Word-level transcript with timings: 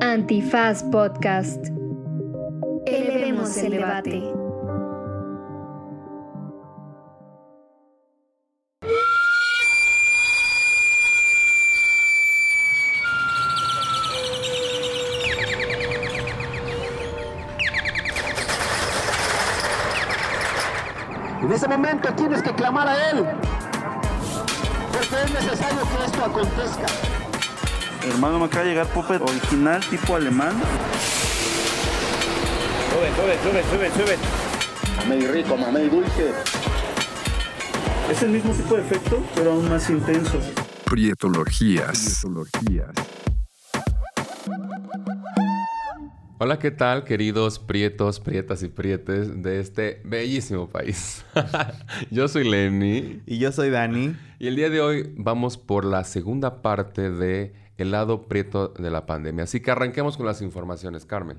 Antifaz 0.00 0.82
Podcast. 0.84 1.66
Elevemos 2.86 3.56
el 3.56 3.70
debate. 3.72 4.22
En 21.42 21.52
ese 21.52 21.68
momento 21.68 22.12
tienes 22.14 22.42
que 22.42 22.52
clamar 22.52 22.88
a 22.88 23.10
Él, 23.10 23.24
porque 24.92 25.24
es 25.24 25.32
necesario 25.32 25.80
que 25.82 26.04
esto 26.06 26.24
acontezca. 26.24 27.23
Hermano, 28.06 28.38
me 28.38 28.44
acaba 28.46 28.64
de 28.64 28.70
llegar 28.70 28.86
Puppet 28.88 29.20
original 29.22 29.80
tipo 29.88 30.16
alemán. 30.16 30.52
Sube, 32.90 33.08
sube, 33.16 33.38
sube, 33.42 33.90
sube, 33.90 34.04
sube. 34.06 34.18
Mamey 34.98 35.26
rico, 35.26 35.56
mamey 35.56 35.88
dulce. 35.88 36.32
Es 38.10 38.22
el 38.22 38.30
mismo 38.30 38.52
tipo 38.52 38.76
de 38.76 38.82
efecto, 38.82 39.22
pero 39.34 39.52
aún 39.52 39.68
más 39.68 39.88
intenso. 39.90 40.38
Prietologías. 40.84 42.24
Hola, 46.38 46.58
¿qué 46.58 46.70
tal, 46.70 47.04
queridos 47.04 47.58
prietos, 47.58 48.20
prietas 48.20 48.62
y 48.62 48.68
prietes 48.68 49.42
de 49.42 49.60
este 49.60 50.02
bellísimo 50.04 50.68
país? 50.68 51.24
Yo 52.10 52.28
soy 52.28 52.44
Lenny 52.48 53.22
Y 53.24 53.38
yo 53.38 53.50
soy 53.52 53.70
Dani. 53.70 54.14
y 54.38 54.48
el 54.48 54.56
día 54.56 54.68
de 54.68 54.80
hoy 54.80 55.14
vamos 55.16 55.56
por 55.56 55.84
la 55.86 56.04
segunda 56.04 56.60
parte 56.60 57.10
de 57.10 57.54
el 57.78 57.90
lado 57.90 58.22
prieto 58.22 58.68
de 58.68 58.90
la 58.90 59.06
pandemia. 59.06 59.44
Así 59.44 59.60
que 59.60 59.70
arranquemos 59.70 60.16
con 60.16 60.26
las 60.26 60.42
informaciones, 60.42 61.04
Carmen. 61.06 61.38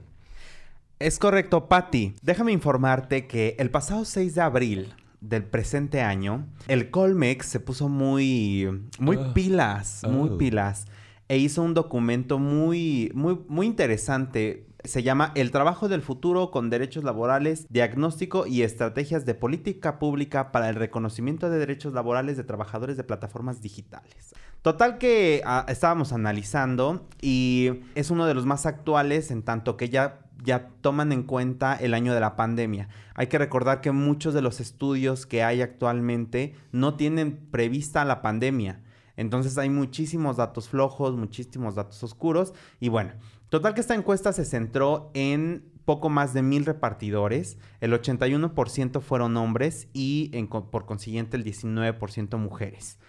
Es 1.00 1.20
correcto, 1.20 1.68
Patti. 1.68 2.16
Déjame 2.22 2.52
informarte 2.52 3.28
que 3.28 3.56
el 3.60 3.70
pasado 3.70 4.06
6 4.06 4.36
de 4.36 4.42
abril 4.42 4.94
del 5.22 5.44
presente 5.44 6.02
año, 6.02 6.46
el 6.68 6.90
Colmex 6.92 7.46
se 7.48 7.60
puso 7.60 7.90
muy, 7.90 8.70
muy 9.00 9.18
Oh. 9.18 9.34
pilas, 9.34 10.02
muy 10.08 10.30
Oh. 10.32 10.38
pilas, 10.38 10.86
e 11.28 11.38
hizo 11.38 11.64
un 11.64 11.74
documento 11.74 12.38
muy, 12.38 13.12
muy, 13.16 13.40
muy 13.48 13.66
interesante. 13.66 14.65
Se 14.86 15.04
llama 15.04 15.32
El 15.36 15.52
trabajo 15.52 15.88
del 15.88 16.02
futuro 16.02 16.52
con 16.52 16.70
derechos 16.70 17.04
laborales, 17.04 17.66
diagnóstico 17.70 18.46
y 18.46 18.62
estrategias 18.62 19.26
de 19.26 19.34
política 19.34 20.00
pública 20.00 20.52
para 20.52 20.70
el 20.70 20.76
reconocimiento 20.76 21.50
de 21.50 21.58
derechos 21.58 21.94
laborales 21.94 22.38
de 22.38 22.44
trabajadores 22.44 22.98
de 22.98 23.04
plataformas 23.04 23.62
digitales. 23.62 24.34
Total 24.62 24.98
que 24.98 25.42
ah, 25.46 25.66
estábamos 25.68 26.14
analizando 26.14 27.08
y 27.22 27.82
es 27.96 28.10
uno 28.10 28.26
de 28.26 28.34
los 28.34 28.46
más 28.46 28.66
actuales 28.66 29.32
en 29.32 29.44
tanto 29.44 29.78
que 29.78 29.90
ya, 29.90 30.22
ya 30.44 30.70
toman 30.82 31.12
en 31.12 31.24
cuenta 31.24 31.76
el 31.76 31.94
año 31.94 32.14
de 32.14 32.20
la 32.20 32.36
pandemia. 32.36 32.90
Hay 33.14 33.28
que 33.28 33.38
recordar 33.38 33.82
que 33.82 33.92
muchos 33.92 34.34
de 34.34 34.42
los 34.42 34.60
estudios 34.60 35.26
que 35.26 35.44
hay 35.44 35.62
actualmente 35.62 36.56
no 36.72 36.96
tienen 36.96 37.38
prevista 37.52 38.06
la 38.06 38.22
pandemia. 38.22 38.82
Entonces 39.18 39.58
hay 39.58 39.70
muchísimos 39.70 40.38
datos 40.38 40.68
flojos, 40.68 41.16
muchísimos 41.16 41.76
datos 41.76 42.04
oscuros. 42.04 42.54
Y 42.80 42.90
bueno, 42.90 43.12
total 43.50 43.74
que 43.74 43.82
esta 43.82 43.96
encuesta 43.96 44.34
se 44.34 44.46
centró 44.46 45.12
en 45.14 45.72
poco 45.86 46.10
más 46.10 46.34
de 46.34 46.42
mil 46.42 46.66
repartidores. 46.66 47.58
El 47.80 47.94
81% 47.94 49.02
fueron 49.02 49.38
hombres 49.38 49.88
y 49.94 50.32
por 50.72 50.86
consiguiente 50.86 51.38
el 51.38 51.46
19% 51.46 52.38
mujeres. 52.38 53.00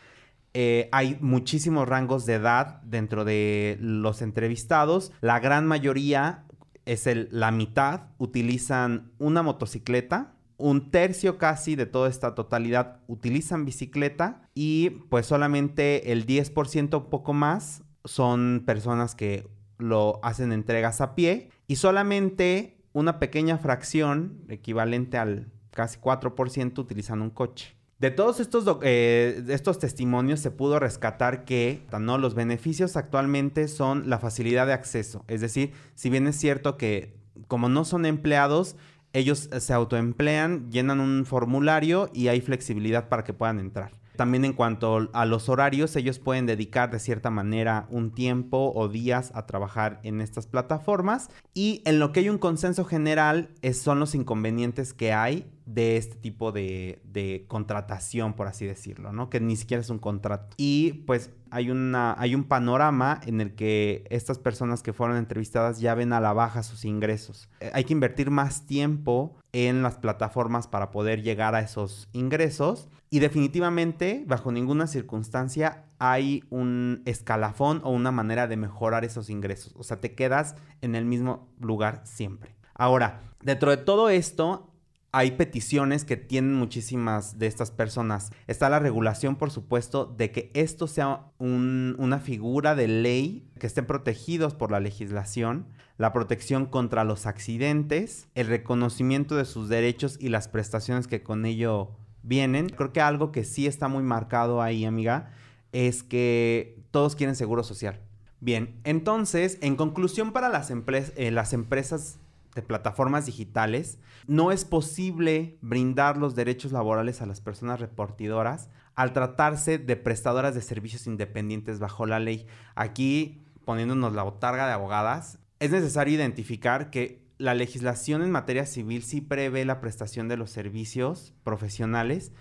Eh, 0.54 0.88
hay 0.92 1.18
muchísimos 1.20 1.88
rangos 1.88 2.24
de 2.24 2.34
edad 2.34 2.80
dentro 2.82 3.24
de 3.24 3.76
los 3.80 4.22
entrevistados. 4.22 5.12
La 5.20 5.40
gran 5.40 5.66
mayoría, 5.66 6.44
es 6.86 7.08
la 7.30 7.50
mitad, 7.50 8.08
utilizan 8.16 9.10
una 9.18 9.42
motocicleta. 9.42 10.34
Un 10.56 10.90
tercio 10.90 11.36
casi 11.36 11.76
de 11.76 11.84
toda 11.84 12.08
esta 12.08 12.34
totalidad 12.34 13.00
utilizan 13.08 13.66
bicicleta 13.66 14.48
y 14.54 14.90
pues 15.10 15.26
solamente 15.26 16.12
el 16.12 16.26
10% 16.26 16.96
un 16.96 17.10
poco 17.10 17.34
más 17.34 17.82
son 18.06 18.62
personas 18.64 19.14
que 19.14 19.46
lo 19.78 20.20
hacen 20.22 20.52
entregas 20.52 21.00
a 21.00 21.14
pie 21.14 21.50
y 21.66 21.76
solamente 21.76 22.76
una 22.92 23.18
pequeña 23.18 23.58
fracción, 23.58 24.44
equivalente 24.48 25.18
al 25.18 25.52
casi 25.70 25.98
4%, 25.98 26.78
utilizan 26.78 27.20
un 27.20 27.30
coche. 27.30 27.76
De 27.98 28.10
todos 28.10 28.40
estos, 28.40 28.66
eh, 28.82 29.42
estos 29.48 29.78
testimonios 29.78 30.40
se 30.40 30.50
pudo 30.50 30.78
rescatar 30.78 31.44
que 31.44 31.86
¿no? 31.98 32.18
los 32.18 32.34
beneficios 32.34 32.96
actualmente 32.96 33.68
son 33.68 34.10
la 34.10 34.18
facilidad 34.18 34.66
de 34.66 34.74
acceso. 34.74 35.24
Es 35.28 35.40
decir, 35.40 35.72
si 35.94 36.10
bien 36.10 36.26
es 36.26 36.36
cierto 36.36 36.76
que 36.76 37.16
como 37.48 37.68
no 37.68 37.84
son 37.84 38.04
empleados, 38.04 38.76
ellos 39.12 39.48
se 39.58 39.72
autoemplean, 39.72 40.70
llenan 40.70 41.00
un 41.00 41.24
formulario 41.24 42.10
y 42.12 42.28
hay 42.28 42.42
flexibilidad 42.42 43.08
para 43.08 43.24
que 43.24 43.32
puedan 43.32 43.60
entrar. 43.60 43.92
También 44.16 44.44
en 44.44 44.52
cuanto 44.52 45.08
a 45.12 45.26
los 45.26 45.48
horarios, 45.48 45.94
ellos 45.96 46.18
pueden 46.18 46.46
dedicar 46.46 46.90
de 46.90 46.98
cierta 46.98 47.30
manera 47.30 47.86
un 47.90 48.12
tiempo 48.12 48.72
o 48.74 48.88
días 48.88 49.30
a 49.34 49.46
trabajar 49.46 50.00
en 50.02 50.20
estas 50.20 50.46
plataformas. 50.46 51.30
Y 51.54 51.82
en 51.84 51.98
lo 51.98 52.12
que 52.12 52.20
hay 52.20 52.28
un 52.28 52.38
consenso 52.38 52.84
general 52.84 53.50
es, 53.62 53.80
son 53.80 54.00
los 54.00 54.14
inconvenientes 54.14 54.94
que 54.94 55.12
hay 55.12 55.46
de 55.66 55.96
este 55.96 56.16
tipo 56.16 56.52
de, 56.52 57.44
contratación, 57.48 58.34
por 58.34 58.46
así 58.46 58.64
decirlo, 58.64 59.12
¿no? 59.12 59.28
Que 59.28 59.40
ni 59.40 59.56
siquiera 59.56 59.80
es 59.80 59.90
un 59.90 59.98
contrato. 59.98 60.54
Y 60.56 61.04
pues 61.06 61.32
hay, 61.50 61.70
una, 61.70 62.14
hay 62.18 62.34
un 62.34 62.44
panorama 62.44 63.20
en 63.26 63.40
el 63.40 63.54
que 63.54 64.04
estas 64.08 64.38
personas 64.38 64.82
que 64.82 64.92
fueron 64.92 65.16
entrevistadas 65.16 65.80
ya 65.80 65.94
ven 65.94 66.12
a 66.12 66.20
la 66.20 66.32
baja 66.32 66.62
sus 66.62 66.84
ingresos. 66.84 67.50
Eh, 67.60 67.70
hay 67.74 67.84
que 67.84 67.92
invertir 67.92 68.30
más 68.30 68.66
tiempo 68.66 69.36
en 69.52 69.82
las 69.82 69.96
plataformas 69.96 70.68
para 70.68 70.90
poder 70.90 71.22
llegar 71.22 71.54
a 71.56 71.60
esos 71.60 72.08
ingresos. 72.12 72.88
Y 73.10 73.18
definitivamente, 73.18 74.24
bajo 74.26 74.52
ninguna 74.52 74.86
circunstancia, 74.86 75.84
hay 75.98 76.44
un 76.50 77.02
escalafón 77.06 77.80
o 77.82 77.90
una 77.90 78.12
manera 78.12 78.46
de 78.46 78.56
mejorar 78.56 79.04
esos 79.04 79.30
ingresos. 79.30 79.74
O 79.76 79.82
sea, 79.82 80.00
te 80.00 80.14
quedas 80.14 80.54
en 80.80 80.94
el 80.94 81.04
mismo 81.04 81.48
lugar 81.58 82.02
siempre. 82.04 82.54
Ahora, 82.74 83.20
dentro 83.42 83.70
de 83.70 83.78
todo 83.78 84.10
esto, 84.10 84.70
hay 85.16 85.30
peticiones 85.30 86.04
que 86.04 86.18
tienen 86.18 86.52
muchísimas 86.52 87.38
de 87.38 87.46
estas 87.46 87.70
personas. 87.70 88.32
Está 88.48 88.68
la 88.68 88.80
regulación, 88.80 89.36
por 89.36 89.50
supuesto, 89.50 90.04
de 90.04 90.30
que 90.30 90.50
esto 90.52 90.86
sea 90.86 91.32
un- 91.38 91.96
una 91.98 92.18
figura 92.18 92.74
de 92.74 92.86
ley, 92.86 93.48
que 93.58 93.66
estén 93.66 93.86
protegidos 93.86 94.52
por 94.54 94.70
la 94.70 94.78
legislación, 94.78 95.68
la 95.96 96.12
protección 96.12 96.66
contra 96.66 97.02
los 97.04 97.24
accidentes, 97.24 98.28
el 98.34 98.46
reconocimiento 98.48 99.36
de 99.36 99.46
sus 99.46 99.70
derechos 99.70 100.18
y 100.20 100.28
las 100.28 100.48
prestaciones 100.48 101.06
que 101.06 101.22
con 101.22 101.46
ello 101.46 101.92
vienen. 102.22 102.68
Creo 102.68 102.92
que 102.92 103.00
algo 103.00 103.32
que 103.32 103.44
sí 103.44 103.66
está 103.66 103.88
muy 103.88 104.02
marcado 104.02 104.60
ahí, 104.60 104.84
amiga, 104.84 105.30
es 105.72 106.02
que 106.02 106.82
todos 106.90 107.16
quieren 107.16 107.36
seguro 107.36 107.62
social. 107.64 108.00
Bien, 108.40 108.78
entonces, 108.84 109.56
en 109.62 109.76
conclusión 109.76 110.32
para 110.34 110.50
las, 110.50 110.70
empre- 110.70 111.10
eh, 111.16 111.30
las 111.30 111.54
empresas 111.54 112.18
de 112.56 112.62
plataformas 112.62 113.26
digitales, 113.26 114.00
no 114.26 114.50
es 114.50 114.64
posible 114.64 115.58
brindar 115.60 116.16
los 116.16 116.34
derechos 116.34 116.72
laborales 116.72 117.22
a 117.22 117.26
las 117.26 117.40
personas 117.40 117.78
repartidoras 117.78 118.70
al 118.96 119.12
tratarse 119.12 119.78
de 119.78 119.94
prestadoras 119.94 120.54
de 120.54 120.62
servicios 120.62 121.06
independientes 121.06 121.78
bajo 121.78 122.06
la 122.06 122.18
ley. 122.18 122.46
Aquí, 122.74 123.44
poniéndonos 123.64 124.14
la 124.14 124.22
botarga 124.24 124.66
de 124.66 124.72
abogadas, 124.72 125.38
es 125.60 125.70
necesario 125.70 126.14
identificar 126.14 126.90
que 126.90 127.24
la 127.38 127.54
legislación 127.54 128.22
en 128.22 128.30
materia 128.30 128.64
civil 128.64 129.02
sí 129.02 129.20
prevé 129.20 129.66
la 129.66 129.80
prestación 129.80 130.28
de 130.28 130.38
los 130.38 130.50
servicios 130.50 131.34
profesionales 131.44 132.32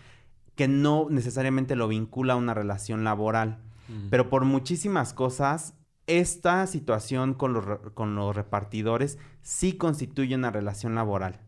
que 0.56 0.70
no 0.70 1.08
necesariamente 1.10 1.76
lo 1.76 1.90
vincula 1.90 2.34
a 2.34 2.38
una 2.38 2.54
relación 2.54 3.04
laboral. 3.04 3.60
Pero 4.10 4.32
por 4.32 4.46
muchísimas 4.46 5.14
cosas, 5.14 5.75
esta 6.08 6.66
situación 6.68 7.34
con 7.34 7.54
los, 7.54 7.66
con 7.94 8.16
los 8.16 8.36
repartidores 8.36 9.18
sí 9.42 9.74
constituye 9.74 10.36
una 10.36 10.52
relación 10.52 10.96
laboral. 10.96 11.40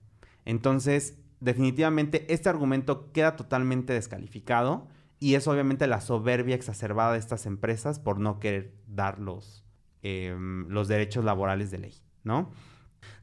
Entonces, 0.46 1.18
definitivamente, 1.40 2.32
este 2.34 2.50
argumento 2.50 3.12
queda 3.12 3.36
totalmente 3.36 3.94
descalificado 3.94 4.88
y 5.20 5.36
es 5.36 5.48
obviamente 5.48 5.88
la 5.88 6.02
soberbia 6.02 6.56
exacerbada 6.56 7.14
de 7.14 7.20
estas 7.20 7.46
empresas 7.46 8.00
por 8.00 8.20
no 8.20 8.40
querer 8.40 8.74
dar 8.88 9.20
los, 9.20 9.66
em, 10.04 10.68
los 10.70 10.88
derechos 10.88 11.26
laborales 11.26 11.72
de 11.72 11.80
ley, 11.80 11.94
¿no? 12.24 12.52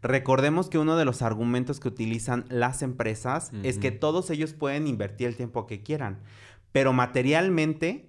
Recordemos 0.03 0.69
que 0.69 0.79
uno 0.79 0.97
de 0.97 1.05
los 1.05 1.23
argumentos 1.23 1.81
que 1.81 1.89
utilizan 1.89 2.45
las 2.49 2.83
empresas 2.83 3.51
es 3.63 3.79
que 3.79 3.91
todos 3.91 4.31
ellos 4.31 4.53
pueden 4.53 4.87
invertir 4.87 5.29
el 5.29 5.37
tiempo 5.37 5.67
que 5.67 5.83
quieran, 5.83 6.21
pero 6.73 6.93
materialmente, 6.93 8.09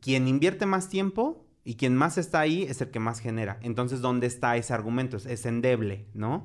quien 0.00 0.26
invierte 0.26 0.66
más 0.66 0.88
tiempo 0.88 1.41
y 1.64 1.76
quien 1.76 1.96
más 1.96 2.18
está 2.18 2.40
ahí 2.40 2.64
es 2.64 2.80
el 2.80 2.90
que 2.90 2.98
más 2.98 3.20
genera. 3.20 3.58
Entonces, 3.62 4.00
¿dónde 4.00 4.26
está 4.26 4.56
ese 4.56 4.74
argumento? 4.74 5.16
Es, 5.16 5.26
es 5.26 5.46
endeble, 5.46 6.06
¿no? 6.14 6.44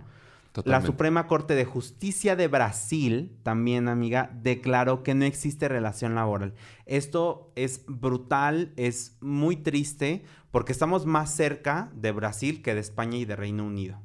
La. 0.66 0.82
Suprema 0.82 1.28
Corte 1.28 1.56
de 1.56 1.66
Justicia 1.66 2.36
de 2.36 2.48
Brasil, 2.48 3.38
también 3.44 3.88
amiga, 3.88 4.32
declaró 4.42 5.04
que 5.04 5.14
no 5.14 5.26
existe 5.26 5.68
relación 5.68 6.16
laboral. 6.16 6.54
Esto 6.86 7.52
es 7.56 7.84
brutal, 7.88 8.74
es 8.76 9.18
muy 9.22 9.58
triste, 9.58 10.24
porque 10.52 10.72
estamos 10.72 11.06
más 11.06 11.36
cerca 11.36 11.92
de 11.94 12.12
Brasil 12.12 12.62
que 12.62 12.74
de 12.74 12.82
España 12.82 13.18
y 13.18 13.26
de 13.26 13.36
Reino 13.36 13.66
Unido. 13.66 14.02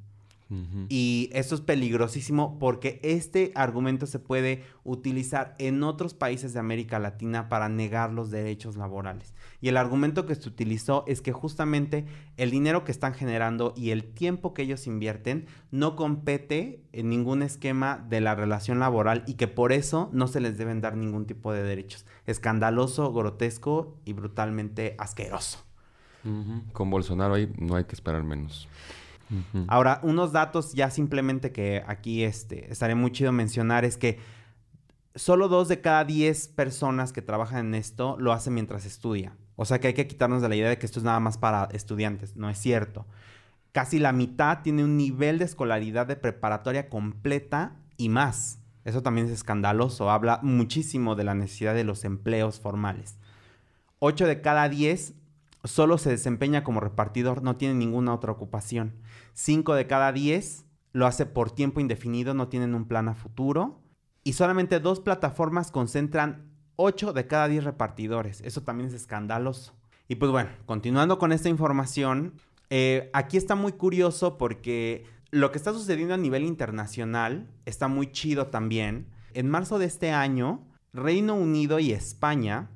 Y 0.88 1.31
esto 1.32 1.54
es 1.54 1.60
peligrosísimo 1.60 2.58
porque 2.58 3.00
este 3.02 3.52
argumento 3.54 4.06
se 4.06 4.19
puede 4.19 4.64
utilizar 4.84 5.54
en 5.58 5.82
otros 5.82 6.14
países 6.14 6.52
de 6.52 6.60
América 6.60 6.99
Latina 6.99 7.49
para 7.49 7.69
negar 7.69 8.12
los 8.12 8.31
derechos 8.31 8.76
laborales. 8.76 9.34
Y 9.60 9.69
el 9.69 9.76
argumento 9.76 10.26
que 10.26 10.34
se 10.34 10.49
utilizó 10.49 11.04
es 11.06 11.22
que 11.22 11.32
justamente 11.32 12.06
el 12.37 12.50
dinero 12.50 12.84
que 12.84 12.93
están 12.93 13.14
generando 13.14 13.72
y 13.76 13.90
el 13.90 14.12
tiempo 14.12 14.52
que 14.52 14.62
ellos 14.62 14.87
invierten 14.87 15.46
no 15.70 15.96
compete 15.96 16.82
en 16.93 17.08
ningún 17.08 17.43
esquema 17.43 18.04
de 18.08 18.20
la 18.20 18.34
relación 18.34 18.78
laboral 18.78 19.25
y 19.26 19.34
que 19.34 19.49
por 19.49 19.72
eso 19.72 20.10
no 20.12 20.26
se 20.26 20.40
les 20.40 20.58
deben 20.58 20.81
dar 20.81 20.96
ningún 20.96 21.26
tipo 21.26 21.52
de 21.52 21.62
derechos. 21.62 22.04
Escandaloso, 22.26 23.12
grotesco 23.12 23.96
y 24.04 24.12
brutalmente 24.12 24.96
asqueroso. 24.99 25.64
Con 26.72 26.90
Bolsonaro 26.90 27.34
ahí 27.34 27.52
no 27.58 27.75
hay 27.75 27.84
que 27.84 27.94
esperar 27.94 28.22
menos. 28.22 28.69
Ahora, 29.69 30.00
unos 30.02 30.32
datos 30.32 30.73
ya 30.73 30.90
simplemente 30.90 31.52
que 31.52 31.82
aquí 31.87 32.25
este, 32.25 32.70
estaría 32.70 32.96
muy 32.96 33.12
chido 33.12 33.32
mencionar 33.32 33.84
es 33.84 33.96
que 33.96 34.19
solo 35.14 35.49
dos 35.49 35.69
de 35.69 35.81
cada 35.81 36.05
diez 36.05 36.49
personas 36.49 37.12
que 37.12 37.23
trabajan 37.23 37.67
en 37.67 37.75
esto 37.75 38.17
lo 38.19 38.32
hacen 38.32 38.55
mientras 38.55 38.84
estudia. 38.84 39.37
O 39.56 39.64
sea 39.64 39.81
que 39.81 39.88
hay 39.88 39.94
que 39.94 40.06
quitarnos 40.06 40.43
de 40.43 40.49
la 40.49 40.56
idea 40.56 40.69
de 40.69 40.79
que 40.79 40.87
esto 40.87 40.99
es 40.99 41.05
nada 41.05 41.20
más 41.20 41.38
para 41.38 41.69
estudiantes. 41.73 42.37
No 42.37 42.49
es 42.49 42.58
cierto. 42.58 43.06
Casi 43.73 43.99
la 43.99 44.12
mitad 44.12 44.62
tiene 44.62 44.84
un 44.84 44.96
nivel 44.96 45.38
de 45.38 45.44
escolaridad 45.44 46.06
de 46.06 46.17
preparatoria 46.17 46.88
completa 46.88 47.76
y 47.96 48.08
más. 48.08 48.58
Eso 48.85 49.02
también 49.02 49.26
es 49.26 49.32
escandaloso. 49.32 50.11
Habla 50.11 50.40
muchísimo 50.43 51.14
de 51.14 51.25
la 51.25 51.35
necesidad 51.35 51.75
de 51.75 51.85
los 51.85 52.05
empleos 52.05 52.61
formales. 52.61 53.19
8 54.00 54.26
de 54.26 54.40
cada 54.40 54.69
10 54.69 55.14
solo 55.64 55.99
se 55.99 56.11
desempeña 56.11 56.64
como 56.64 56.81
repartidor, 56.81 57.43
no 57.43 57.56
tiene 57.56 57.75
ninguna 57.75 58.14
otra 58.14 58.32
ocupación. 58.32 58.94
5 59.34 59.75
de 59.75 59.87
cada 59.87 60.12
10 60.12 60.67
lo 60.93 61.06
hace 61.06 61.26
por 61.26 61.50
tiempo 61.50 61.81
indefinido, 61.81 62.34
no 62.34 62.49
tienen 62.49 62.75
un 62.75 62.87
plan 62.87 63.08
a 63.08 63.14
futuro. 63.14 63.81
Y 64.25 64.34
solamente 64.34 64.79
dos 64.79 65.00
plataformas 65.00 65.70
concentran 65.70 66.52
8 66.76 67.12
de 67.12 67.26
cada 67.26 67.49
10 67.49 67.64
repartidores. 67.64 68.40
Eso 68.43 68.62
también 68.62 68.88
es 68.88 68.94
escandaloso. 68.94 69.75
Y 70.08 70.17
pues 70.17 70.31
bueno, 70.31 70.50
continuando 70.67 71.19
con 71.19 71.32
esta 71.32 71.49
información, 71.49 72.34
eh, 72.70 73.11
aquí 73.12 73.37
está 73.37 73.55
muy 73.55 73.73
curioso 73.73 74.38
porque 74.38 75.06
lo 75.31 75.50
que 75.50 75.58
está 75.58 75.73
sucediendo 75.73 76.14
a 76.14 76.19
nivel 76.19 76.44
internacional 76.44 77.49
está 77.64 77.88
muy 77.88 78.12
chido 78.12 78.49
también. 78.49 79.06
En 79.32 79.49
marzo 79.49 79.78
de 79.78 79.87
este 79.87 80.11
año, 80.11 80.67
Reino 80.93 81.35
Unido 81.35 81.78
y 81.78 81.93
España 81.93 82.70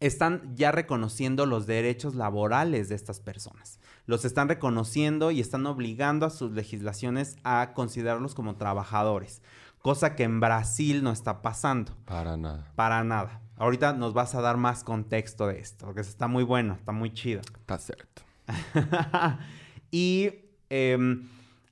están 0.00 0.56
ya 0.56 0.72
reconociendo 0.72 1.44
los 1.44 1.66
derechos 1.66 2.14
laborales 2.14 2.88
de 2.88 2.94
estas 2.94 3.20
personas. 3.20 3.79
Los 4.10 4.24
están 4.24 4.48
reconociendo 4.48 5.30
y 5.30 5.38
están 5.38 5.64
obligando 5.66 6.26
a 6.26 6.30
sus 6.30 6.50
legislaciones 6.50 7.36
a 7.44 7.74
considerarlos 7.74 8.34
como 8.34 8.56
trabajadores, 8.56 9.40
cosa 9.82 10.16
que 10.16 10.24
en 10.24 10.40
Brasil 10.40 11.04
no 11.04 11.12
está 11.12 11.42
pasando. 11.42 11.94
Para 12.06 12.36
nada. 12.36 12.72
Para 12.74 13.04
nada. 13.04 13.40
Ahorita 13.56 13.92
nos 13.92 14.12
vas 14.12 14.34
a 14.34 14.40
dar 14.40 14.56
más 14.56 14.82
contexto 14.82 15.46
de 15.46 15.60
esto, 15.60 15.86
porque 15.86 16.00
está 16.00 16.26
muy 16.26 16.42
bueno, 16.42 16.74
está 16.74 16.90
muy 16.90 17.14
chido. 17.14 17.40
Está 17.60 17.78
cierto. 17.78 18.22
y 19.92 20.30
em, 20.70 21.28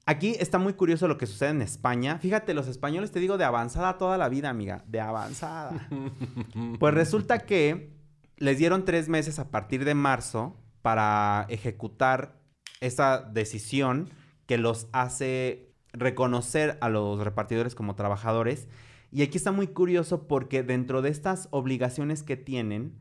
aquí 0.06 0.36
está 0.38 0.58
muy 0.58 0.74
curioso 0.74 1.08
lo 1.08 1.18
que 1.18 1.26
sucede 1.26 1.50
en 1.50 1.62
España. 1.62 2.20
Fíjate, 2.20 2.54
los 2.54 2.68
españoles 2.68 3.10
te 3.10 3.18
digo 3.18 3.36
de 3.36 3.46
avanzada 3.46 3.98
toda 3.98 4.16
la 4.16 4.28
vida, 4.28 4.48
amiga. 4.48 4.84
De 4.86 5.00
avanzada. 5.00 5.88
pues 6.78 6.94
resulta 6.94 7.40
que 7.40 7.98
les 8.36 8.58
dieron 8.58 8.84
tres 8.84 9.08
meses 9.08 9.40
a 9.40 9.50
partir 9.50 9.84
de 9.84 9.94
marzo 9.94 10.54
para 10.82 11.46
ejecutar 11.48 12.40
esa 12.80 13.20
decisión 13.20 14.10
que 14.46 14.58
los 14.58 14.88
hace 14.92 15.72
reconocer 15.92 16.78
a 16.80 16.88
los 16.88 17.22
repartidores 17.22 17.74
como 17.74 17.94
trabajadores. 17.94 18.68
Y 19.10 19.22
aquí 19.22 19.38
está 19.38 19.52
muy 19.52 19.68
curioso 19.68 20.28
porque 20.28 20.62
dentro 20.62 21.02
de 21.02 21.10
estas 21.10 21.48
obligaciones 21.50 22.22
que 22.22 22.36
tienen, 22.36 22.98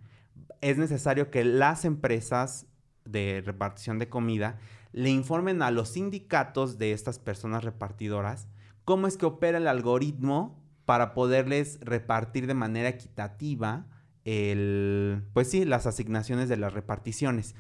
es 0.62 0.78
necesario 0.78 1.30
que 1.30 1.44
las 1.44 1.86
empresas 1.86 2.66
de 3.06 3.42
repartición 3.46 4.00
de 4.00 4.10
comida 4.10 4.60
le 4.92 5.10
informen 5.10 5.62
a 5.62 5.72
los 5.72 5.90
sindicatos 5.90 6.78
de 6.78 6.92
estas 6.92 7.20
personas 7.20 7.64
repartidoras 7.64 8.48
cómo 8.84 9.08
es 9.08 9.18
que 9.18 9.26
opera 9.26 9.58
el 9.58 9.68
algoritmo 9.68 10.64
para 10.86 11.14
poderles 11.14 11.80
repartir 11.82 12.48
de 12.48 12.54
manera 12.54 12.90
equitativa 12.90 13.86
el, 14.28 15.24
pues 15.34 15.50
sí, 15.50 15.64
las 15.66 15.88
asignaciones 15.88 16.50
de 16.50 16.58
las 16.58 16.74
reparticiones. 16.74 17.56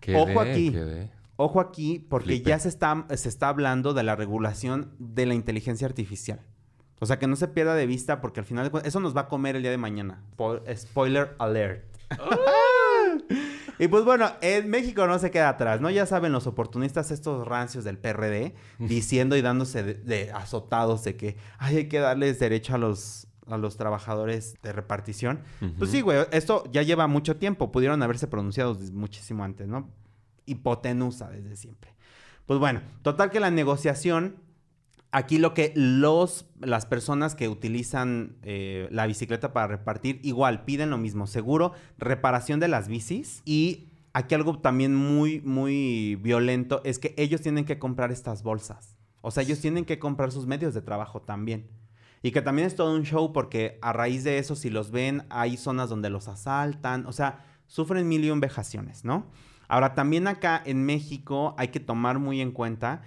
Quedé, 0.00 0.16
Ojo 0.16 0.40
aquí. 0.40 0.70
quedé. 0.70 1.10
Ojo 1.36 1.60
aquí, 1.60 1.98
porque 2.08 2.26
Flipe. 2.28 2.50
ya 2.50 2.58
se 2.60 2.68
está, 2.68 3.04
se 3.16 3.28
está 3.28 3.48
hablando 3.48 3.92
de 3.94 4.04
la 4.04 4.14
regulación 4.14 4.92
de 5.00 5.26
la 5.26 5.34
inteligencia 5.34 5.86
artificial. 5.88 6.40
O 7.00 7.06
sea, 7.06 7.18
que 7.18 7.26
no 7.26 7.34
se 7.34 7.48
pierda 7.48 7.74
de 7.74 7.86
vista 7.86 8.20
porque 8.20 8.38
al 8.38 8.46
final 8.46 8.64
de 8.64 8.70
cuentas, 8.70 8.88
eso 8.88 9.00
nos 9.00 9.16
va 9.16 9.22
a 9.22 9.28
comer 9.28 9.56
el 9.56 9.62
día 9.62 9.72
de 9.72 9.76
mañana. 9.78 10.22
Spo- 10.36 10.62
spoiler 10.76 11.34
alert. 11.40 11.84
y 13.78 13.88
pues 13.88 14.04
bueno, 14.04 14.30
en 14.40 14.70
México 14.70 15.06
no 15.06 15.18
se 15.18 15.30
queda 15.32 15.48
atrás, 15.48 15.80
¿no? 15.80 15.90
Ya 15.90 16.06
saben 16.06 16.30
los 16.32 16.46
oportunistas 16.46 17.10
estos 17.10 17.46
rancios 17.46 17.82
del 17.84 17.98
PRD 17.98 18.54
diciendo 18.78 19.36
y 19.36 19.42
dándose 19.42 19.82
de, 19.82 19.94
de 19.94 20.30
azotados 20.32 21.02
de 21.04 21.16
que 21.16 21.36
"Ay, 21.58 21.78
hay 21.78 21.88
que 21.88 21.98
darles 21.98 22.38
derecho 22.38 22.74
a 22.74 22.78
los, 22.78 23.26
a 23.46 23.58
los 23.58 23.76
trabajadores 23.76 24.54
de 24.62 24.72
repartición. 24.72 25.40
Pues 25.78 25.90
sí, 25.90 26.00
güey, 26.00 26.26
esto 26.32 26.64
ya 26.72 26.82
lleva 26.82 27.06
mucho 27.06 27.36
tiempo. 27.36 27.72
Pudieron 27.72 28.02
haberse 28.02 28.26
pronunciado 28.26 28.76
muchísimo 28.92 29.44
antes, 29.44 29.68
¿no? 29.68 29.90
Hipotenusa 30.46 31.30
desde 31.30 31.56
siempre. 31.56 31.94
Pues 32.46 32.58
bueno, 32.58 32.82
total 33.02 33.30
que 33.30 33.40
la 33.40 33.50
negociación, 33.50 34.36
aquí 35.12 35.38
lo 35.38 35.54
que 35.54 35.72
los, 35.74 36.46
las 36.60 36.86
personas 36.86 37.34
que 37.34 37.48
utilizan 37.48 38.36
eh, 38.42 38.88
la 38.90 39.06
bicicleta 39.06 39.52
para 39.52 39.66
repartir, 39.66 40.20
igual 40.22 40.64
piden 40.64 40.90
lo 40.90 40.98
mismo, 40.98 41.26
seguro, 41.26 41.72
reparación 41.98 42.60
de 42.60 42.68
las 42.68 42.88
bicis 42.88 43.42
y 43.44 43.88
aquí 44.12 44.34
algo 44.34 44.58
también 44.58 44.94
muy, 44.94 45.40
muy 45.40 46.16
violento 46.16 46.82
es 46.84 46.98
que 46.98 47.14
ellos 47.16 47.40
tienen 47.40 47.64
que 47.64 47.78
comprar 47.78 48.12
estas 48.12 48.42
bolsas. 48.42 48.96
O 49.22 49.30
sea, 49.30 49.42
ellos 49.42 49.60
tienen 49.60 49.86
que 49.86 49.98
comprar 49.98 50.30
sus 50.32 50.46
medios 50.46 50.74
de 50.74 50.82
trabajo 50.82 51.22
también. 51.22 51.70
Y 52.24 52.32
que 52.32 52.40
también 52.40 52.66
es 52.66 52.74
todo 52.74 52.94
un 52.94 53.02
show 53.02 53.34
porque 53.34 53.78
a 53.82 53.92
raíz 53.92 54.24
de 54.24 54.38
eso, 54.38 54.56
si 54.56 54.70
los 54.70 54.90
ven, 54.90 55.26
hay 55.28 55.58
zonas 55.58 55.90
donde 55.90 56.08
los 56.08 56.26
asaltan. 56.26 57.04
O 57.04 57.12
sea, 57.12 57.44
sufren 57.66 58.08
mil 58.08 58.24
y 58.24 58.30
un 58.30 58.40
vejaciones, 58.40 59.04
¿no? 59.04 59.26
Ahora, 59.68 59.94
también 59.94 60.26
acá 60.26 60.62
en 60.64 60.86
México 60.86 61.54
hay 61.58 61.68
que 61.68 61.80
tomar 61.80 62.18
muy 62.18 62.40
en 62.40 62.52
cuenta 62.52 63.02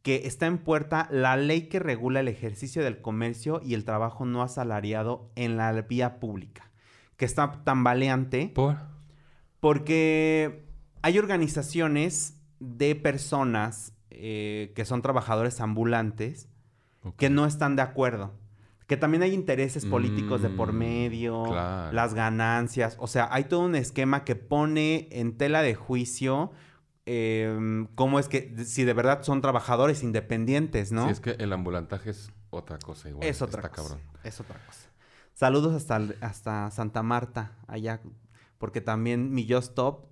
que 0.00 0.26
está 0.26 0.46
en 0.46 0.56
puerta 0.56 1.06
la 1.10 1.36
ley 1.36 1.68
que 1.68 1.80
regula 1.80 2.20
el 2.20 2.28
ejercicio 2.28 2.82
del 2.82 3.02
comercio 3.02 3.60
y 3.62 3.74
el 3.74 3.84
trabajo 3.84 4.24
no 4.24 4.42
asalariado 4.42 5.30
en 5.36 5.58
la 5.58 5.70
vía 5.82 6.18
pública, 6.18 6.70
que 7.18 7.26
está 7.26 7.62
tambaleante 7.64 8.52
¿Por? 8.54 8.78
porque 9.60 10.64
hay 11.02 11.18
organizaciones 11.18 12.40
de 12.58 12.94
personas 12.94 13.92
eh, 14.08 14.72
que 14.74 14.86
son 14.86 15.02
trabajadores 15.02 15.60
ambulantes 15.60 16.48
que 17.18 17.28
no 17.28 17.44
están 17.44 17.76
de 17.76 17.82
acuerdo. 17.82 18.32
Que 18.86 18.96
también 18.96 19.22
hay 19.22 19.32
intereses 19.32 19.86
políticos 19.86 20.42
de 20.42 20.48
por 20.50 20.72
Mm, 20.72 20.76
medio, 20.78 21.44
claro. 21.44 21.92
las 21.92 22.14
ganancias. 22.14 22.96
O 22.98 23.06
sea, 23.06 23.28
hay 23.30 23.44
todo 23.44 23.60
un 23.60 23.74
esquema 23.74 24.24
que 24.24 24.34
pone 24.36 25.08
en 25.12 25.36
tela 25.38 25.62
de 25.62 25.74
juicio 25.74 26.50
em, 27.06 27.86
cómo 27.94 28.18
es 28.20 28.28
que, 28.28 28.54
si 28.64 28.84
de 28.84 28.92
verdad 28.92 29.22
son 29.22 29.40
trabajadores 29.40 30.02
independientes, 30.02 30.92
¿no? 30.92 31.06
Sí, 31.06 31.12
es 31.12 31.20
que 31.20 31.30
el 31.32 31.52
ambulantaje 31.52 32.10
es 32.10 32.30
otra 32.50 32.78
cosa 32.78 33.08
igual. 33.08 33.26
es 33.26 33.42
otra 33.42 33.60
Está 33.60 33.70
cosa. 33.70 33.82
cabrón. 33.96 34.00
Es 34.22 34.40
otra 34.40 34.58
cosa. 34.66 34.88
Saludos 35.34 35.74
hasta, 35.74 36.00
hasta 36.20 36.70
Santa 36.70 37.02
Marta, 37.02 37.52
allá. 37.66 38.00
Porque 38.58 38.80
también 38.80 39.32
mi 39.32 39.48
Just 39.50 39.70
Stop 39.70 40.06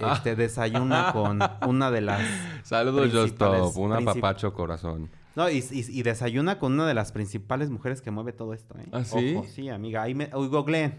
Ah. 0.00 0.14
este, 0.16 0.34
desayuna 0.34 1.12
con 1.12 1.38
una 1.68 1.90
de 1.92 2.00
las... 2.00 2.20
Saludos, 2.64 3.10
Just 3.12 3.34
Stop. 3.34 3.76
Un 3.78 3.92
apapacho 3.92 4.52
corazón. 4.52 5.08
No, 5.36 5.50
y, 5.50 5.58
y- 5.70 5.98
y 5.98 6.02
desayuna 6.02 6.58
con 6.58 6.72
una 6.74 6.86
de 6.86 6.94
las 6.94 7.12
principales 7.12 7.70
mujeres 7.70 8.00
que 8.02 8.10
mueve 8.10 8.32
todo 8.32 8.54
esto, 8.54 8.76
¿eh? 8.78 8.86
¿Ah, 8.92 9.04
sí? 9.04 9.34
Ojo, 9.36 9.46
sí, 9.48 9.68
amiga. 9.68 10.02
Ahí 10.02 10.14
me... 10.14 10.30
Uy, 10.34 10.48
googleen. 10.48 10.94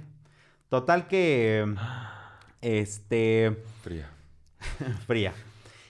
Total 0.70 1.08
que... 1.08 1.74
Este... 2.62 3.64
Fría. 3.82 4.10
fría. 5.08 5.34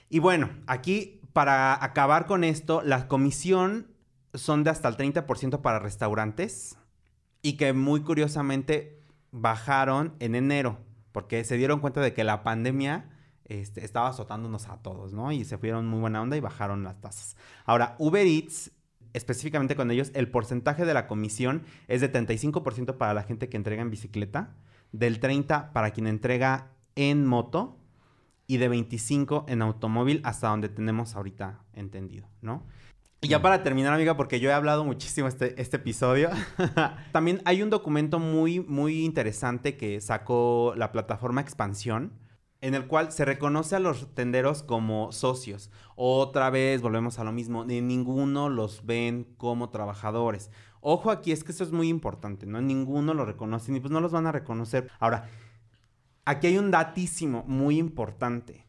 Y 0.09 0.19
bueno, 0.19 0.49
aquí 0.67 1.21
para 1.33 1.83
acabar 1.83 2.27
con 2.27 2.43
esto, 2.43 2.81
la 2.83 3.07
comisión 3.07 3.87
son 4.33 4.63
de 4.63 4.69
hasta 4.69 4.87
el 4.89 4.97
30% 4.97 5.61
para 5.61 5.79
restaurantes 5.79 6.77
y 7.41 7.57
que 7.57 7.73
muy 7.73 8.01
curiosamente 8.01 8.99
bajaron 9.31 10.13
en 10.19 10.35
enero 10.35 10.77
porque 11.11 11.43
se 11.45 11.55
dieron 11.57 11.79
cuenta 11.79 12.01
de 12.01 12.13
que 12.13 12.23
la 12.25 12.43
pandemia 12.43 13.09
este, 13.45 13.85
estaba 13.85 14.09
azotándonos 14.09 14.67
a 14.69 14.77
todos, 14.77 15.13
¿no? 15.13 15.31
Y 15.31 15.45
se 15.45 15.57
fueron 15.57 15.87
muy 15.87 15.99
buena 15.99 16.21
onda 16.21 16.35
y 16.35 16.39
bajaron 16.39 16.83
las 16.83 16.99
tasas. 16.99 17.37
Ahora, 17.65 17.95
Uber 17.99 18.25
Eats, 18.25 18.71
específicamente 19.13 19.75
con 19.75 19.91
ellos, 19.91 20.11
el 20.13 20.29
porcentaje 20.29 20.85
de 20.85 20.93
la 20.93 21.07
comisión 21.07 21.63
es 21.87 22.01
de 22.01 22.11
35% 22.11 22.97
para 22.97 23.13
la 23.13 23.23
gente 23.23 23.49
que 23.49 23.57
entrega 23.57 23.81
en 23.81 23.91
bicicleta, 23.91 24.55
del 24.91 25.19
30% 25.19 25.71
para 25.71 25.91
quien 25.91 26.07
entrega 26.07 26.71
en 26.95 27.25
moto 27.25 27.77
y 28.47 28.57
de 28.57 28.69
25% 28.69 29.45
en 29.47 29.61
automóvil 29.61 30.21
hasta 30.23 30.47
donde 30.47 30.69
tenemos 30.69 31.15
ahorita 31.15 31.63
entendido, 31.73 32.27
¿no? 32.41 32.63
Y 33.21 33.27
ya 33.27 33.41
para 33.41 33.63
terminar, 33.63 33.93
amiga, 33.93 34.15
porque 34.15 34.39
yo 34.39 34.49
he 34.49 34.53
hablado 34.53 34.85
muchísimo 34.85 35.27
este, 35.27 35.59
este 35.59 35.77
episodio, 35.77 36.29
también 37.11 37.41
hay 37.45 37.63
un 37.63 37.71
documento 37.71 38.19
muy, 38.19 38.59
muy 38.59 39.03
interesante 39.03 39.77
que 39.77 39.99
sacó 39.99 40.73
la 40.77 40.91
plataforma 40.91 41.41
Expansión, 41.41 42.11
en 42.65 42.73
el 42.73 42.87
cual 42.87 43.11
se 43.11 43.25
reconoce 43.25 43.75
a 43.75 43.79
los 43.79 44.15
tenderos 44.15 44.63
como 44.63 45.11
socios. 45.11 45.69
Otra 45.95 46.49
vez 46.49 46.81
volvemos 46.81 47.19
a 47.19 47.23
lo 47.23 47.31
mismo, 47.31 47.63
ni 47.63 47.79
ninguno 47.79 48.49
los 48.49 48.87
ven 48.87 49.35
como 49.37 49.69
trabajadores. 49.69 50.49
Ojo 50.81 51.11
aquí, 51.11 51.31
es 51.31 51.43
que 51.43 51.51
eso 51.51 51.63
es 51.63 51.71
muy 51.71 51.89
importante, 51.89 52.47
¿no? 52.47 52.59
Ninguno 52.61 53.13
lo 53.13 53.23
reconoce, 53.23 53.71
ni 53.71 53.79
pues 53.79 53.91
no 53.91 54.01
los 54.01 54.11
van 54.11 54.25
a 54.25 54.31
reconocer. 54.31 54.89
Ahora, 54.99 55.29
aquí 56.25 56.47
hay 56.47 56.57
un 56.57 56.71
datísimo 56.71 57.43
muy 57.45 57.77
importante. 57.77 58.67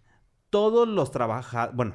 Todos 0.51 0.87
los 0.87 1.11
trabajadores, 1.11 1.75
bueno, 1.75 1.95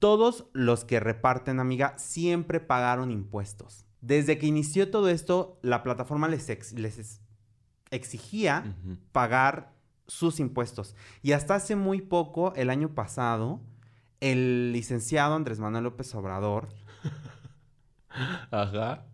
todos 0.00 0.46
los 0.54 0.84
que 0.84 0.98
reparten, 0.98 1.60
amiga, 1.60 1.96
siempre 1.98 2.58
pagaron 2.58 3.12
impuestos. 3.12 3.86
Desde 4.00 4.38
que 4.38 4.46
inició 4.46 4.90
todo 4.90 5.08
esto, 5.08 5.60
la 5.62 5.84
plataforma 5.84 6.26
les, 6.26 6.48
ex- 6.48 6.72
les 6.72 6.98
ex- 6.98 7.20
exigía 7.92 8.76
pagar 9.12 9.75
sus 10.06 10.40
impuestos. 10.40 10.94
Y 11.22 11.32
hasta 11.32 11.54
hace 11.56 11.76
muy 11.76 12.00
poco, 12.00 12.54
el 12.54 12.70
año 12.70 12.94
pasado, 12.94 13.60
el 14.20 14.72
licenciado 14.72 15.34
Andrés 15.34 15.58
Manuel 15.58 15.84
López 15.84 16.14
Obrador 16.14 16.68
Ajá. 18.50 19.04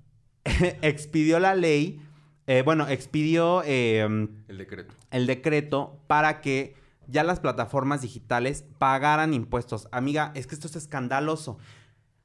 expidió 0.82 1.38
la 1.40 1.54
ley, 1.54 2.00
eh, 2.46 2.62
bueno, 2.64 2.86
expidió 2.88 3.62
eh, 3.64 4.02
El 4.48 4.58
decreto. 4.58 4.94
el 5.10 5.26
decreto 5.26 5.98
para 6.06 6.40
que 6.40 6.76
ya 7.08 7.24
las 7.24 7.40
plataformas 7.40 8.02
digitales 8.02 8.64
pagaran 8.78 9.34
impuestos. 9.34 9.88
Amiga, 9.92 10.32
es 10.34 10.46
que 10.46 10.54
esto 10.54 10.66
es 10.68 10.76
escandaloso. 10.76 11.58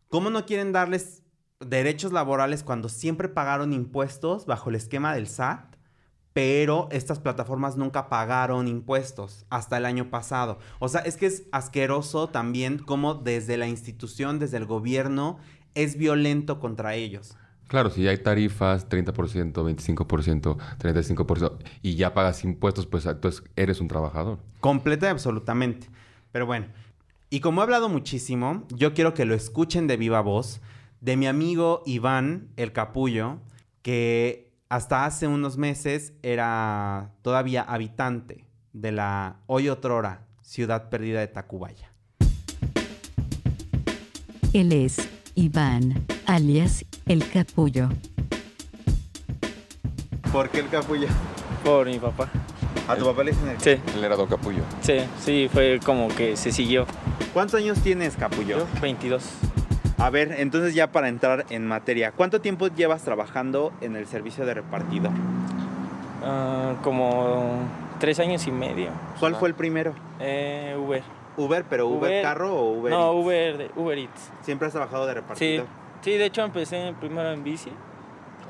¿Cómo 0.08 0.30
no 0.30 0.46
quieren 0.46 0.72
darles 0.72 1.24
derechos 1.60 2.12
laborales 2.14 2.64
cuando 2.64 2.88
siempre 2.90 3.28
pagaron 3.28 3.74
impuestos 3.74 4.46
bajo 4.46 4.70
el 4.70 4.76
esquema 4.76 5.14
del 5.16 5.28
SAT? 5.28 5.77
Pero 6.38 6.88
estas 6.92 7.18
plataformas 7.18 7.78
nunca 7.78 8.10
pagaron 8.10 8.68
impuestos 8.68 9.48
hasta 9.50 9.76
el 9.78 9.88
año 9.88 10.12
pasado. 10.12 10.60
O 10.78 10.88
sea, 10.88 11.02
es 11.02 11.18
que 11.18 11.26
es 11.26 11.46
asqueroso 11.52 12.30
también 12.30 12.78
cómo 12.78 13.16
desde 13.16 13.58
la 13.58 13.68
institución, 13.68 14.38
desde 14.38 14.58
el 14.58 14.68
gobierno, 14.68 15.40
es 15.74 15.98
violento 15.98 16.60
contra 16.60 16.94
ellos. 16.94 17.36
Claro, 17.66 17.90
si 17.90 18.04
ya 18.04 18.12
hay 18.12 18.20
tarifas, 18.20 18.88
30%, 18.88 19.52
25%, 19.52 20.58
35%, 20.78 21.58
y 21.82 21.96
ya 21.96 22.14
pagas 22.14 22.44
impuestos, 22.44 22.86
pues 22.86 23.08
entonces 23.08 23.44
eres 23.56 23.82
un 23.82 23.88
trabajador. 23.88 24.38
Completa 24.60 25.08
y 25.08 25.10
absolutamente. 25.10 25.90
Pero 26.32 26.46
bueno, 26.46 26.68
y 27.32 27.40
como 27.40 27.62
he 27.62 27.64
hablado 27.64 27.90
muchísimo, 27.90 28.68
yo 28.70 28.94
quiero 28.94 29.16
que 29.16 29.26
lo 29.26 29.34
escuchen 29.34 29.88
de 29.88 29.98
viva 29.98 30.22
voz 30.22 30.62
de 31.02 31.18
mi 31.18 31.26
amigo 31.26 31.82
Iván 31.88 32.50
el 32.58 32.74
Capullo, 32.74 33.40
que 33.82 34.47
hasta 34.70 35.06
hace 35.06 35.28
unos 35.28 35.58
meses 35.58 36.14
era 36.22 37.12
todavía 37.22 37.62
habitante 37.62 38.46
de 38.74 38.92
la 38.92 39.38
hoy 39.48 39.70
otrora 39.70 40.26
ciudad 40.42 40.90
perdida 40.90 41.20
de 41.20 41.28
Tacubaya. 41.28 41.92
Él 44.54 44.72
es 44.72 44.98
Iván, 45.36 46.06
alias 46.26 46.86
El 47.06 47.30
Capullo. 47.30 47.90
¿Por 50.32 50.50
qué 50.50 50.60
el 50.60 50.70
Capullo? 50.70 51.08
Por 51.64 51.88
mi 51.88 52.00
papá. 52.00 52.30
¿A 52.88 52.96
tu 52.96 53.06
papá 53.06 53.24
le 53.24 53.32
dicen 53.32 53.50
el 53.50 53.60
Sí, 53.60 53.82
Él 53.96 54.04
era 54.04 54.16
Don 54.16 54.28
Capullo. 54.28 54.64
sí, 54.82 55.00
sí, 55.20 55.50
fue 55.52 55.80
como 55.84 56.08
que 56.08 56.38
se 56.38 56.52
siguió. 56.52 56.86
¿Cuántos 57.34 57.60
años 57.60 57.80
tienes, 57.80 58.16
Capullo? 58.16 58.60
Yo, 58.60 58.68
22. 58.82 59.24
A 59.98 60.10
ver, 60.12 60.36
entonces 60.38 60.76
ya 60.76 60.92
para 60.92 61.08
entrar 61.08 61.46
en 61.50 61.66
materia, 61.68 62.12
¿cuánto 62.12 62.40
tiempo 62.40 62.68
llevas 62.68 63.02
trabajando 63.02 63.74
en 63.82 63.96
el 63.96 64.06
servicio 64.06 64.46
de 64.46 64.54
repartidor? 64.54 65.12
Ah, 66.24 66.74
como 66.84 67.60
tres 68.00 68.20
años 68.20 68.46
y 68.46 68.52
medio. 68.52 68.90
¿Cuál 69.20 69.36
fue 69.36 69.50
el 69.50 69.56
primero? 69.56 69.94
Eh, 70.20 70.76
Uber. 70.80 71.02
Uber, 71.36 71.66
pero 71.70 71.88
Uber, 71.88 72.10
Uber- 72.12 72.22
carro 72.22 72.54
o 72.56 72.74
Uber 72.80 72.92
no, 72.92 73.12
Eats? 73.12 73.26
Uber, 73.26 73.72
Uber 73.76 73.98
Eats. 73.98 74.32
Siempre 74.44 74.68
has 74.68 74.74
trabajado 74.74 75.06
de 75.08 75.14
Sí, 75.14 75.20
repartidor. 75.20 75.66
sí, 76.02 76.12
de 76.18 76.26
hecho 76.26 76.44
empecé 76.44 76.94
primero 77.00 77.32
en 77.32 77.44
bici. 77.44 77.72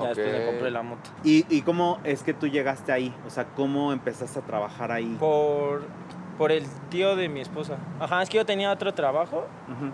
Ya 0.00 0.08
después 0.08 0.32
me 0.32 0.46
compré 0.46 0.70
la 0.70 0.82
moto. 0.82 1.10
¿Y, 1.24 1.44
¿Y 1.48 1.62
cómo 1.62 1.98
es 2.04 2.22
que 2.22 2.32
tú 2.32 2.46
llegaste 2.46 2.92
ahí? 2.92 3.12
O 3.26 3.30
sea, 3.30 3.46
¿cómo 3.56 3.92
empezaste 3.92 4.38
a 4.38 4.42
trabajar 4.42 4.92
ahí? 4.92 5.16
Por, 5.18 5.82
por 6.38 6.52
el 6.52 6.64
tío 6.88 7.16
de 7.16 7.28
mi 7.28 7.40
esposa. 7.40 7.78
Ajá, 7.98 8.22
es 8.22 8.28
que 8.30 8.36
yo 8.36 8.46
tenía 8.46 8.70
otro 8.70 8.94
trabajo 8.94 9.46
Ujú. 9.66 9.90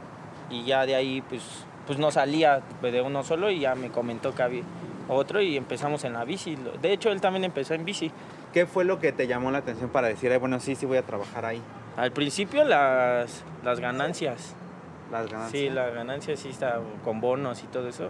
Y 0.50 0.64
ya 0.64 0.86
de 0.86 0.94
ahí 0.94 1.22
pues, 1.28 1.42
pues 1.86 1.98
no 1.98 2.10
salía 2.10 2.60
de 2.82 3.00
uno 3.02 3.22
solo 3.22 3.50
y 3.50 3.60
ya 3.60 3.74
me 3.74 3.90
comentó 3.90 4.34
que 4.34 4.42
había 4.42 4.62
otro 5.08 5.40
y 5.42 5.56
empezamos 5.56 6.04
en 6.04 6.14
la 6.14 6.24
bici. 6.24 6.56
De 6.80 6.92
hecho, 6.92 7.10
él 7.10 7.20
también 7.20 7.44
empezó 7.44 7.74
en 7.74 7.84
bici. 7.84 8.10
¿Qué 8.52 8.66
fue 8.66 8.84
lo 8.84 8.98
que 9.00 9.12
te 9.12 9.26
llamó 9.26 9.50
la 9.50 9.58
atención 9.58 9.90
para 9.90 10.08
decir, 10.08 10.30
"Ay, 10.32 10.38
bueno, 10.38 10.60
sí, 10.60 10.74
sí 10.76 10.86
voy 10.86 10.96
a 10.98 11.02
trabajar 11.02 11.44
ahí? 11.44 11.60
Al 11.96 12.12
principio 12.12 12.64
las, 12.64 13.44
las 13.64 13.80
ganancias. 13.80 14.54
Las 15.12 15.30
ganancias. 15.30 15.50
Sí, 15.62 15.70
las 15.70 15.92
ganancias 15.94 16.40
sí 16.40 16.48
está 16.48 16.78
con 17.04 17.20
bonos 17.20 17.62
y 17.62 17.66
todo 17.66 17.88
eso. 17.88 18.08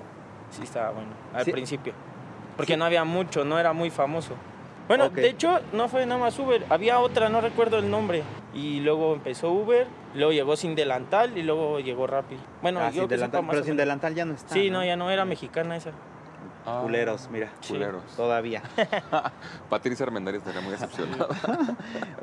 Sí 0.50 0.62
estaba 0.62 0.90
bueno. 0.90 1.08
Al 1.34 1.44
Sí. 1.44 1.50
principio. 1.52 1.92
Porque 2.56 2.76
no 2.76 2.84
había 2.84 3.04
mucho, 3.04 3.44
no 3.44 3.58
era 3.58 3.72
muy 3.72 3.90
famoso. 3.90 4.34
Bueno, 4.88 5.08
de 5.08 5.28
hecho, 5.28 5.60
no 5.72 5.88
fue 5.88 6.04
nada 6.06 6.20
más 6.20 6.38
Uber. 6.38 6.64
Había 6.68 6.98
otra, 6.98 7.28
no 7.28 7.40
recuerdo 7.40 7.78
el 7.78 7.90
nombre. 7.90 8.22
Y 8.54 8.80
luego 8.80 9.14
empezó 9.14 9.50
Uber, 9.50 9.86
luego 10.14 10.32
llegó 10.32 10.56
Sin 10.56 10.74
Delantal 10.74 11.36
y 11.38 11.42
luego 11.42 11.80
llegó 11.80 12.06
Rappi. 12.06 12.36
Bueno, 12.62 12.80
Ah, 12.80 12.90
yo 12.90 13.02
sin 13.02 13.08
que 13.08 13.14
delantal, 13.14 13.42
más 13.44 13.50
pero 13.54 13.64
sin 13.64 13.76
delantal 13.76 14.14
ya 14.14 14.24
no 14.24 14.34
está. 14.34 14.52
Sí, 14.54 14.68
no, 14.70 14.84
ya 14.84 14.96
no 14.96 15.10
era 15.10 15.24
mexicana 15.24 15.76
esa. 15.76 15.90
Ah, 16.66 16.80
Culeros, 16.82 17.28
mira. 17.30 17.50
Sí. 17.60 17.74
Culeros. 17.74 18.02
Todavía. 18.16 18.62
Patricia 19.70 20.04
Armendáriz 20.06 20.38
estaría 20.40 20.60
muy 20.60 20.72
decepcionada. 20.72 21.28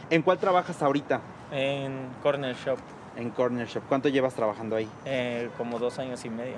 ¿En 0.10 0.22
cuál 0.22 0.38
trabajas 0.38 0.82
ahorita? 0.82 1.20
En 1.52 2.10
Corner 2.24 2.56
Shop. 2.56 2.78
En 3.18 3.30
Corner 3.32 3.68
Shop. 3.68 3.84
¿Cuánto 3.88 4.10
llevas 4.10 4.34
trabajando 4.34 4.76
ahí? 4.76 4.88
eh, 5.06 5.50
como 5.58 5.80
dos 5.80 6.00
años 6.00 6.24
y 6.26 6.30
medio. 6.30 6.56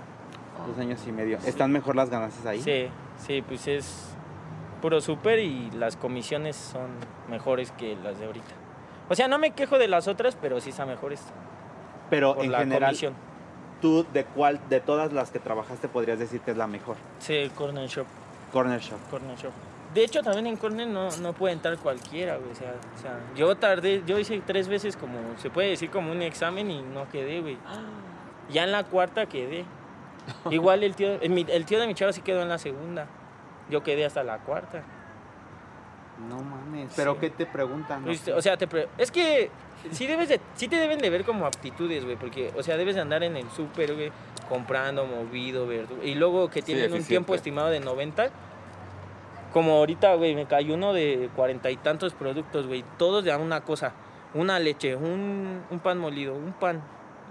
Dos 0.67 0.77
años 0.77 1.01
y 1.07 1.11
medio. 1.11 1.39
¿Están 1.45 1.71
mejor 1.71 1.95
las 1.95 2.09
ganancias 2.09 2.45
ahí? 2.45 2.61
Sí, 2.61 2.87
sí, 3.17 3.41
pues 3.41 3.67
es 3.67 4.12
puro 4.83 4.99
súper 4.99 5.39
y 5.39 5.71
las 5.71 5.95
comisiones 5.95 6.57
son 6.57 6.89
mejores 7.29 7.71
que 7.71 7.95
las 8.03 8.19
de 8.19 8.25
ahorita. 8.25 8.53
O 9.09 9.15
sea, 9.15 9.29
no 9.29 9.37
me 9.39 9.51
quejo 9.51 9.77
de 9.77 9.87
las 9.87 10.09
otras, 10.09 10.37
pero 10.41 10.59
sí 10.59 10.71
está 10.71 10.85
mejor 10.85 11.13
esta. 11.13 11.31
Pero 12.09 12.35
Por 12.35 12.43
en 12.43 12.51
la 12.51 12.59
general, 12.59 12.89
comisión. 12.89 13.13
¿tú 13.81 14.05
de 14.11 14.25
cuál, 14.25 14.59
de 14.69 14.81
todas 14.81 15.13
las 15.13 15.31
que 15.31 15.39
trabajaste 15.39 15.87
podrías 15.87 16.19
decir 16.19 16.41
que 16.41 16.51
es 16.51 16.57
la 16.57 16.67
mejor? 16.67 16.97
Sí, 17.19 17.49
Corner 17.55 17.87
Shop, 17.87 18.05
Corner 18.51 18.81
Shop. 18.81 18.99
Corner 19.09 19.37
Shop. 19.37 19.53
De 19.93 20.03
hecho, 20.03 20.21
también 20.21 20.47
en 20.47 20.57
Corner 20.57 20.85
no, 20.87 21.07
no 21.21 21.31
puede 21.31 21.53
entrar 21.53 21.77
cualquiera, 21.77 22.35
güey. 22.35 22.51
O 22.51 22.55
sea, 22.55 22.73
o 22.97 23.01
sea, 23.01 23.19
yo 23.37 23.55
tardé, 23.55 24.03
yo 24.05 24.19
hice 24.19 24.41
tres 24.45 24.67
veces 24.67 24.97
como, 24.97 25.17
se 25.37 25.49
puede 25.49 25.69
decir 25.69 25.89
como 25.91 26.11
un 26.11 26.21
examen 26.21 26.69
y 26.69 26.81
no 26.81 27.07
quedé, 27.09 27.39
güey. 27.39 27.57
Ya 28.51 28.65
en 28.65 28.73
la 28.73 28.83
cuarta 28.83 29.27
quedé. 29.27 29.63
Igual 30.49 30.83
el 30.83 30.93
tío, 30.93 31.21
el, 31.21 31.29
mi- 31.29 31.45
el 31.47 31.65
tío 31.65 31.79
de 31.79 31.87
mi 31.87 31.93
chava 31.93 32.11
sí 32.11 32.19
quedó 32.21 32.41
en 32.41 32.49
la 32.49 32.57
segunda. 32.57 33.07
Yo 33.73 33.81
quedé 33.81 34.05
hasta 34.05 34.23
la 34.23 34.37
cuarta. 34.37 34.83
No 36.29 36.37
mames. 36.43 36.93
¿Pero 36.95 37.13
Sí. 37.15 37.21
qué 37.21 37.29
te 37.31 37.47
preguntan? 37.47 38.03
Pues, 38.03 38.27
o 38.27 38.39
sea, 38.39 38.55
te 38.55 38.67
pre- 38.67 38.87
es 38.99 39.09
que 39.09 39.49
sí, 39.91 40.05
debes 40.05 40.29
de, 40.29 40.39
sí 40.53 40.67
te 40.67 40.75
deben 40.75 40.99
de 40.99 41.09
ver 41.09 41.23
como 41.25 41.47
aptitudes, 41.47 42.05
güey, 42.05 42.15
porque, 42.17 42.53
o 42.55 42.61
sea, 42.61 42.77
debes 42.77 42.93
de 42.93 43.01
andar 43.01 43.23
en 43.23 43.35
el 43.35 43.49
súper, 43.49 43.95
güey, 43.95 44.11
comprando, 44.47 45.07
movido, 45.07 45.65
verdura. 45.65 46.03
Y 46.05 46.13
luego 46.13 46.51
que 46.51 46.61
Sí, 46.61 46.67
tienen 46.67 46.93
un 46.93 47.03
tiempo 47.03 47.33
estimado 47.33 47.69
de 47.69 47.79
90. 47.79 48.29
Como 49.53 49.71
ahorita, 49.73 50.13
güey, 50.13 50.35
me 50.35 50.45
cayó 50.45 50.75
uno 50.75 50.93
de 50.93 51.31
cuarenta 51.35 51.71
y 51.71 51.77
tantos 51.77 52.13
productos, 52.13 52.67
güey, 52.67 52.85
todos 52.99 53.23
de 53.23 53.35
una 53.35 53.61
cosa. 53.61 53.93
Una 54.35 54.59
leche, 54.59 54.95
un, 54.95 55.63
un 55.71 55.79
pan 55.79 55.97
molido, 55.97 56.35
un 56.35 56.53
pan. 56.53 56.79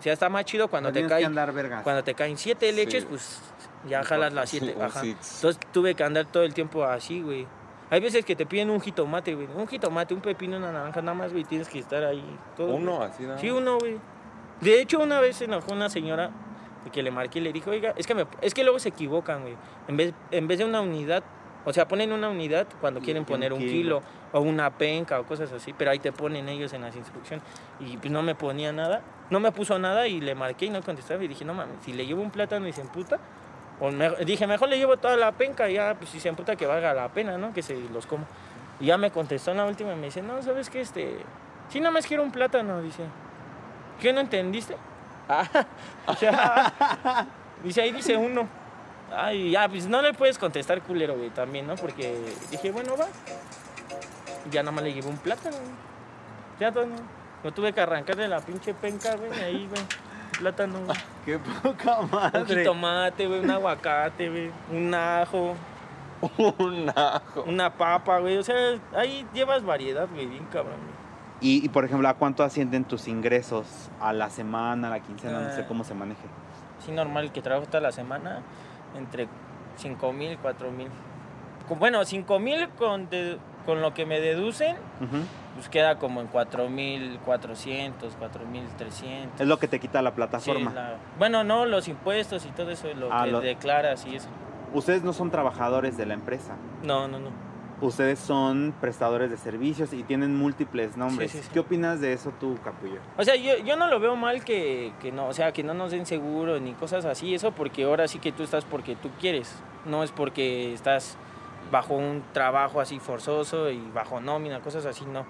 O 0.02 0.04
sea, 0.04 0.14
está 0.14 0.28
más 0.28 0.44
chido 0.44 0.66
cuando 0.66 0.88
No 0.88 0.92
te 0.92 0.98
tienes 0.98 1.10
cae. 1.12 1.20
que 1.20 1.26
andar 1.26 1.52
vergas. 1.52 1.84
Cuando 1.84 2.02
te 2.02 2.12
caen 2.14 2.36
siete 2.36 2.68
Sí. 2.70 2.74
leches, 2.74 3.04
pues 3.04 3.40
ya 3.88 4.02
jalas 4.02 4.32
las 4.32 4.50
siete. 4.50 4.74
ajá. 4.82 5.02
Entonces 5.04 5.58
tuve 5.70 5.94
que 5.94 6.02
andar 6.02 6.26
todo 6.26 6.42
el 6.42 6.52
tiempo 6.54 6.82
así, 6.82 7.20
güey. 7.22 7.46
Hay 7.88 8.00
veces 8.00 8.24
que 8.24 8.34
te 8.34 8.44
piden 8.44 8.70
un 8.70 8.80
jitomate, 8.80 9.32
güey. 9.36 9.46
Un 9.54 9.68
jitomate, 9.68 10.12
un 10.12 10.20
pepino, 10.20 10.56
una 10.56 10.72
naranja, 10.72 11.00
nada 11.02 11.14
más, 11.16 11.30
güey. 11.30 11.44
Tienes 11.44 11.68
que 11.68 11.78
estar 11.78 12.02
ahí. 12.02 12.24
Todo, 12.56 12.74
Uno, 12.74 12.96
güey. 12.96 13.08
así 13.10 13.22
nada. 13.22 13.38
Sí, 13.38 13.48
uno, 13.50 13.78
güey. 13.78 13.96
De 14.60 14.80
hecho, 14.80 14.98
una 14.98 15.20
vez 15.20 15.36
se 15.36 15.44
enojó 15.44 15.72
una 15.72 15.88
señora 15.88 16.30
que 16.90 17.00
le 17.00 17.12
marqué 17.12 17.38
y 17.38 17.42
le 17.42 17.52
dijo, 17.52 17.70
oiga, 17.70 17.94
es 17.96 18.08
que, 18.08 18.14
me, 18.16 18.26
es 18.40 18.54
que 18.54 18.64
luego 18.64 18.80
se 18.80 18.88
equivocan, 18.88 19.42
güey. 19.42 19.54
En 19.86 19.96
vez, 19.96 20.14
en 20.32 20.48
vez 20.48 20.58
de 20.58 20.64
una 20.64 20.80
unidad, 20.80 21.22
O 21.64 21.72
sea, 21.72 21.86
ponen 21.86 22.12
una 22.12 22.28
unidad 22.28 22.66
cuando 22.80 23.00
quieren 23.00 23.24
poner 23.24 23.52
un 23.52 23.60
kilo. 23.60 24.00
kilo 24.00 24.02
o 24.32 24.40
una 24.40 24.70
penca 24.70 25.20
o 25.20 25.24
cosas 25.24 25.52
así, 25.52 25.72
pero 25.72 25.90
ahí 25.92 25.98
te 26.00 26.10
ponen 26.10 26.48
ellos 26.48 26.72
en 26.72 26.82
las 26.82 26.96
instrucciones. 26.96 27.44
Y 27.80 27.96
pues 27.98 28.10
no 28.10 28.22
me 28.22 28.34
ponía 28.34 28.72
nada, 28.72 29.00
no 29.30 29.38
me 29.40 29.52
puso 29.52 29.78
nada 29.78 30.08
y 30.08 30.20
le 30.20 30.34
marqué 30.34 30.66
y 30.66 30.70
no 30.70 30.82
contestaba 30.82 31.22
y 31.22 31.28
dije, 31.28 31.44
no 31.44 31.54
mames, 31.54 31.76
si 31.84 31.92
le 31.92 32.04
llevo 32.06 32.20
un 32.22 32.30
plátano 32.30 32.66
y 32.66 32.72
se 32.72 32.80
emputa, 32.80 33.18
o 33.80 33.90
me- 33.92 34.10
dije, 34.24 34.46
mejor 34.46 34.68
le 34.70 34.78
llevo 34.78 34.96
toda 34.96 35.16
la 35.16 35.30
penca 35.32 35.70
y 35.70 35.74
ya, 35.74 35.94
pues 35.94 36.10
si 36.10 36.18
se 36.18 36.28
emputa 36.28 36.56
que 36.56 36.66
valga 36.66 36.92
la 36.94 37.08
pena, 37.10 37.38
¿no? 37.38 37.52
Que 37.52 37.62
se 37.62 37.76
los 37.92 38.06
como. 38.06 38.24
Y 38.80 38.86
ya 38.86 38.96
me 38.98 39.10
contestó 39.12 39.52
en 39.52 39.58
la 39.58 39.64
última 39.66 39.92
y 39.92 39.96
me 39.96 40.06
dice, 40.06 40.20
no, 40.22 40.42
¿sabes 40.42 40.68
qué? 40.68 40.80
Este, 40.80 41.18
sí, 41.68 41.78
nada 41.78 41.92
más 41.92 42.06
quiero 42.06 42.22
un 42.24 42.32
plátano, 42.32 42.80
dice. 42.82 43.04
¿Qué 44.00 44.12
no 44.12 44.20
entendiste? 44.20 44.76
Ah, 45.28 45.44
o 46.06 46.14
sea, 46.14 46.72
dice, 47.62 47.82
ahí 47.82 47.92
dice 47.92 48.16
uno. 48.16 48.48
Ay, 49.16 49.50
ya, 49.50 49.68
pues 49.68 49.86
no 49.86 50.00
le 50.02 50.12
puedes 50.14 50.38
contestar 50.38 50.80
culero, 50.82 51.16
güey, 51.16 51.30
también, 51.30 51.66
¿no? 51.66 51.74
Porque 51.76 52.16
dije, 52.50 52.70
bueno, 52.70 52.96
va. 52.96 53.06
Ya 54.50 54.62
nada 54.62 54.72
más 54.72 54.84
le 54.84 54.92
llevé 54.92 55.08
un 55.08 55.16
plátano, 55.18 55.56
güey. 55.56 55.70
Ya 56.60 56.72
todo, 56.72 56.86
no, 56.86 56.96
no 57.44 57.52
tuve 57.52 57.72
que 57.72 57.80
arrancarle 57.80 58.28
la 58.28 58.40
pinche 58.40 58.74
penca, 58.74 59.14
güey, 59.16 59.32
ahí, 59.40 59.68
güey. 59.68 59.82
Plátano, 60.38 60.80
güey. 60.84 60.96
¡Qué 61.24 61.38
poca 61.38 62.00
Un 62.00 62.10
madre! 62.10 62.44
jitomate, 62.56 63.26
güey, 63.26 63.40
un 63.40 63.50
aguacate, 63.50 64.28
güey, 64.30 64.50
un 64.72 64.94
ajo, 64.94 65.54
Un 66.58 66.88
ajo. 66.94 67.42
una 67.46 67.70
papa, 67.72 68.18
güey. 68.20 68.38
O 68.38 68.42
sea, 68.44 68.56
ahí 68.96 69.26
llevas 69.34 69.64
variedad, 69.64 70.08
güey, 70.12 70.26
bien 70.26 70.44
cabrón, 70.46 70.76
güey. 70.80 71.02
Y, 71.40 71.64
y, 71.64 71.68
por 71.68 71.84
ejemplo, 71.84 72.08
¿a 72.08 72.14
cuánto 72.14 72.44
ascienden 72.44 72.84
tus 72.84 73.08
ingresos? 73.08 73.66
¿A 74.00 74.12
la 74.12 74.30
semana, 74.30 74.86
a 74.86 74.90
la 74.90 75.00
quincena? 75.00 75.40
No 75.40 75.50
sé 75.52 75.62
Ah. 75.62 75.66
cómo 75.66 75.82
se 75.82 75.92
maneje. 75.94 76.22
Sí, 76.86 76.92
normal, 76.92 77.32
que 77.32 77.42
trabajo 77.42 77.66
toda 77.66 77.80
la 77.80 77.90
semana 77.90 78.42
entre 78.96 79.28
5 79.76 80.12
mil, 80.12 80.38
4 80.40 80.70
mil. 80.70 80.88
Bueno, 81.78 82.04
5 82.04 82.38
mil 82.38 82.68
con, 82.70 83.08
de- 83.08 83.38
con 83.64 83.80
lo 83.80 83.94
que 83.94 84.04
me 84.04 84.20
deducen, 84.20 84.76
Ujú. 85.00 85.22
pues 85.54 85.68
queda 85.68 85.98
como 85.98 86.20
en 86.20 86.26
4 86.26 86.68
mil 86.68 87.18
400, 87.24 88.14
4 88.18 88.44
mil 88.46 88.64
300. 88.76 89.40
Es 89.40 89.46
lo 89.46 89.58
que 89.58 89.68
te 89.68 89.78
quita 89.80 90.02
la 90.02 90.10
Sí, 90.10 90.16
plataforma. 90.16 90.72
la- 90.72 90.96
Bueno, 91.18 91.44
no, 91.44 91.64
los 91.64 91.88
impuestos 91.88 92.44
y 92.44 92.48
todo 92.50 92.70
eso, 92.70 92.88
lo 92.94 93.12
Ah, 93.12 93.24
que 93.24 93.30
lo- 93.30 93.40
declaras 93.40 94.04
y 94.06 94.16
eso. 94.16 94.28
Ustedes 94.74 95.02
no 95.04 95.12
son 95.12 95.30
trabajadores 95.30 95.96
de 95.96 96.06
la 96.06 96.14
empresa. 96.14 96.56
No, 96.82 97.06
no, 97.08 97.18
no. 97.18 97.30
Ustedes 97.82 98.20
son 98.20 98.72
prestadores 98.80 99.28
de 99.28 99.36
servicios 99.36 99.92
y 99.92 100.04
tienen 100.04 100.36
múltiples 100.36 100.96
nombres. 100.96 101.32
Sí, 101.32 101.38
sí, 101.38 101.44
sí. 101.44 101.50
¿Qué 101.52 101.58
opinas 101.58 102.00
de 102.00 102.12
eso 102.12 102.32
tú, 102.38 102.56
Capullo? 102.62 103.00
O 103.18 103.24
sea, 103.24 103.34
yo, 103.34 103.58
yo 103.58 103.76
no 103.76 103.88
lo 103.88 103.98
veo 103.98 104.14
mal 104.14 104.44
que, 104.44 104.92
que 105.02 105.10
no, 105.10 105.26
o 105.26 105.32
sea, 105.32 105.52
que 105.52 105.64
no 105.64 105.74
nos 105.74 105.90
den 105.90 106.06
seguro 106.06 106.60
ni 106.60 106.74
cosas 106.74 107.04
así, 107.04 107.34
eso 107.34 107.50
porque 107.50 107.82
ahora 107.82 108.06
sí 108.06 108.20
que 108.20 108.30
tú 108.30 108.44
estás 108.44 108.64
porque 108.64 108.94
tú 108.94 109.10
quieres, 109.20 109.60
no 109.84 110.04
es 110.04 110.12
porque 110.12 110.72
estás 110.72 111.16
bajo 111.72 111.94
un 111.94 112.22
trabajo 112.32 112.80
así 112.80 113.00
forzoso 113.00 113.68
y 113.68 113.80
bajo 113.92 114.20
nómina, 114.20 114.60
cosas 114.60 114.86
así, 114.86 115.04
no. 115.04 115.26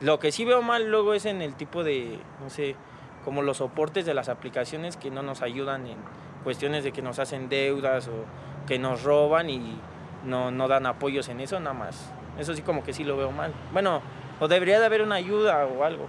Lo 0.00 0.18
que 0.18 0.30
sí 0.30 0.44
veo 0.44 0.60
mal 0.60 0.90
luego 0.90 1.14
es 1.14 1.24
en 1.24 1.40
el 1.40 1.54
tipo 1.54 1.84
de, 1.84 2.18
no 2.42 2.50
sé, 2.50 2.76
como 3.24 3.40
los 3.40 3.56
soportes 3.56 4.04
de 4.04 4.12
las 4.12 4.28
aplicaciones 4.28 4.98
que 4.98 5.10
no 5.10 5.22
nos 5.22 5.40
ayudan 5.40 5.86
en 5.86 5.96
cuestiones 6.42 6.84
de 6.84 6.92
que 6.92 7.00
nos 7.00 7.18
hacen 7.18 7.48
deudas 7.48 8.08
o 8.08 8.26
que 8.66 8.78
nos 8.78 9.04
roban 9.04 9.48
y 9.48 9.78
no, 10.24 10.50
no 10.50 10.68
dan 10.68 10.86
apoyos 10.86 11.28
en 11.28 11.40
eso, 11.40 11.60
nada 11.60 11.74
más. 11.74 12.10
Eso 12.38 12.54
sí 12.54 12.62
como 12.62 12.82
que 12.82 12.92
sí 12.92 13.04
lo 13.04 13.16
veo 13.16 13.30
mal. 13.30 13.52
Bueno, 13.72 14.02
o 14.40 14.48
debería 14.48 14.80
de 14.80 14.86
haber 14.86 15.02
una 15.02 15.16
ayuda 15.16 15.66
o 15.66 15.84
algo. 15.84 16.08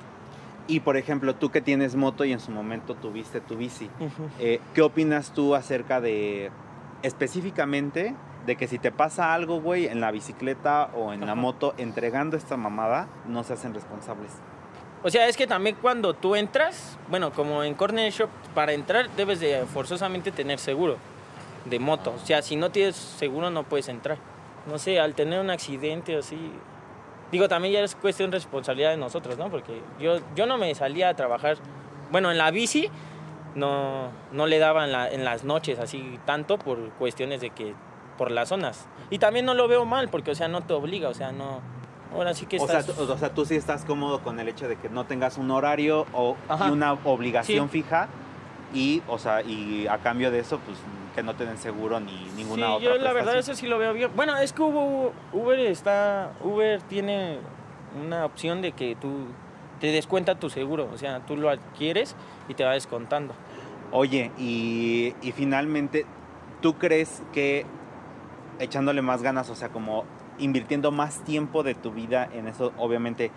Y 0.68 0.80
por 0.80 0.98
ejemplo, 0.98 1.36
tú 1.36 1.52
que 1.52 1.62
tienes 1.62 1.96
moto 1.96 2.26
y 2.26 2.34
en 2.34 2.40
su 2.40 2.52
momento 2.52 2.96
tuviste 2.96 3.40
tu 3.40 3.56
bici, 3.56 3.90
eh, 4.40 4.60
¿qué 4.74 4.82
opinas 4.82 5.32
tú 5.32 5.54
acerca 5.54 6.02
de 6.02 6.50
específicamente 7.04 8.16
de 8.48 8.56
que 8.56 8.68
si 8.68 8.80
te 8.80 8.92
pasa 8.92 9.34
algo, 9.34 9.62
güey, 9.62 9.86
en 9.86 10.02
la 10.02 10.12
bicicleta 10.12 10.90
o 10.96 11.14
en 11.14 11.26
la 11.26 11.36
moto 11.36 11.76
entregando 11.78 12.36
esta 12.36 12.58
mamada, 12.58 13.08
no 13.28 13.44
se 13.44 13.54
hacen 13.54 13.76
responsables? 13.76 14.32
O 15.04 15.12
sea, 15.12 15.28
es 15.28 15.38
que 15.38 15.46
también 15.46 15.78
cuando 15.80 16.16
tú 16.16 16.36
entras, 16.36 16.98
bueno, 17.10 17.32
como 17.32 17.64
en 17.64 17.76
Corner 17.76 18.12
Shop, 18.12 18.30
para 18.56 18.74
entrar 18.74 19.08
debes 19.16 19.40
de 19.40 19.66
forzosamente 19.72 20.32
tener 20.32 20.58
seguro 20.58 20.98
de 21.66 21.80
moto. 21.80 22.14
O 22.22 22.26
sea, 22.26 22.42
si 22.42 22.56
no 22.56 22.70
tienes 22.72 22.96
seguro 22.96 23.50
no 23.50 23.64
puedes 23.64 23.88
entrar. 23.90 24.18
No 24.68 24.78
sé, 24.80 25.00
al 25.00 25.14
tener 25.16 25.40
un 25.40 25.50
accidente 25.50 26.16
o 26.16 26.20
así... 26.20 26.38
Digo, 27.32 27.48
también 27.50 27.74
ya 27.74 27.80
es 27.82 27.96
cuestión 27.96 28.30
de 28.32 28.38
responsabilidad 28.38 28.92
de 28.92 28.98
nosotros, 28.98 29.38
¿no? 29.38 29.50
Porque 29.50 29.82
yo, 30.00 30.20
yo 30.36 30.46
no 30.46 30.58
me 30.58 30.74
salía 30.76 31.10
a 31.10 31.16
trabajar, 31.16 31.58
bueno, 32.12 32.32
en 32.32 32.38
la 32.38 32.52
bici 32.52 32.90
no, 33.56 34.10
no 34.32 34.46
le 34.48 34.60
daban 34.60 34.92
la- 34.92 35.10
en 35.10 35.24
las 35.26 35.44
noches 35.44 35.80
así 35.80 36.20
tanto 36.26 36.58
por 36.58 36.78
cuestiones 36.92 37.42
de 37.42 37.50
que, 37.50 37.74
por 38.18 38.32
las 38.32 38.50
zonas. 38.50 38.88
Y 39.10 39.18
también 39.20 39.46
no 39.46 39.54
lo 39.54 39.68
veo 39.68 39.86
mal, 39.86 40.10
porque, 40.10 40.32
o 40.32 40.36
sea, 40.36 40.48
no 40.48 40.62
te 40.62 40.74
obliga, 40.74 41.10
o 41.10 41.14
sea, 41.14 41.32
no... 41.32 41.62
Ahora 42.14 42.34
sí 42.34 42.46
que 42.46 42.58
O 42.58 42.68
sea, 42.68 42.80
estás... 42.80 42.96
tú, 42.96 43.12
o 43.12 43.18
sea, 43.18 43.34
tú 43.34 43.46
sí 43.46 43.56
estás 43.56 43.84
cómodo 43.84 44.20
con 44.22 44.40
el 44.40 44.48
hecho 44.48 44.68
de 44.70 44.78
que 44.78 44.88
no 44.90 45.06
tengas 45.06 45.38
un 45.38 45.51
horario 45.51 46.06
o 46.14 46.38
y 46.66 46.70
una 46.70 46.94
obligación 46.94 47.68
Sí. 47.70 47.82
fija 47.82 48.08
y, 48.74 49.01
o 49.08 49.18
sea, 49.18 49.42
y 49.42 49.88
a 49.88 49.98
cambio 49.98 50.32
de 50.32 50.40
eso, 50.40 50.60
pues 50.60 50.78
que 51.16 51.24
no 51.24 51.34
te 51.34 51.46
den 51.46 51.58
seguro 51.58 52.00
ni 52.00 52.28
ninguna 52.36 52.68
sí, 52.68 52.74
otra 52.74 52.98
yo 52.98 52.98
la 52.98 53.14
verdad 53.14 53.38
eso 53.38 53.56
sí 53.56 53.68
lo 53.68 53.78
veo 53.78 53.94
bien. 53.94 54.12
Bueno, 54.16 54.38
es 54.38 54.51
que 54.51 54.62
Uber 54.62 55.60
está, 55.62 56.34
Uber 56.44 56.82
tiene 56.84 57.40
una 58.06 58.25
opción 58.25 58.62
de 58.62 58.74
que 58.74 58.96
tú 58.96 59.28
te 59.80 59.88
descuenta 59.88 60.36
tu 60.36 60.50
seguro, 60.50 60.90
o 60.94 60.98
sea, 60.98 61.22
tú 61.25 61.38
lo 61.38 61.50
adquieres 61.50 62.16
y 62.50 62.54
te 62.54 62.66
va 62.66 62.74
descontando. 62.74 63.34
Oye, 63.92 64.32
y, 64.38 65.16
y 65.22 65.32
finalmente, 65.32 66.06
¿tú 66.62 66.75
crees 66.75 67.24
que 67.32 67.66
echándole 68.60 69.01
más 69.01 69.22
ganas, 69.22 69.50
o 69.50 69.56
sea, 69.56 69.70
como 69.70 70.04
invirtiendo 70.38 70.92
más 70.92 71.24
tiempo 71.24 71.64
de 71.64 71.75
tu 71.75 71.92
vida 71.92 72.28
en 72.34 72.48
eso, 72.48 72.74
obviamente, 72.78 73.32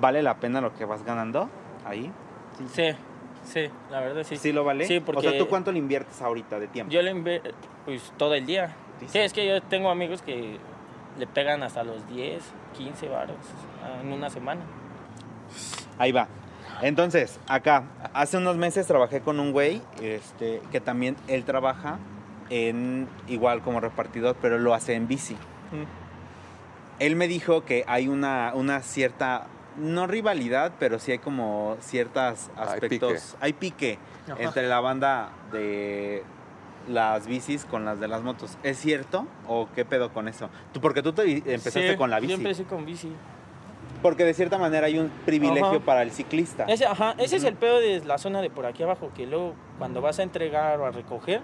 vale 0.00 0.22
la 0.22 0.36
pena 0.36 0.60
lo 0.60 0.74
que 0.74 0.84
vas 0.84 1.04
ganando 1.04 1.48
ahí? 1.86 2.10
Sí, 2.58 2.64
sí, 2.72 2.96
la 3.90 4.00
verdad 4.00 4.22
sí. 4.24 4.36
¿Sí 4.36 4.52
lo 4.52 4.64
vale? 4.64 4.86
Sí, 4.86 4.98
O 4.98 5.04
porque 5.04 5.22
sea, 5.28 5.38
¿tú 5.38 5.48
cuánto 5.48 5.72
le 5.72 5.78
inviertes 5.78 6.20
ahorita 6.22 6.58
de 6.60 6.68
tiempo? 6.68 6.92
yo 6.92 7.02
le 7.02 7.14
inve- 7.14 7.42
pues 7.84 8.12
todo 8.16 8.34
el 8.34 8.46
día. 8.46 8.68
Sí, 9.00 9.06
Sí, 9.06 9.12
sí. 9.12 9.18
es 9.20 9.32
que 9.32 9.46
yo 9.46 9.60
tengo 9.62 9.90
amigos 9.90 10.22
que 10.22 10.58
le 11.18 11.26
pegan 11.26 11.62
hasta 11.62 11.82
los 11.82 12.06
10, 12.08 12.42
15 12.76 13.08
varos 13.08 13.36
ah, 13.82 14.00
en 14.02 14.12
una 14.12 14.30
semana. 14.30 14.60
Ahí 15.98 16.12
va. 16.12 16.28
Entonces, 16.82 17.38
acá, 17.48 17.84
hace 18.14 18.36
unos 18.38 18.56
meses 18.56 18.86
trabajé 18.86 19.20
con 19.20 19.38
un 19.40 19.52
güey, 19.52 19.82
este, 20.00 20.62
que 20.72 20.80
también 20.80 21.16
él 21.28 21.44
trabaja 21.44 21.98
en 22.48 23.06
igual 23.28 23.60
como 23.60 23.80
repartidor, 23.80 24.36
pero 24.40 24.58
lo 24.58 24.72
hace 24.74 24.94
en 24.94 25.06
bici. 25.06 25.36
Él 26.98 27.16
me 27.16 27.28
dijo 27.28 27.64
que 27.64 27.84
hay 27.86 28.08
una, 28.08 28.52
una 28.54 28.82
cierta, 28.82 29.46
no 29.80 30.06
rivalidad, 30.06 30.72
pero 30.78 30.98
sí 30.98 31.12
hay 31.12 31.18
como 31.18 31.76
ciertos 31.80 32.50
Hay 32.56 32.68
aspectos. 32.68 33.36
Hay 33.40 33.52
pique, 33.52 33.98
entre 34.38 34.68
la 34.68 34.80
banda 34.80 35.30
de 35.52 36.22
las 36.88 37.26
bicis 37.26 37.64
con 37.64 37.84
las 37.84 38.00
de 38.00 38.08
las 38.08 38.22
motos. 38.22 38.56
¿Es 38.62 38.78
cierto? 38.78 39.26
¿O 39.46 39.68
qué 39.74 39.84
pedo 39.84 40.12
con 40.12 40.28
eso? 40.28 40.48
Tú, 40.72 40.80
porque 40.80 41.02
tú 41.02 41.12
te 41.12 41.22
empezaste 41.22 41.92
Sí, 41.92 41.96
con 41.96 42.10
la 42.10 42.20
bici. 42.20 42.32
Yo 42.32 42.38
empecé 42.38 42.64
con 42.64 42.84
bici. 42.86 43.12
Porque 44.02 44.24
de 44.24 44.32
cierta 44.32 44.56
manera 44.56 44.86
hay 44.86 44.98
un 44.98 45.10
privilegio 45.26 45.66
Ajá. 45.66 45.80
para 45.80 46.02
el 46.02 46.10
ciclista. 46.10 46.64
Ese, 46.64 46.86
ajá, 46.86 47.14
ese 47.18 47.36
es 47.36 47.44
el 47.44 47.54
pedo 47.54 47.80
de 47.80 48.02
la 48.04 48.16
zona 48.16 48.40
de 48.40 48.48
por 48.48 48.64
aquí 48.64 48.82
abajo, 48.82 49.10
que 49.14 49.26
luego 49.26 49.54
cuando 49.78 50.00
vas 50.00 50.18
a 50.18 50.22
entregar 50.22 50.80
o 50.80 50.86
a 50.86 50.90
recoger, 50.90 51.42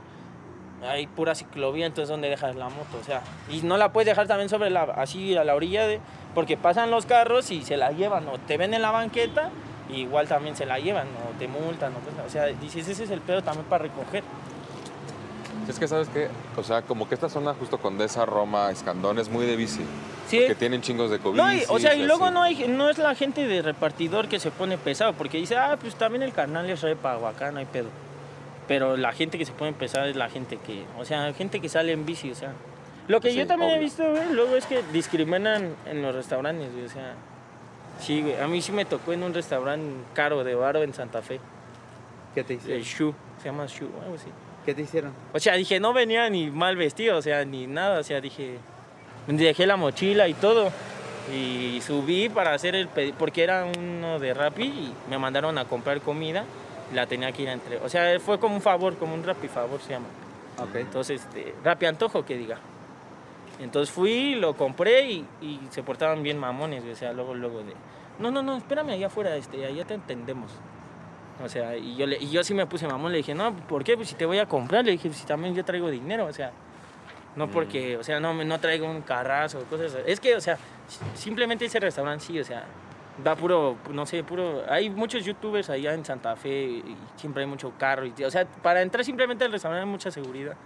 hay 0.89 1.07
pura 1.07 1.35
ciclovía, 1.35 1.87
entonces 1.87 2.09
donde 2.09 2.29
dejas 2.29 2.57
la 2.57 2.69
moto, 2.69 2.99
o 3.01 3.05
sea, 3.05 3.23
y 3.51 3.63
no 3.63 3.77
la 3.77 3.93
puedes 3.93 4.07
dejar 4.07 4.27
también 4.27 4.49
sobre 4.49 4.71
la, 4.71 4.83
así 4.83 5.37
a 5.37 5.45
la 5.45 5.55
orilla 5.55 5.87
de, 5.87 6.01
porque 6.35 6.57
pasan 6.57 6.91
los 6.91 7.07
carros 7.07 7.51
y 7.51 7.63
se 7.63 7.77
la 7.77 7.93
llevan, 7.93 8.29
o 8.29 8.39
te 8.39 8.57
ven 8.57 8.75
en 8.75 8.83
la 8.83 8.91
banqueta, 8.91 9.51
y 9.89 10.01
igual 10.03 10.27
también 10.29 10.57
se 10.57 10.67
la 10.67 10.79
llevan, 10.79 11.07
o 11.09 11.39
te 11.39 11.49
multan, 11.49 11.93
o, 11.93 11.99
cosas, 12.01 12.27
o 12.27 12.31
sea, 12.31 12.45
dices, 12.47 12.89
ese 12.89 13.05
es 13.05 13.11
el 13.11 13.21
pedo 13.21 13.43
también 13.43 13.67
para 13.67 13.85
recoger. 13.85 14.25
Es 15.69 15.81
que, 15.81 15.89
¿sabes 15.89 16.09
qué? 16.09 16.29
O 16.57 16.63
sea, 16.63 16.83
como 16.83 17.09
que 17.09 17.15
esta 17.17 17.29
zona 17.29 17.53
justo 17.55 17.79
Condesa, 17.79 18.25
Roma, 18.25 18.71
Escandón 18.71 19.19
es 19.19 19.29
muy 19.29 19.47
de 19.47 19.57
bici. 19.57 19.81
Sí. 20.29 20.39
Que 20.47 20.55
tienen 20.55 20.81
chingos 20.81 21.11
de 21.11 21.19
COVID. 21.19 21.37
No, 21.37 21.53
y- 21.53 21.65
o 21.69 21.79
sea, 21.81 21.95
y 21.95 22.05
luego 22.05 22.31
no, 22.31 22.43
hay, 22.43 22.69
no 22.69 22.89
es 22.89 22.99
la 22.99 23.15
gente 23.17 23.47
de 23.49 23.63
repartidor 23.63 24.29
que 24.29 24.39
se 24.39 24.51
pone 24.53 24.79
pesado, 24.79 25.13
porque 25.15 25.39
dice, 25.39 25.57
ah, 25.57 25.77
pues 25.81 25.97
también 25.97 26.23
el 26.23 26.33
carnal 26.33 26.69
es 26.71 26.83
repa, 26.83 27.15
acá 27.29 27.51
no 27.51 27.59
hay 27.59 27.67
pedo. 27.67 27.89
Pero 28.69 28.97
la 28.97 29.13
gente 29.13 29.39
que 29.39 29.45
se 29.45 29.53
pone 29.53 29.73
pesada 29.73 30.09
es 30.09 30.17
la 30.17 30.29
gente 30.29 30.57
que, 30.57 30.85
o 30.99 31.05
sea, 31.05 31.33
gente 31.35 31.61
que 31.61 31.69
sale 31.69 31.93
en 31.93 32.05
bici, 32.05 32.31
o 32.31 32.35
sea. 32.35 32.53
Lo 33.09 33.21
que 33.21 33.31
Sí, 33.31 33.37
yo 33.37 33.47
también 33.47 33.71
he 33.73 33.79
visto, 33.79 34.03
güey, 34.11 34.33
luego 34.33 34.57
es 34.57 34.67
que 34.67 34.83
discriminan 34.93 35.77
en 35.87 36.03
los 36.03 36.15
restaurantes, 36.15 36.73
güey, 36.73 36.85
o 36.85 36.89
sea. 36.89 37.15
Sí, 38.01 38.23
güey, 38.23 38.37
a 38.41 38.49
mí 38.49 38.61
sí 38.61 38.73
me 38.73 38.85
tocó 38.85 39.13
en 39.13 39.23
un 39.23 39.33
restaurante 39.33 40.05
caro 40.15 40.43
de 40.43 40.55
baro 40.55 40.83
en 40.83 40.93
Santa 40.93 41.23
Fe, 41.23 41.41
¿Qué 42.35 42.45
te 42.45 42.55
el 42.55 42.59
hicieron? 42.59 42.83
Shu, 42.83 43.15
se 43.41 43.49
llama 43.49 43.67
Shu, 43.67 43.89
algo 44.03 44.17
así. 44.17 44.29
¿Qué 44.65 44.75
te 44.75 44.83
hicieron? 44.83 45.13
O 45.33 45.39
sea, 45.39 45.55
dije, 45.55 45.79
no 45.79 45.93
venía 45.93 46.29
ni 46.29 46.51
mal 46.51 46.77
vestido, 46.77 47.17
o 47.17 47.23
sea, 47.23 47.45
ni 47.45 47.69
nada, 47.69 48.01
o 48.01 48.03
sea, 48.03 48.21
dije, 48.21 48.59
dejé 49.29 49.67
la 49.67 49.77
mochila 49.77 50.29
y 50.29 50.35
todo. 50.35 50.71
Y 51.33 51.81
subí 51.81 52.29
para 52.29 52.53
hacer 52.53 52.75
el 52.75 52.89
pedido, 52.89 53.17
porque 53.19 53.43
era 53.43 53.65
uno 53.65 54.19
de 54.19 54.35
Rappi 54.35 54.65
y 54.65 54.93
me 55.09 55.19
mandaron 55.19 55.57
a 55.59 55.65
comprar 55.65 56.01
comida 56.01 56.45
la 56.95 57.07
tenía 57.07 57.33
que 57.33 57.43
ir 57.43 57.49
a 57.49 57.53
entre. 57.53 57.79
O 57.79 57.89
sea, 57.89 58.19
fue 58.21 58.39
como 58.39 58.55
un 58.55 58.63
favor, 58.63 58.97
como 58.97 59.15
un 59.15 59.25
Rappi 59.25 59.49
favor 59.49 59.81
se 59.81 59.91
llama. 59.91 60.07
Ok. 60.59 60.77
Entonces, 60.77 61.23
este, 61.23 61.55
Rappi 61.65 61.87
antojo 61.87 62.25
que 62.25 62.37
diga. 62.37 62.59
Entonces 63.61 63.95
fui, 63.95 64.35
lo 64.35 64.55
compré 64.55 65.11
y, 65.11 65.27
y 65.41 65.61
se 65.71 65.83
portaban 65.83 66.23
bien 66.23 66.39
mamones, 66.39 66.85
o 66.85 66.95
sea, 66.95 67.15
luego, 67.15 67.35
luego 67.35 67.61
de, 67.61 67.73
no, 68.19 68.31
no, 68.31 68.43
no, 68.43 68.57
espérame 68.57 68.91
allá 68.91 69.07
afuera, 69.07 69.37
este, 69.37 69.65
allá 69.65 69.85
te 69.85 69.95
entendemos. 69.95 70.51
O 71.45 71.49
sea, 71.49 71.77
y 71.77 71.97
yo, 71.97 72.07
le, 72.07 72.17
y 72.17 72.31
yo 72.31 72.43
sí 72.43 72.55
me 72.55 72.67
puse 72.67 72.87
mamón, 72.87 73.13
le 73.13 73.19
dije, 73.19 73.35
no, 73.35 73.55
¿por 73.55 73.85
qué? 73.85 73.97
Pues 73.97 74.09
si 74.09 74.15
te 74.15 74.25
voy 74.25 74.39
a 74.39 74.47
comprar, 74.47 74.85
le 74.85 74.93
dije, 74.93 75.13
si 75.13 75.27
también 75.27 75.55
yo 75.55 75.65
traigo 75.65 75.91
dinero, 75.91 76.27
o 76.27 76.33
sea, 76.33 76.53
no 77.35 77.51
porque, 77.51 77.99
o 77.99 78.03
sea, 78.03 78.21
no, 78.21 78.33
no 78.33 78.61
traigo 78.61 78.91
un 78.91 79.03
carrazo, 79.03 79.63
cosas 79.69 79.95
así. 79.95 80.03
Es 80.07 80.19
que, 80.19 80.35
o 80.35 80.41
sea, 80.41 80.57
simplemente 81.15 81.67
ese 81.67 81.79
restaurante 81.79 82.25
sí, 82.25 82.41
o 82.41 82.45
sea, 82.45 82.65
da 83.23 83.35
puro, 83.35 83.77
no 83.91 84.07
sé, 84.07 84.23
puro, 84.25 84.63
hay 84.69 84.91
muchos 84.91 85.25
youtubers 85.25 85.71
allá 85.71 85.95
en 85.95 86.05
Santa 86.05 86.37
Fe 86.37 86.65
y 86.65 86.97
siempre 87.17 87.43
hay 87.43 87.49
mucho 87.49 87.73
carro, 87.79 88.07
y, 88.07 88.13
o 88.25 88.31
sea, 88.31 88.47
para 88.47 88.83
entrar 88.83 89.05
simplemente 89.05 89.45
al 89.45 89.53
restaurante 89.53 89.85
hay 89.85 89.91
mucha 89.91 90.11
seguridad. 90.11 90.57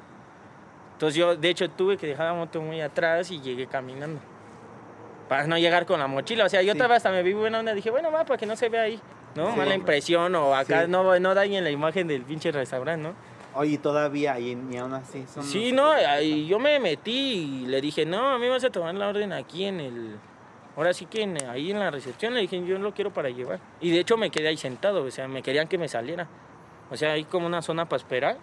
Entonces 0.94 1.16
yo, 1.16 1.34
de 1.34 1.48
hecho, 1.48 1.70
tuve 1.70 1.96
que 1.96 2.06
dejar 2.06 2.26
la 2.26 2.34
moto 2.34 2.60
muy 2.60 2.80
atrás 2.82 3.30
y 3.30 3.40
llegué 3.40 3.66
caminando. 3.66 4.20
Para 5.30 5.46
no 5.46 5.56
llegar 5.56 5.86
con 5.86 5.98
la 5.98 6.06
mochila. 6.06 6.44
O 6.44 6.48
sea, 6.50 6.60
yo 6.60 6.74
otra 6.74 6.88
vez 6.88 6.98
hasta 6.98 7.10
me 7.10 7.22
vi 7.22 7.32
buena 7.32 7.60
onda. 7.60 7.72
Dije, 7.72 7.90
bueno, 7.90 8.12
va, 8.12 8.24
para 8.26 8.36
que 8.36 8.44
no 8.44 8.54
se 8.54 8.68
vea 8.68 8.82
ahí. 8.82 9.00
¿No? 9.34 9.50
Sí. 9.52 9.56
Mala 9.56 9.74
impresión 9.74 10.34
o 10.34 10.54
acá 10.54 10.82
Sí. 10.84 10.90
no, 10.90 11.18
no 11.18 11.34
dañen 11.34 11.64
la 11.64 11.70
imagen 11.70 12.06
del 12.06 12.22
pinche 12.22 12.52
restaurante, 12.52 13.08
¿no? 13.08 13.14
Oye, 13.54 13.78
todavía, 13.78 14.38
y, 14.38 14.58
y 14.70 14.76
aún 14.76 14.92
así 14.92 15.24
son... 15.32 15.42
Sí, 15.44 15.72
no, 15.72 15.90
ahí 15.90 16.46
yo 16.46 16.58
me 16.58 16.78
metí 16.78 17.62
y 17.62 17.66
le 17.66 17.80
dije, 17.80 18.04
no, 18.04 18.30
a 18.30 18.38
mí 18.38 18.48
vas 18.48 18.62
a 18.64 18.70
tomar 18.70 18.94
la 18.94 19.08
orden 19.08 19.32
aquí 19.32 19.64
en 19.64 19.80
el... 19.80 20.16
Ahora 20.76 20.92
sí 20.94 21.06
que 21.06 21.22
en- 21.22 21.44
ahí 21.48 21.70
en 21.70 21.78
la 21.78 21.90
recepción 21.90 22.34
le 22.34 22.40
dije, 22.40 22.64
yo 22.64 22.78
lo 22.78 22.92
quiero 22.94 23.12
para 23.12 23.28
llevar. 23.30 23.58
Y 23.80 23.90
de 23.90 24.00
hecho 24.00 24.16
me 24.16 24.30
quedé 24.30 24.48
ahí 24.48 24.56
sentado, 24.56 25.02
o 25.04 25.10
sea, 25.10 25.28
me 25.28 25.42
querían 25.42 25.68
que 25.68 25.78
me 25.78 25.88
saliera. 25.88 26.26
O 26.90 26.96
sea, 26.96 27.12
hay 27.12 27.24
como 27.24 27.46
una 27.46 27.62
zona 27.62 27.84
para 27.86 27.98
esperar 27.98 28.36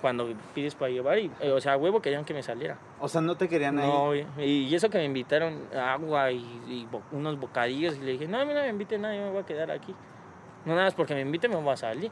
cuando 0.00 0.28
pides 0.54 0.74
para 0.74 0.90
llevar 0.90 1.18
y, 1.18 1.30
eh, 1.40 1.50
o 1.50 1.60
sea, 1.60 1.72
a 1.74 1.76
huevo 1.76 2.02
querían 2.02 2.24
que 2.24 2.34
me 2.34 2.42
saliera. 2.42 2.76
O 3.00 3.08
sea, 3.08 3.20
no 3.20 3.36
te 3.36 3.48
querían 3.48 3.78
ahí. 3.78 3.86
No, 3.88 4.14
y, 4.14 4.24
y 4.42 4.74
eso 4.74 4.90
que 4.90 4.98
me 4.98 5.04
invitaron 5.04 5.62
agua 5.74 6.30
y, 6.30 6.38
y 6.66 6.86
bo- 6.90 7.02
unos 7.12 7.38
bocadillos. 7.38 7.96
Y 7.96 8.00
le 8.00 8.12
dije, 8.12 8.26
no, 8.28 8.38
a 8.40 8.44
mí 8.44 8.52
no 8.52 8.60
me 8.60 8.68
invite 8.68 8.98
nada, 8.98 9.14
yo 9.16 9.22
me 9.22 9.30
voy 9.30 9.42
a 9.42 9.46
quedar 9.46 9.70
aquí. 9.70 9.94
No 10.66 10.72
nada 10.74 10.86
más 10.86 10.94
porque 10.94 11.14
me 11.14 11.20
invite, 11.22 11.48
me 11.48 11.56
voy 11.56 11.72
a 11.72 11.76
salir. 11.76 12.10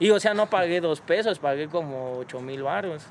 Y 0.00 0.10
o 0.10 0.18
sea, 0.20 0.34
no 0.34 0.46
pagué 0.46 0.80
dos 0.80 1.00
pesos, 1.00 1.38
pagué 1.40 1.68
como 1.68 2.18
ocho 2.18 2.40
mil 2.40 2.62
baros. 2.62 3.04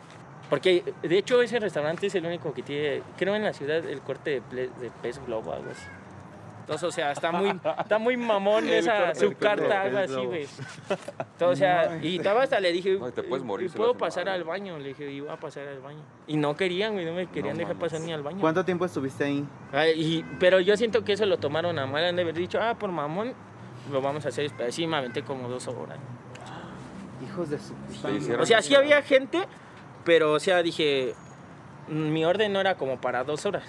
Porque 0.49 0.83
de 1.03 1.17
hecho 1.17 1.41
ese 1.41 1.59
restaurante 1.59 2.07
es 2.07 2.15
el 2.15 2.25
único 2.25 2.53
que 2.53 2.63
tiene, 2.63 3.01
creo 3.17 3.35
en 3.35 3.43
la 3.43 3.53
ciudad, 3.53 3.77
el 3.85 4.01
corte 4.01 4.29
de, 4.31 4.41
ple- 4.41 4.73
de 4.75 4.91
pez 5.01 5.19
globo, 5.25 5.51
algo 5.53 5.69
así. 5.71 5.83
Entonces, 6.61 6.83
o 6.89 6.91
sea, 6.91 7.13
está 7.13 7.31
muy, 7.31 7.49
está 7.79 7.97
muy 7.97 8.17
mamón 8.17 8.65
El 8.65 8.73
esa, 8.73 8.97
corte 9.05 9.19
su 9.21 9.33
carta, 9.37 9.81
algo 9.83 9.97
así, 9.99 10.25
güey. 10.25 10.43
Entonces, 10.89 11.39
o 11.39 11.55
sea, 11.55 11.97
y 12.01 12.17
estaba 12.17 12.43
hasta 12.43 12.59
le 12.59 12.73
dije, 12.73 12.97
No, 12.99 13.09
te 13.11 13.23
puedes 13.23 13.45
morir 13.45 13.67
"¿Y 13.67 13.69
si 13.69 13.77
lo 13.77 13.83
¿puedo 13.85 13.97
pasar 13.97 14.25
mal". 14.25 14.33
al 14.35 14.43
baño? 14.43 14.77
Le 14.77 14.89
dije, 14.89 15.09
iba 15.09 15.31
a 15.31 15.37
pasar 15.37 15.65
al 15.65 15.79
baño. 15.79 16.01
Y 16.27 16.35
no 16.35 16.57
querían, 16.57 16.91
güey, 16.93 17.05
no 17.05 17.13
me 17.13 17.27
querían 17.27 17.53
No 17.55 17.59
dejar 17.59 17.75
mames. 17.75 17.89
pasar 17.91 18.05
ni 18.05 18.11
al 18.11 18.21
baño. 18.21 18.39
¿Cuánto 18.41 18.65
tiempo 18.65 18.83
estuviste 18.83 19.23
ahí? 19.23 19.45
Ay, 19.71 19.91
y- 19.95 20.25
pero 20.39 20.59
yo 20.59 20.75
siento 20.75 21.05
que 21.05 21.13
eso 21.13 21.25
lo 21.25 21.37
tomaron 21.37 21.79
a 21.79 21.85
mal, 21.85 22.03
han 22.03 22.17
de 22.17 22.23
haber 22.23 22.35
dicho, 22.35 22.59
ah, 22.61 22.75
por 22.77 22.91
mamón, 22.91 23.33
lo 23.89 24.01
vamos 24.01 24.25
a 24.25 24.29
hacer. 24.29 24.43
esperar". 24.45 24.73
Sí, 24.73 24.87
me 24.87 24.97
aventé 24.97 25.23
como 25.23 25.47
dos 25.47 25.69
horas. 25.69 25.97
Hijos 27.25 27.49
de 27.49 27.59
su... 27.59 27.73
hicieron- 28.17 28.41
O 28.41 28.45
sea, 28.45 28.61
sí 28.61 28.75
había 28.75 29.01
gente, 29.01 29.39
pero, 30.07 30.31
o 30.31 30.39
sea, 30.39 30.63
dije, 30.63 31.13
mm, 31.89 32.11
mi 32.13 32.23
orden 32.23 32.53
no 32.53 32.61
era 32.61 32.75
como 32.75 32.95
para 33.01 33.25
dos 33.25 33.45
horas. 33.45 33.63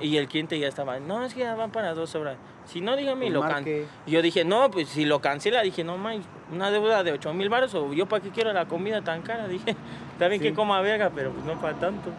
Y 0.00 0.16
el 0.16 0.28
cliente 0.28 0.56
ya 0.58 0.68
estaba, 0.68 1.00
no, 1.00 1.24
es 1.24 1.34
que 1.34 1.40
ya 1.40 1.54
van 1.56 1.72
para 1.72 1.92
dos 1.92 2.14
horas. 2.14 2.36
Si 2.66 2.80
no, 2.80 2.94
dígame 2.94 3.26
y 3.26 3.30
Pues 3.30 3.34
lo 3.34 3.40
can 3.40 3.50
marque. 3.50 3.86
Y 4.06 4.12
Yo 4.12 4.22
dije, 4.22 4.44
no, 4.44 4.70
pues 4.70 4.88
si 4.88 5.04
lo 5.04 5.20
cancela, 5.20 5.62
dije, 5.62 5.82
no, 5.82 5.98
más 5.98 6.18
una 6.52 6.70
deuda 6.70 7.02
de 7.02 7.10
8 7.12 7.34
mil 7.34 7.48
baros 7.48 7.74
o 7.74 7.92
yo 7.92 8.06
para 8.06 8.22
qué 8.22 8.30
quiero 8.30 8.52
la 8.52 8.66
comida 8.66 9.02
tan 9.02 9.22
cara. 9.22 9.48
Dije, 9.48 9.74
está 10.12 10.28
bien 10.28 10.40
que 10.40 10.54
coma 10.54 10.80
verga, 10.82 11.10
pero 11.12 11.32
pues 11.32 11.44
no 11.44 11.60
para 11.60 11.74
tanto. 11.78 12.10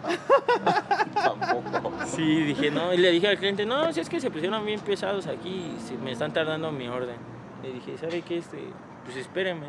Tampoco. 1.14 1.92
Sí, 2.06 2.44
dije, 2.44 2.70
no. 2.72 2.94
Y 2.94 2.98
le 2.98 3.12
dije 3.12 3.28
al 3.30 3.38
cliente, 3.38 3.66
no, 3.66 3.92
si 3.94 4.02
es 4.02 4.10
que 4.10 4.20
se 4.20 4.30
pusieron 4.30 4.66
bien 4.66 4.80
pesados 4.82 5.28
aquí 5.28 5.74
y 5.78 5.80
se- 5.80 5.98
me 5.98 6.12
están 6.12 6.34
tardando 6.34 6.72
mi 6.72 6.88
orden. 6.88 7.16
Le 7.64 7.72
dije, 7.74 7.98
¿sabe 7.98 8.22
qué? 8.22 8.38
Este, 8.38 8.58
pues 9.06 9.16
espéreme. 9.18 9.68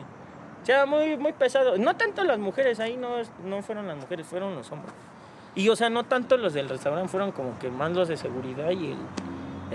O 0.63 0.67
sea, 0.67 0.87
muy, 0.87 1.17
muy 1.17 1.33
pesado. 1.33 1.77
No 1.77 1.97
tanto 1.97 2.23
las 2.25 2.39
mujeres, 2.39 2.79
ahí 2.81 2.97
no, 2.97 3.17
no 3.45 3.63
fueron 3.63 3.89
las 3.89 3.97
mujeres, 3.97 4.27
fueron 4.27 4.55
los 4.55 4.71
hombres. 4.71 4.95
Y, 5.55 5.69
o 5.69 5.77
sea, 5.77 5.91
no 5.91 6.05
tanto 6.05 6.37
los 6.37 6.55
del 6.55 6.69
restaurante, 6.69 7.09
fueron 7.09 7.33
como 7.33 7.59
que 7.59 7.69
más 7.71 7.91
los 7.93 8.09
de 8.09 8.17
seguridad 8.17 8.71
y 8.71 8.93
el, 8.93 8.99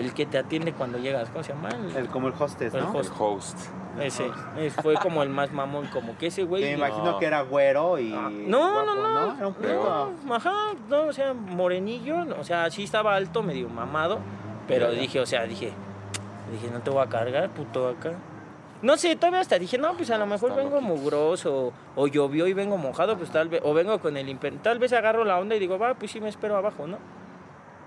el 0.06 0.13
que 0.13 0.26
te 0.26 0.38
atiende 0.38 0.73
cuando 0.73 0.97
llegas. 0.97 1.30
¿Cómo 1.30 1.43
se 1.43 1.54
llama? 1.54 1.69
El, 1.69 1.95
El, 1.95 2.08
como 2.08 2.28
el 2.30 2.34
hostess, 2.39 2.73
el 2.73 2.82
¿no? 2.84 2.91
host. 2.91 3.12
El 3.12 3.21
host. 3.21 3.58
Ese. 4.00 4.30
Fue 4.82 4.95
como 4.95 5.23
el 5.23 5.30
más 5.30 5.52
mamón, 5.52 5.88
como 5.88 6.17
que 6.17 6.28
ese 6.28 6.43
güey. 6.43 6.63
Me 6.63 6.71
imagino 6.73 7.17
que 7.19 7.26
era 7.26 7.41
güero 7.41 8.00
y... 8.00 8.10
No, 8.12 8.60
guapo, 8.60 8.86
no, 8.86 8.95
no. 8.95 9.38
Era 9.38 9.47
un 9.47 9.54
puto. 9.56 10.13
No, 10.23 10.36
ajá, 10.36 10.54
no, 10.88 11.02
o 11.08 11.13
sea, 11.13 11.34
morenillo, 11.34 12.23
no, 12.26 12.36
o 12.39 12.43
sea, 12.43 12.69
sí 12.69 12.84
estaba 12.84 13.15
alto, 13.15 13.41
medio 13.43 13.67
mamado, 13.69 14.19
pero 14.67 14.91
dije, 14.91 15.19
o 15.19 15.26
sea, 15.26 15.43
dije, 15.43 15.73
dije, 16.52 16.69
no 16.71 16.80
te 16.80 16.91
voy 16.91 17.04
a 17.04 17.08
cargar, 17.08 17.50
puto, 17.50 17.89
acá. 17.89 18.13
No 18.82 18.96
sé, 18.98 19.16
todavía 19.16 19.40
hasta 19.40 19.58
dije, 19.58 19.78
no, 19.78 19.96
pues 19.96 20.12
a 20.12 20.18
lo 20.18 20.28
mejor 20.28 20.56
vengo 20.56 20.82
mugroso, 20.82 21.74
o, 21.96 22.04
o 22.04 22.08
llovió 22.08 22.48
y 22.48 22.54
vengo 22.54 22.78
mojado, 22.78 23.18
pues 23.18 23.32
tal 23.32 23.50
vez, 23.50 23.62
o 23.63 23.74
vengo 23.74 24.00
con 24.00 24.18
el 24.18 24.30
imper... 24.30 24.58
Tal 24.60 24.78
vez 24.78 24.94
agarro 24.94 25.24
la 25.26 25.40
onda 25.40 25.56
y 25.56 25.60
digo, 25.60 25.80
va, 25.80 25.96
pues 25.96 26.12
sí 26.12 26.22
me 26.22 26.30
espero 26.30 26.56
abajo, 26.58 26.86
¿no? 26.86 27.00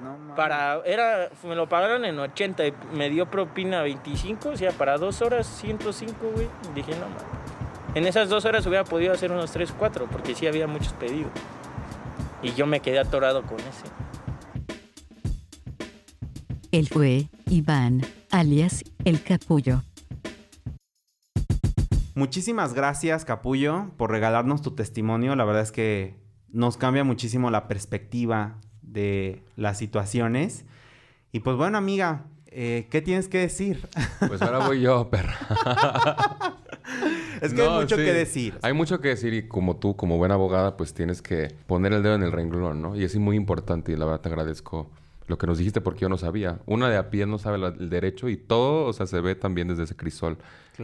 No, 0.03 0.17
mames. 0.19 0.37
Para, 0.37 0.81
era, 0.85 1.29
me 1.45 1.55
lo 1.55 1.69
pagaron 1.69 2.05
en 2.05 2.19
80 2.19 2.67
y 2.67 2.75
me 2.93 3.09
dio 3.09 3.31
propina 3.31 3.83
25, 3.83 4.49
o 4.49 4.57
sea, 4.57 4.73
para 4.73 4.99
dos 4.99 5.23
horas 5.23 5.47
105, 5.47 6.15
güey. 6.35 6.49
Dije, 6.75 6.93
no, 6.93 7.09
mames. 7.09 7.25
En 7.95 8.07
esas 8.07 8.29
dos 8.29 8.45
horas 8.45 8.67
hubiera 8.67 8.85
podido 8.85 9.13
hacer 9.13 9.31
unos 9.31 9.51
3, 9.53 9.75
4, 9.79 10.09
porque 10.11 10.35
sí 10.35 10.47
había 10.47 10.67
muchos 10.67 10.93
pedidos. 10.95 11.31
Y 12.43 12.53
yo 12.55 12.67
me 12.67 12.81
quedé 12.81 12.99
atorado 12.99 13.43
con 13.43 13.59
ese. 13.61 13.87
Él 16.73 16.89
fue 16.89 17.29
Iván, 17.47 18.03
alias 18.31 18.85
El 19.05 19.23
Capullo. 19.23 19.83
Muchísimas 22.25 22.75
gracias, 22.75 23.25
Capullo, 23.25 23.93
por 23.97 24.11
regalarnos 24.11 24.61
tu 24.61 24.73
testimonio. 24.73 25.35
La 25.37 25.47
verdad 25.47 25.63
es 25.63 25.73
que 25.73 26.17
nos 26.51 26.77
cambia 26.77 27.03
muchísimo 27.03 27.51
la 27.51 27.67
perspectiva 27.67 28.59
de 28.83 29.43
las 29.57 29.79
situaciones. 29.79 30.67
Y 31.33 31.41
pues 31.41 31.57
bueno, 31.57 31.79
amiga, 31.79 32.27
eh, 32.49 32.89
¿qué 32.91 33.01
tienes 33.01 33.27
que 33.29 33.39
decir? 33.39 33.89
Pues 34.29 34.43
ahora 34.43 34.67
voy 34.67 34.83
yo, 34.83 35.09
perra. 35.09 35.35
es 37.41 37.55
que 37.55 37.63
No, 37.63 37.77
hay 37.77 37.81
mucho 37.85 37.97
sí. 37.97 38.05
que 38.05 38.13
decir. 38.13 38.59
Hay 38.61 38.75
mucho 38.75 39.01
que 39.01 39.09
decir 39.09 39.33
y 39.33 39.49
como 39.49 39.77
tú, 39.79 39.97
como 39.97 40.19
buena 40.19 40.35
abogada, 40.35 40.77
pues 40.77 40.93
tienes 40.93 41.23
que 41.23 41.49
poner 41.67 41.95
el 41.95 42.03
dedo 42.03 42.17
en 42.17 42.23
el 42.23 42.33
renglón, 42.33 42.83
¿no? 42.83 42.97
Y 42.97 43.05
es 43.05 43.17
muy 43.17 43.35
importante 43.35 43.93
y 43.93 43.97
la 43.97 44.05
verdad 44.05 44.21
te 44.21 44.29
agradezco 44.29 44.91
lo 45.27 45.39
que 45.39 45.47
nos 45.47 45.57
dijiste 45.57 45.81
porque 45.81 46.01
yo 46.01 46.11
no 46.11 46.19
sabía. 46.19 46.59
Una 46.67 46.91
de 46.91 46.99
a 46.99 47.09
pie 47.09 47.25
no 47.25 47.39
sabe 47.39 47.57
la- 47.57 47.69
el 47.69 47.89
derecho 47.89 48.29
y 48.29 48.37
todo, 48.37 48.85
o 48.85 48.93
sea, 48.93 49.07
se 49.07 49.23
ve 49.23 49.35
también 49.37 49.69
desde 49.69 49.85
ese 49.85 49.97
crisol 49.97 50.37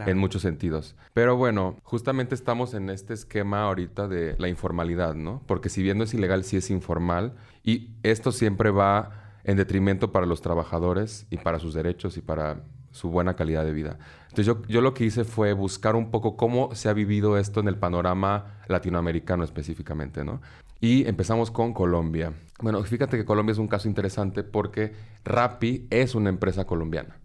En 0.05 0.17
muchos 0.17 0.41
sentidos. 0.41 0.95
Pero 1.13 1.35
bueno, 1.35 1.77
justamente 1.83 2.35
estamos 2.35 2.73
en 2.73 2.89
este 2.89 3.13
esquema 3.13 3.63
ahorita 3.63 4.07
de 4.07 4.35
la 4.37 4.49
informalidad, 4.49 5.15
¿no? 5.15 5.41
Porque 5.47 5.69
si 5.69 5.81
bien 5.81 5.97
no 5.97 6.03
es 6.03 6.13
ilegal, 6.13 6.43
sí 6.43 6.57
es 6.57 6.69
informal 6.69 7.33
y 7.63 7.89
esto 8.03 8.31
siempre 8.31 8.69
va 8.69 9.39
en 9.43 9.57
detrimento 9.57 10.11
para 10.11 10.25
los 10.25 10.41
trabajadores 10.41 11.25
y 11.29 11.37
para 11.37 11.59
sus 11.59 11.73
derechos 11.73 12.17
y 12.17 12.21
para 12.21 12.63
su 12.91 13.09
buena 13.09 13.35
calidad 13.35 13.63
de 13.63 13.73
vida. 13.73 13.97
Entonces 14.23 14.45
yo, 14.45 14.61
yo 14.67 14.81
lo 14.81 14.93
que 14.93 15.05
hice 15.05 15.23
fue 15.23 15.53
buscar 15.53 15.95
un 15.95 16.11
poco 16.11 16.35
cómo 16.35 16.75
se 16.75 16.89
ha 16.89 16.93
vivido 16.93 17.37
esto 17.37 17.59
en 17.59 17.67
el 17.67 17.77
panorama 17.77 18.57
latinoamericano 18.67 19.43
específicamente, 19.43 20.23
¿no? 20.25 20.41
Y 20.79 21.07
empezamos 21.07 21.49
con 21.49 21.73
Colombia. 21.73 22.33
Bueno, 22.61 22.83
fíjate 22.83 23.17
que 23.17 23.25
Colombia 23.25 23.53
es 23.53 23.57
un 23.57 23.67
caso 23.67 23.87
interesante 23.87 24.43
porque 24.43 24.93
Rappi 25.25 25.87
es 25.89 26.13
una 26.13 26.29
empresa 26.29 26.65
colombiana. 26.65 27.17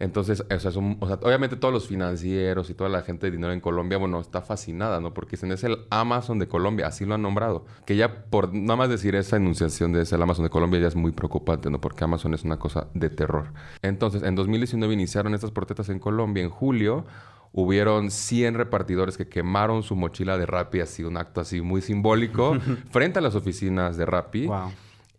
Entonces, 0.00 0.42
o 0.50 0.58
sea, 0.58 0.70
son- 0.72 0.96
o 1.00 1.06
sea, 1.06 1.18
obviamente 1.22 1.54
todos 1.56 1.72
los 1.72 1.86
financieros 1.86 2.68
y 2.70 2.74
toda 2.74 2.90
la 2.90 3.02
gente 3.02 3.26
de 3.26 3.32
dinero 3.32 3.52
en 3.52 3.60
Colombia, 3.60 3.98
bueno, 3.98 4.18
está 4.18 4.40
fascinada, 4.42 4.98
¿no? 4.98 5.14
Porque 5.14 5.32
dicen, 5.36 5.52
es 5.52 5.62
el 5.62 5.78
Amazon 5.90 6.38
de 6.38 6.48
Colombia, 6.48 6.86
así 6.88 7.04
lo 7.04 7.14
han 7.14 7.22
nombrado. 7.22 7.66
Que 7.84 7.94
ya 7.96 8.24
por 8.24 8.52
nada 8.52 8.76
más 8.76 8.88
decir 8.88 9.14
esa 9.14 9.36
enunciación 9.36 9.92
de 9.92 10.02
es 10.02 10.12
el 10.12 10.20
Amazon 10.22 10.44
de 10.44 10.50
Colombia 10.50 10.80
ya 10.80 10.88
es 10.88 10.96
muy 10.96 11.12
preocupante, 11.12 11.70
¿no? 11.70 11.80
Porque 11.80 12.02
Amazon 12.02 12.34
es 12.34 12.42
una 12.44 12.58
cosa 12.58 12.88
de 12.94 13.10
terror. 13.10 13.52
Entonces, 13.82 14.22
en 14.22 14.34
2019 14.34 14.92
iniciaron 14.94 15.34
estas 15.34 15.50
protestas 15.50 15.88
en 15.90 15.98
Colombia. 16.00 16.42
En 16.42 16.50
julio 16.50 17.04
hubieron 17.52 18.10
100 18.10 18.54
repartidores 18.54 19.16
que 19.18 19.28
quemaron 19.28 19.82
su 19.82 19.96
mochila 19.96 20.38
de 20.38 20.46
Rappi, 20.46 20.80
así 20.80 21.02
un 21.04 21.16
acto 21.16 21.40
así 21.40 21.60
muy 21.60 21.82
simbólico, 21.82 22.56
frente 22.90 23.18
a 23.18 23.22
las 23.22 23.34
oficinas 23.34 23.96
de 23.96 24.06
Rappi. 24.06 24.46
Wow. 24.46 24.72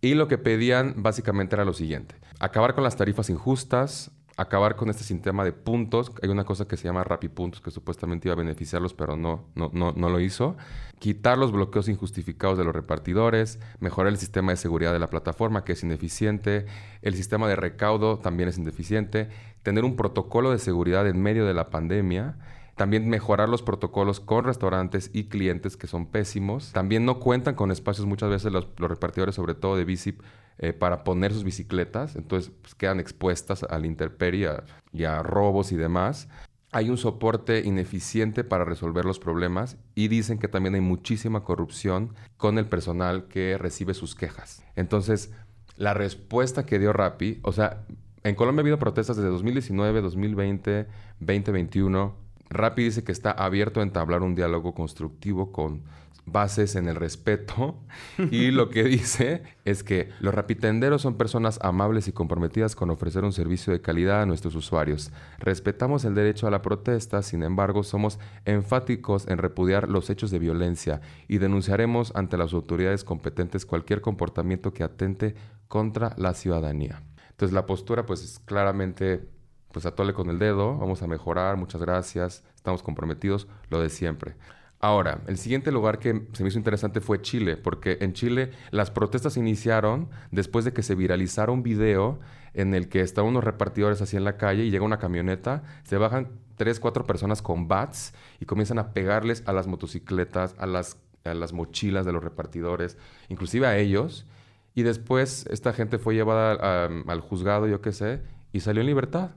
Y 0.03 0.15
lo 0.15 0.27
que 0.27 0.39
pedían 0.39 0.95
básicamente 0.97 1.55
era 1.55 1.65
lo 1.65 1.73
siguiente. 1.73 2.15
Acabar 2.39 2.73
con 2.73 2.83
las 2.83 2.95
tarifas 2.95 3.29
injustas, 3.29 4.09
acabar 4.37 4.75
con 4.75 4.89
este 4.89 5.03
sistema 5.03 5.43
de 5.43 5.51
puntos. 5.51 6.11
Hay 6.21 6.29
una 6.29 6.43
cosa 6.43 6.67
que 6.67 6.77
se 6.77 6.85
llama 6.85 7.03
Rappi 7.03 7.29
Puntos 7.29 7.61
que 7.61 7.71
supuestamente 7.71 8.27
iba 8.27 8.33
a 8.33 8.37
beneficiarlos, 8.37 8.93
pero 8.93 9.15
no, 9.15 9.45
no, 9.55 9.69
no, 9.73 9.91
no 9.91 10.09
lo 10.09 10.19
hizo. 10.19 10.55
Quitar 10.99 11.37
los 11.37 11.51
bloqueos 11.51 11.89
injustificados 11.89 12.57
de 12.57 12.63
los 12.63 12.73
repartidores, 12.73 13.59
mejorar 13.79 14.11
el 14.11 14.17
sistema 14.17 14.51
de 14.51 14.57
seguridad 14.57 14.93
de 14.93 14.99
la 14.99 15.07
plataforma, 15.07 15.63
que 15.63 15.73
es 15.73 15.83
ineficiente, 15.83 16.65
el 17.01 17.15
sistema 17.15 17.47
de 17.47 17.55
recaudo 17.55 18.19
también 18.19 18.49
es 18.49 18.57
ineficiente, 18.57 19.29
tener 19.63 19.83
un 19.83 19.95
protocolo 19.95 20.51
de 20.51 20.59
seguridad 20.59 21.07
en 21.07 21.21
medio 21.21 21.45
de 21.45 21.53
la 21.53 21.69
pandemia, 21.69 22.37
También 22.75 23.09
mejorar 23.09 23.47
los 23.47 23.61
protocolos 23.61 24.19
con 24.19 24.43
restaurantes 24.43 25.11
y 25.13 25.25
clientes 25.25 25.77
que 25.77 25.85
son 25.85 26.07
pésimos. 26.07 26.71
También 26.71 27.05
no 27.05 27.19
cuentan 27.19 27.53
con 27.53 27.69
espacios 27.69 28.07
muchas 28.07 28.29
veces 28.29 28.51
los, 28.51 28.67
los 28.77 28.89
repartidores, 28.89 29.35
sobre 29.35 29.53
todo 29.53 29.75
de 29.75 29.85
bici, 29.85 30.15
eh, 30.63 30.73
para 30.73 31.03
poner 31.03 31.33
sus 31.33 31.43
bicicletas. 31.43 32.15
Entonces 32.15 32.51
pues, 32.61 32.75
quedan 32.75 32.99
expuestas 32.99 33.63
a 33.63 33.79
la 33.79 33.87
intemperie 33.87 34.47
y 34.93 35.05
a 35.05 35.23
robos 35.23 35.71
y 35.71 35.75
demás. 35.75 36.29
Hay 36.71 36.91
un 36.91 36.97
soporte 36.97 37.61
ineficiente 37.65 38.43
para 38.43 38.63
resolver 38.63 39.03
los 39.03 39.17
problemas 39.17 39.77
y 39.95 40.07
dicen 40.07 40.37
que 40.37 40.47
también 40.47 40.75
hay 40.75 40.81
muchísima 40.81 41.43
corrupción 41.43 42.13
con 42.37 42.59
el 42.59 42.67
personal 42.67 43.27
que 43.27 43.57
recibe 43.57 43.95
sus 43.95 44.13
quejas. 44.13 44.63
Entonces, 44.75 45.31
la 45.77 45.95
respuesta 45.95 46.63
que 46.63 46.77
dio 46.77 46.93
Rappi, 46.93 47.39
o 47.41 47.51
sea, 47.53 47.83
en 48.23 48.35
Colombia 48.35 48.61
ha 48.61 48.65
habido 48.65 48.77
protestas 48.77 49.17
desde 49.17 49.29
2019, 49.29 49.99
2020, 49.99 50.87
2021. 51.19 52.15
Rappi 52.51 52.83
dice 52.83 53.03
que 53.03 53.11
está 53.11 53.31
abierto 53.31 53.79
a 53.79 53.83
entablar 53.83 54.21
un 54.21 54.35
diálogo 54.35 54.75
constructivo 54.75 55.51
con 55.51 55.81
bases 56.25 56.75
en 56.75 56.87
el 56.87 56.95
respeto 56.95 57.79
y 58.31 58.51
lo 58.51 58.69
que 58.69 58.83
dice 58.83 59.43
es 59.65 59.83
que 59.83 60.09
los 60.19 60.33
rapitenderos 60.33 61.01
son 61.01 61.15
personas 61.15 61.59
amables 61.61 62.07
y 62.07 62.11
comprometidas 62.11 62.75
con 62.75 62.89
ofrecer 62.89 63.23
un 63.23 63.33
servicio 63.33 63.73
de 63.73 63.81
calidad 63.81 64.21
a 64.21 64.25
nuestros 64.25 64.55
usuarios. 64.55 65.11
Respetamos 65.39 66.05
el 66.05 66.15
derecho 66.15 66.47
a 66.47 66.51
la 66.51 66.61
protesta, 66.61 67.21
sin 67.21 67.43
embargo, 67.43 67.83
somos 67.83 68.19
enfáticos 68.45 69.27
en 69.27 69.37
repudiar 69.37 69.89
los 69.89 70.09
hechos 70.09 70.31
de 70.31 70.39
violencia 70.39 71.01
y 71.27 71.37
denunciaremos 71.39 72.11
ante 72.15 72.37
las 72.37 72.53
autoridades 72.53 73.03
competentes 73.03 73.65
cualquier 73.65 74.01
comportamiento 74.01 74.73
que 74.73 74.83
atente 74.83 75.35
contra 75.67 76.13
la 76.17 76.33
ciudadanía. 76.33 77.03
Entonces 77.29 77.53
la 77.53 77.65
postura 77.65 78.05
pues 78.05 78.23
es 78.23 78.39
claramente 78.39 79.27
pues 79.71 79.85
atole 79.85 80.13
con 80.13 80.29
el 80.29 80.37
dedo, 80.37 80.77
vamos 80.77 81.01
a 81.01 81.07
mejorar, 81.07 81.57
muchas 81.57 81.81
gracias, 81.81 82.43
estamos 82.55 82.83
comprometidos, 82.83 83.47
lo 83.69 83.79
de 83.79 83.89
siempre. 83.89 84.35
Ahora, 84.83 85.21
el 85.27 85.37
siguiente 85.37 85.71
lugar 85.71 85.99
que 85.99 86.23
se 86.33 86.41
me 86.41 86.49
hizo 86.49 86.57
interesante 86.57 87.01
fue 87.01 87.21
Chile, 87.21 87.55
porque 87.55 87.99
en 88.01 88.13
Chile 88.13 88.49
las 88.71 88.89
protestas 88.89 89.37
iniciaron 89.37 90.09
después 90.31 90.65
de 90.65 90.73
que 90.73 90.81
se 90.81 90.95
viralizara 90.95 91.51
un 91.51 91.61
video 91.61 92.19
en 92.55 92.73
el 92.73 92.89
que 92.89 93.01
estaban 93.01 93.29
unos 93.29 93.43
repartidores 93.43 94.01
así 94.01 94.17
en 94.17 94.23
la 94.23 94.37
calle 94.37 94.63
y 94.63 94.71
llega 94.71 94.83
una 94.83 94.97
camioneta, 94.97 95.61
se 95.83 95.97
bajan 95.97 96.31
tres, 96.57 96.79
cuatro 96.79 97.05
personas 97.05 97.43
con 97.43 97.67
bats 97.67 98.15
y 98.39 98.45
comienzan 98.45 98.79
a 98.79 98.91
pegarles 98.91 99.43
a 99.45 99.53
las 99.53 99.67
motocicletas, 99.67 100.55
a 100.57 100.65
las, 100.65 100.97
a 101.25 101.35
las 101.35 101.53
mochilas 101.53 102.03
de 102.03 102.13
los 102.13 102.23
repartidores, 102.23 102.97
inclusive 103.29 103.67
a 103.67 103.77
ellos. 103.77 104.25
Y 104.73 104.81
después 104.81 105.45
esta 105.51 105.73
gente 105.73 105.99
fue 105.99 106.15
llevada 106.15 106.87
al 106.87 107.21
juzgado, 107.21 107.67
yo 107.67 107.81
qué 107.81 107.91
sé, 107.91 108.23
y 108.51 108.61
salió 108.61 108.81
en 108.81 108.87
libertad. 108.87 109.29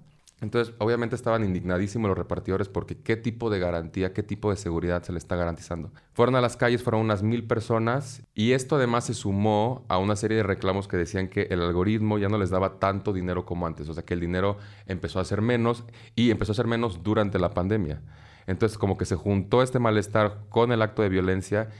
Entonces, 0.45 0.75
obviamente 0.77 1.17
estaban 1.17 1.43
indignadísimos 1.43 2.07
los 2.07 2.19
repartidores 2.19 2.69
porque 2.69 2.99
qué 2.99 3.17
tipo 3.17 3.49
de 3.49 3.59
garantía, 3.59 4.13
qué 4.13 4.23
tipo 4.23 4.51
de 4.51 4.57
seguridad 4.57 5.03
se 5.03 5.11
le 5.11 5.17
está 5.17 5.37
garantizando. 5.37 5.91
Fueron 6.13 6.37
a 6.37 6.43
las 6.43 6.59
calles, 6.59 6.83
fueron 6.83 7.01
unas 7.01 7.23
mil 7.23 7.47
personas 7.47 8.23
y 8.35 8.53
esto 8.53 8.77
además 8.77 9.07
se 9.07 9.15
sumó 9.15 9.87
a 9.89 9.97
una 9.97 10.17
serie 10.17 10.37
de 10.37 10.43
reclamos 10.43 10.87
que 10.87 10.99
decían 10.99 11.29
que 11.29 11.49
el 11.51 11.63
algoritmo 11.63 12.19
ya 12.19 12.29
no 12.29 12.37
les 12.37 12.51
daba 12.51 12.79
tanto 12.79 13.15
dinero 13.15 13.47
como 13.47 13.67
antes, 13.67 13.89
o 13.89 13.95
sea 13.95 14.05
que 14.05 14.13
el 14.13 14.21
dinero 14.21 14.59
empezó 14.85 15.19
a 15.19 15.25
ser 15.25 15.41
menos 15.41 15.85
y 16.15 16.31
empezó 16.31 16.53
a 16.53 16.57
ser 16.57 16.67
menos 16.67 17.03
durante 17.03 17.39
la 17.39 17.55
pandemia. 17.55 18.03
Entonces, 18.47 18.77
como 18.77 18.99
que 18.99 19.07
se 19.07 19.17
juntó 19.17 19.63
este 19.63 19.79
malestar 19.79 20.41
con 20.51 20.73
el 20.73 20.83
acto 20.83 21.01
de 21.01 21.09
violencia 21.09 21.71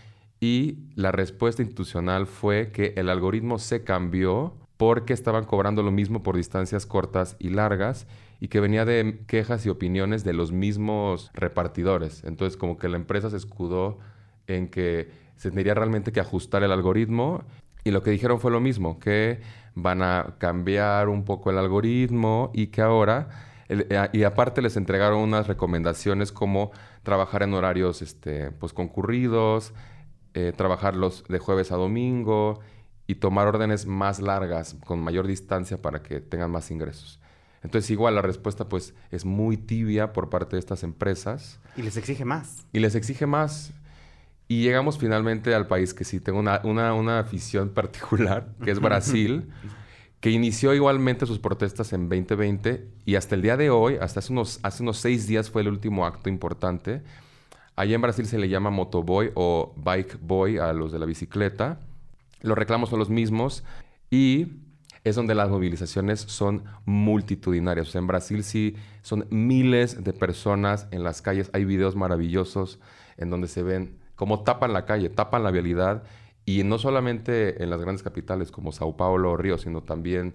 y 0.41 0.79
la 0.95 1.13
respuesta 1.13 1.61
institucional 1.61 2.27
fue 2.27 2.73
que 2.73 2.95
el 2.97 3.11
algoritmo 3.11 3.59
se 3.59 3.85
cambió 3.85 4.55
porque 4.79 5.13
estaban 5.13 5.45
cobrando 5.45 5.83
lo 5.83 5.91
mismo 5.91 6.23
por 6.23 6.35
distancias 6.35 6.87
cortas 6.87 7.37
y 7.39 7.51
largas 7.51 8.07
y 8.41 8.49
que 8.49 8.61
venía 8.61 8.85
de 8.85 9.25
quejas 9.27 9.65
y 9.67 9.69
opiniones 9.69 10.25
de 10.25 10.33
los 10.33 10.53
mismos 10.53 11.31
repartidores. 11.35 12.25
Entonces 12.25 12.57
como 12.57 12.77
que 12.77 12.89
la 12.89 12.97
empresa 12.97 13.31
se 13.31 13.37
escudó 13.37 13.99
en 14.47 14.69
que 14.69 15.09
se 15.37 15.51
tendría 15.51 15.75
realmente 15.75 16.13
que 16.13 16.21
ajustar 16.21 16.63
el 16.63 16.73
algoritmo 16.73 17.45
y 17.85 17.91
lo 17.91 18.03
que 18.03 18.11
dijeron 18.11 18.41
fue 18.41 18.51
lo 18.51 18.61
mismo, 18.61 18.99
que 18.99 19.41
van 19.75 20.03
a 20.03 20.37
cambiar 20.39 21.09
un 21.09 21.25
poco 21.25 21.51
el 21.51 21.59
algoritmo 21.59 22.51
y 22.55 22.69
que 22.69 22.81
ahora, 22.81 23.29
eh, 23.69 24.09
y 24.13 24.23
aparte 24.25 24.63
les 24.63 24.77
entregaron 24.77 25.21
unas 25.21 25.47
recomendaciones 25.47 26.33
como 26.33 26.71
trabajar 27.03 27.43
en 27.43 27.53
horarios 27.53 28.01
este, 28.01 28.51
pues 28.53 28.73
concurridos, 28.73 29.75
eh, 30.33 30.53
trabajarlos 30.57 31.25
de 31.29 31.39
jueves 31.39 31.73
a 31.73 31.77
domingo 31.77 32.61
y 33.07 33.17
tomar 33.17 33.47
órdenes 33.47 33.85
más 33.87 34.21
largas, 34.21 34.77
con 34.87 35.01
mayor 35.01 35.27
distancia 35.27 35.81
para 35.83 36.03
que 36.03 36.21
tengan 36.21 36.51
más 36.51 36.71
ingresos. 36.71 37.21
Entonces 37.65 37.91
igual 37.91 38.15
la 38.15 38.23
respuesta 38.23 38.69
pues 38.69 38.95
es 39.11 39.25
muy 39.25 39.57
tibia 39.57 40.13
por 40.13 40.29
parte 40.31 40.55
de 40.57 40.61
estas 40.61 40.83
empresas 40.85 41.59
Y 41.77 41.83
les 41.83 41.97
exige 41.97 42.25
más. 42.25 42.65
y 42.73 42.79
les 42.79 42.95
exige 42.95 43.27
más. 43.27 43.73
Y 44.47 44.63
llegamos 44.63 44.99
finalmente 44.99 45.55
al 45.55 45.67
país 45.67 45.95
que 45.95 46.05
sí 46.05 46.21
tengo 46.21 46.39
una, 46.39 46.61
una, 46.63 46.93
una 46.95 47.19
afición 47.19 47.71
particular, 47.75 48.51
que 48.63 48.71
es 48.71 48.79
Brasil, 48.79 49.51
que 50.21 50.31
inició 50.31 50.75
igualmente 50.75 51.25
sus 51.27 51.39
protestas 51.39 51.93
en 51.95 52.09
2020 52.11 52.87
y 53.07 53.15
hasta 53.17 53.35
el 53.35 53.43
día 53.43 53.57
de 53.57 53.71
hoy, 53.71 53.97
hasta 54.01 54.21
hace 54.21 54.33
unos, 54.33 54.61
hace 54.63 54.83
unos 54.83 54.99
seis 54.99 55.27
días 55.27 55.51
fue 55.51 55.63
el 55.63 55.69
último 55.69 56.05
acto 56.07 56.29
importante. 56.29 57.03
Allá 57.77 57.95
en 57.95 58.03
Brasil 58.03 58.27
se 58.27 58.39
le 58.39 58.49
llama 58.51 58.69
motoboy 58.71 59.33
o 59.35 59.73
bike 59.77 60.19
boy 60.21 60.59
a 60.59 60.73
los 60.75 60.93
de 60.93 60.99
la 60.99 61.07
bicicleta. 61.07 61.81
Los 62.43 62.57
reclamos 62.57 62.91
son 62.91 62.99
los 62.99 63.09
mismos 63.11 63.65
y 64.11 64.49
es 65.05 65.17
donde 65.17 65.35
las 65.35 65.51
movilizaciones 65.51 66.21
son 66.21 66.65
multitudinarias. 66.87 67.89
O 67.89 67.91
sea, 67.93 68.01
en 68.01 68.07
Brasil 68.07 68.43
sí 68.43 68.75
son 69.03 69.27
miles 69.31 70.03
de 70.03 70.15
personas 70.15 70.89
en 70.91 71.05
las 71.05 71.21
calles. 71.21 71.51
Hay 71.53 71.67
videos 71.67 71.95
maravillosos 71.95 72.81
en 73.19 73.29
donde 73.29 73.49
se 73.49 73.63
ven 73.63 73.99
cómo 74.17 74.43
tapan 74.43 74.73
la 74.73 74.87
calle, 74.87 75.11
tapan 75.11 75.45
la 75.45 75.51
vialidad. 75.51 76.05
Y 76.47 76.65
no 76.65 76.79
solamente 76.79 77.63
en 77.63 77.71
las 77.71 77.81
grandes 77.81 78.03
capitales 78.03 78.51
como 78.51 78.73
Sao 78.73 78.97
Paulo 78.97 79.33
o 79.33 79.37
Río, 79.37 79.59
sino 79.59 79.83
también 79.83 80.35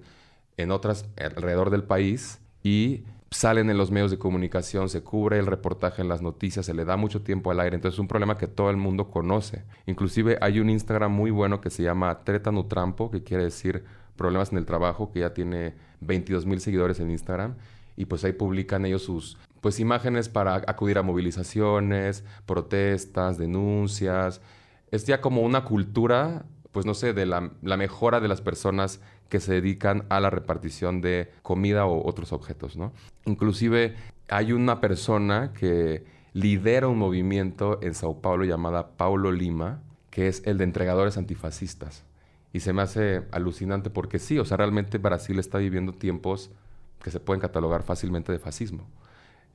en 0.57 0.71
otras 0.71 1.09
alrededor 1.17 1.71
del 1.71 1.83
país. 1.83 2.39
Y 2.61 3.05
salen 3.31 3.69
en 3.69 3.77
los 3.77 3.89
medios 3.89 4.11
de 4.11 4.17
comunicación, 4.17 4.89
se 4.89 5.01
cubre 5.03 5.39
el 5.39 5.45
reportaje 5.45 6.01
en 6.01 6.09
las 6.09 6.21
noticias, 6.21 6.65
se 6.65 6.73
le 6.73 6.85
da 6.85 6.95
mucho 6.95 7.21
tiempo 7.21 7.49
al 7.49 7.59
aire. 7.59 7.75
Entonces 7.75 7.95
es 7.95 7.99
un 7.99 8.07
problema 8.07 8.37
que 8.37 8.47
todo 8.47 8.69
el 8.69 8.77
mundo 8.77 9.09
conoce. 9.09 9.63
Inclusive 9.87 10.37
hay 10.41 10.59
un 10.59 10.69
Instagram 10.69 11.11
muy 11.11 11.31
bueno 11.31 11.59
que 11.59 11.71
se 11.71 11.81
llama 11.81 12.23
Treta 12.23 12.51
Nutrampo, 12.51 13.09
que 13.09 13.23
quiere 13.23 13.45
decir 13.45 13.83
problemas 14.19 14.51
en 14.51 14.57
el 14.57 14.65
trabajo, 14.65 15.11
que 15.11 15.21
ya 15.21 15.33
tiene 15.33 15.73
22 16.01 16.45
mil 16.45 16.59
seguidores 16.59 16.99
en 16.99 17.09
Instagram. 17.09 17.55
Y 17.95 18.05
pues 18.05 18.23
ahí 18.23 18.33
publican 18.33 18.85
ellos 18.85 19.01
sus 19.01 19.37
pues 19.61 19.79
imágenes 19.79 20.29
para 20.29 20.55
acudir 20.67 20.97
a 20.97 21.03
movilizaciones, 21.03 22.23
protestas, 22.45 23.37
denuncias. 23.37 24.41
Es 24.91 25.05
ya 25.05 25.21
como 25.21 25.41
una 25.41 25.63
cultura, 25.63 26.45
pues 26.71 26.85
no 26.85 26.93
sé, 26.93 27.13
de 27.13 27.25
la, 27.25 27.41
mejora 27.77 28.19
de 28.19 28.27
las 28.27 28.41
personas 28.41 29.01
que 29.29 29.39
se 29.39 29.53
dedican 29.53 30.05
a 30.09 30.19
la 30.19 30.29
repartición 30.29 31.01
de 31.01 31.31
comida 31.41 31.85
o 31.85 32.07
otros 32.07 32.33
objetos. 32.33 32.77
Inclusive 33.25 33.95
hay 34.27 34.51
una 34.51 34.81
persona 34.81 35.53
que 35.53 36.05
lidera 36.33 36.87
un 36.87 36.97
movimiento 36.97 37.79
en 37.81 37.93
Sao 37.93 38.21
Paulo 38.21 38.45
llamada 38.45 38.97
Paulo 38.97 39.31
Lima, 39.31 39.81
que 40.09 40.27
es 40.27 40.41
el 40.45 40.57
de 40.57 40.63
entregadores 40.65 41.17
antifascistas. 41.17 42.05
Y 42.51 42.61
se 42.61 42.73
me 42.73 42.81
hace 42.81 43.23
alucinante 43.31 43.89
porque 43.89 44.19
sí, 44.19 44.39
o 44.39 44.45
sea, 44.45 44.57
realmente 44.57 44.97
Brasil 44.97 45.37
está 45.39 45.59
viviendo 45.59 45.93
tiempos 45.93 46.51
que 47.03 47.11
se 47.11 47.19
pueden 47.19 47.41
catalogar 47.41 47.83
fácilmente 47.83 48.31
de 48.31 48.39
fascismo. 48.39 48.87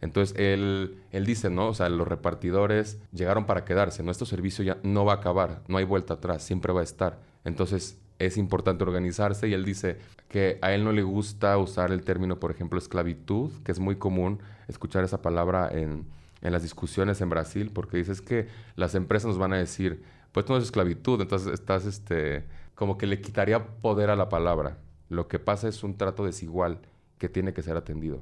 Entonces 0.00 0.36
él, 0.38 0.98
él 1.12 1.24
dice, 1.26 1.50
¿no? 1.50 1.68
O 1.68 1.74
sea, 1.74 1.88
los 1.88 2.06
repartidores 2.06 2.98
llegaron 3.12 3.46
para 3.46 3.64
quedarse, 3.64 4.02
nuestro 4.02 4.26
servicio 4.26 4.64
ya 4.64 4.78
no 4.82 5.04
va 5.04 5.14
a 5.14 5.16
acabar, 5.16 5.62
no 5.66 5.78
hay 5.78 5.84
vuelta 5.84 6.14
atrás, 6.14 6.42
siempre 6.42 6.72
va 6.72 6.80
a 6.80 6.84
estar. 6.84 7.20
Entonces 7.44 7.98
es 8.18 8.36
importante 8.36 8.84
organizarse 8.84 9.48
y 9.48 9.54
él 9.54 9.64
dice 9.64 9.98
que 10.28 10.58
a 10.62 10.72
él 10.72 10.84
no 10.84 10.92
le 10.92 11.02
gusta 11.02 11.56
usar 11.58 11.90
el 11.90 12.04
término, 12.04 12.38
por 12.38 12.50
ejemplo, 12.50 12.78
esclavitud, 12.78 13.50
que 13.64 13.72
es 13.72 13.80
muy 13.80 13.96
común 13.96 14.40
escuchar 14.68 15.04
esa 15.04 15.22
palabra 15.22 15.68
en, 15.72 16.06
en 16.42 16.52
las 16.52 16.62
discusiones 16.62 17.20
en 17.20 17.30
Brasil, 17.30 17.70
porque 17.72 17.96
dices 17.96 18.20
que 18.20 18.48
las 18.76 18.94
empresas 18.94 19.28
nos 19.28 19.38
van 19.38 19.52
a 19.52 19.56
decir, 19.56 20.02
pues 20.32 20.48
no 20.48 20.56
es 20.56 20.64
esclavitud, 20.64 21.20
entonces 21.20 21.52
estás, 21.52 21.86
este, 21.86 22.44
como 22.74 22.98
que 22.98 23.06
le 23.06 23.20
quitaría 23.20 23.66
poder 23.66 24.10
a 24.10 24.16
la 24.16 24.28
palabra. 24.28 24.78
Lo 25.08 25.28
que 25.28 25.38
pasa 25.38 25.68
es 25.68 25.82
un 25.84 25.96
trato 25.96 26.24
desigual 26.24 26.80
que 27.18 27.28
tiene 27.28 27.52
que 27.52 27.62
ser 27.62 27.76
atendido. 27.76 28.20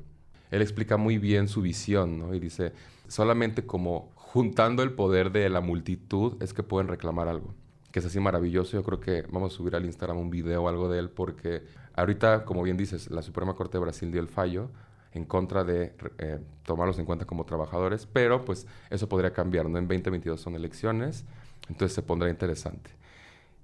Él 0.50 0.60
explica 0.60 0.96
muy 0.96 1.18
bien 1.18 1.48
su 1.48 1.62
visión, 1.62 2.18
¿no? 2.18 2.34
Y 2.34 2.38
dice, 2.38 2.72
solamente 3.08 3.64
como 3.64 4.12
juntando 4.14 4.82
el 4.82 4.92
poder 4.92 5.32
de 5.32 5.48
la 5.48 5.60
multitud 5.60 6.42
es 6.42 6.52
que 6.52 6.62
pueden 6.62 6.88
reclamar 6.88 7.28
algo. 7.28 7.54
Que 7.90 8.00
es 8.00 8.06
así 8.06 8.20
maravilloso. 8.20 8.72
Yo 8.72 8.82
creo 8.82 9.00
que 9.00 9.22
vamos 9.30 9.54
a 9.54 9.56
subir 9.56 9.76
al 9.76 9.84
Instagram 9.84 10.18
un 10.18 10.30
video 10.30 10.64
o 10.64 10.68
algo 10.68 10.90
de 10.90 10.98
él 10.98 11.10
porque 11.10 11.62
ahorita, 11.94 12.44
como 12.44 12.62
bien 12.62 12.76
dices, 12.76 13.10
la 13.10 13.22
Suprema 13.22 13.54
Corte 13.54 13.78
de 13.78 13.84
Brasil 13.84 14.10
dio 14.10 14.20
el 14.20 14.28
fallo 14.28 14.70
en 15.12 15.24
contra 15.24 15.64
de 15.64 15.94
eh, 16.18 16.38
tomarlos 16.64 16.98
en 16.98 17.04
cuenta 17.04 17.26
como 17.26 17.44
trabajadores, 17.44 18.06
pero 18.06 18.44
pues 18.44 18.66
eso 18.90 19.08
podría 19.08 19.32
cambiar, 19.32 19.68
¿no? 19.68 19.78
En 19.78 19.86
2022 19.86 20.40
son 20.40 20.54
elecciones, 20.54 21.24
entonces 21.68 21.94
se 21.94 22.02
pondrá 22.02 22.30
interesante. 22.30 22.90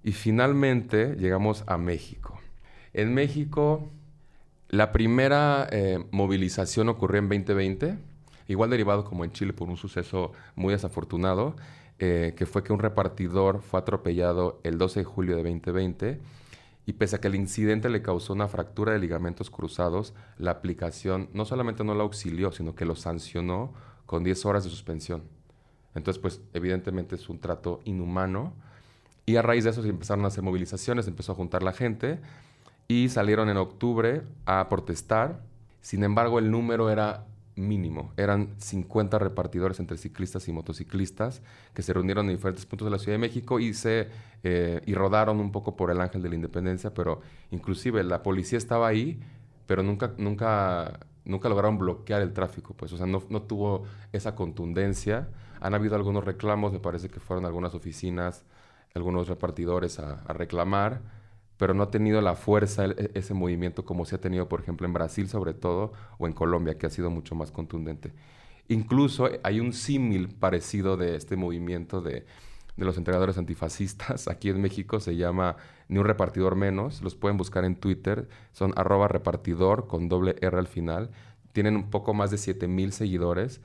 Y 0.02 0.12
finalmente 0.12 1.16
llegamos 1.16 1.64
a 1.66 1.76
México. 1.78 2.38
En 2.92 3.14
México, 3.14 3.90
la 4.68 4.92
primera 4.92 5.66
eh, 5.70 6.04
movilización 6.11 6.88
ocurrió 6.88 7.18
en 7.20 7.28
2020. 7.28 7.98
igual 8.48 8.70
derivado 8.70 9.04
como 9.04 9.24
en 9.24 9.32
Chile 9.32 9.52
por 9.52 9.68
un 9.68 9.76
suceso 9.76 10.32
muy 10.56 10.72
desafortunado, 10.72 11.56
eh, 11.98 12.34
que 12.37 12.46
fue 12.46 12.62
que 12.62 12.72
un 12.72 12.78
repartidor 12.78 13.61
fue 13.61 13.80
atropellado 13.80 14.61
el 14.62 14.78
12 14.78 15.00
de 15.00 15.04
julio 15.04 15.37
de 15.37 15.42
2020 15.42 16.20
y 16.88 16.94
pese 16.94 17.16
a 17.16 17.20
que 17.20 17.28
el 17.28 17.34
incidente 17.34 17.90
le 17.90 18.00
causó 18.00 18.32
una 18.32 18.48
fractura 18.48 18.94
de 18.94 18.98
ligamentos 18.98 19.50
cruzados, 19.50 20.14
la 20.38 20.52
aplicación 20.52 21.28
no 21.34 21.44
solamente 21.44 21.84
no 21.84 21.94
lo 21.94 22.04
auxilió, 22.04 22.50
sino 22.50 22.74
que 22.74 22.87
lo 22.87 22.96
sancionó 22.96 23.74
con 24.06 24.24
10 24.24 24.46
horas 24.46 24.64
de 24.64 24.70
suspensión. 24.70 25.24
Entonces, 25.94 26.18
pues 26.18 26.40
evidentemente 26.54 27.16
es 27.16 27.28
un 27.28 27.40
trato 27.40 27.80
inhumano. 27.84 28.54
Y 29.28 29.36
a 29.36 29.42
raíz 29.42 29.64
de 29.64 29.70
eso 29.70 29.82
se 29.82 29.90
empezaron 29.90 30.24
a 30.24 30.28
hacer 30.28 30.42
movilizaciones, 30.42 31.06
empezó 31.06 31.32
a 31.32 31.34
juntar 31.34 31.62
la 31.62 31.74
gente 31.74 32.18
y 32.88 33.10
salieron 33.10 33.50
en 33.50 33.58
octubre 33.58 34.22
a 34.46 34.70
protestar. 34.70 35.42
Sin 35.82 36.02
embargo, 36.02 36.38
el 36.38 36.50
número 36.50 36.88
era 36.88 37.26
mínimo. 37.54 38.10
Eran 38.16 38.54
50 38.56 39.18
repartidores 39.18 39.80
entre 39.80 39.98
ciclistas 39.98 40.48
y 40.48 40.52
motociclistas 40.52 41.42
que 41.74 41.82
se 41.82 41.92
reunieron 41.92 42.30
en 42.30 42.36
diferentes 42.36 42.64
puntos 42.64 42.86
de 42.86 42.90
la 42.90 42.98
Ciudad 42.98 43.16
de 43.16 43.18
México 43.18 43.60
y 43.60 43.74
se 43.74 44.08
eh, 44.44 44.80
y 44.86 44.94
rodaron 44.94 45.40
un 45.40 45.52
poco 45.52 45.76
por 45.76 45.90
el 45.90 46.00
Ángel 46.00 46.22
de 46.22 46.30
la 46.30 46.34
Independencia, 46.34 46.94
pero 46.94 47.20
inclusive 47.50 48.02
la 48.04 48.22
policía 48.22 48.56
estaba 48.56 48.88
ahí, 48.88 49.20
pero 49.66 49.82
nunca, 49.82 50.14
nunca, 50.16 51.00
nunca 51.26 51.50
lograron 51.50 51.76
bloquear 51.76 52.22
el 52.22 52.32
tráfico, 52.32 52.72
pues, 52.72 52.94
o 52.94 52.96
sea, 52.96 53.04
no, 53.04 53.22
no 53.28 53.42
tuvo 53.42 53.82
esa 54.10 54.34
contundencia. 54.34 55.28
Han 55.60 55.74
habido 55.74 55.96
algunos 55.96 56.24
reclamos, 56.24 56.72
me 56.72 56.80
parece 56.80 57.10
que 57.10 57.20
fueron 57.20 57.44
algunas 57.44 57.74
oficinas, 57.74 58.46
algunos 58.94 59.29
repartidores 59.29 59.98
a, 59.98 60.22
a 60.22 60.33
reclamar, 60.33 61.03
pero 61.57 61.74
no 61.74 61.83
ha 61.85 61.90
tenido 61.90 62.20
la 62.20 62.35
fuerza 62.37 62.85
el- 62.87 63.11
ese 63.14 63.35
movimiento 63.35 63.85
como 63.85 64.05
se 64.05 64.16
ha 64.16 64.20
tenido, 64.20 64.48
por 64.48 64.61
ejemplo, 64.61 64.87
en 64.87 64.92
Brasil 64.92 65.29
sobre 65.29 65.55
todo, 65.55 65.92
o 66.18 66.27
en 66.27 66.33
Colombia, 66.33 66.79
que 66.79 66.87
ha 66.87 66.90
sido 66.90 67.11
mucho 67.11 67.35
más 67.35 67.51
contundente. 67.53 68.12
Incluso 68.68 69.29
hay 69.42 69.61
un 69.61 69.72
símil 69.72 70.29
parecido 70.29 70.96
de 70.96 71.16
este 71.16 71.37
movimiento 71.37 72.01
de, 72.03 72.27
de 72.77 72.85
los 72.85 72.98
entregadores 72.98 73.38
antifascistas. 73.38 74.29
Aquí 74.29 74.51
en 74.51 74.61
México 74.61 75.01
se 75.01 75.16
llama 75.16 75.57
Ni 75.88 75.98
un 75.98 76.05
repartidor 76.05 76.55
menos. 76.57 77.03
Los 77.03 77.14
pueden 77.16 77.37
buscar 77.38 77.64
en 77.64 77.77
Twitter. 77.77 78.29
Son 78.53 78.72
arroba 78.77 79.09
repartidor 79.09 79.87
con 79.88 80.09
doble 80.09 80.37
R 80.42 80.59
al 80.59 80.66
final. 80.68 81.11
Tienen 81.53 81.77
un 81.77 81.90
poco 81.90 82.12
más 82.14 82.31
de 82.31 82.37
7 82.38 82.68
mil 82.68 82.92
seguidores. 82.92 83.61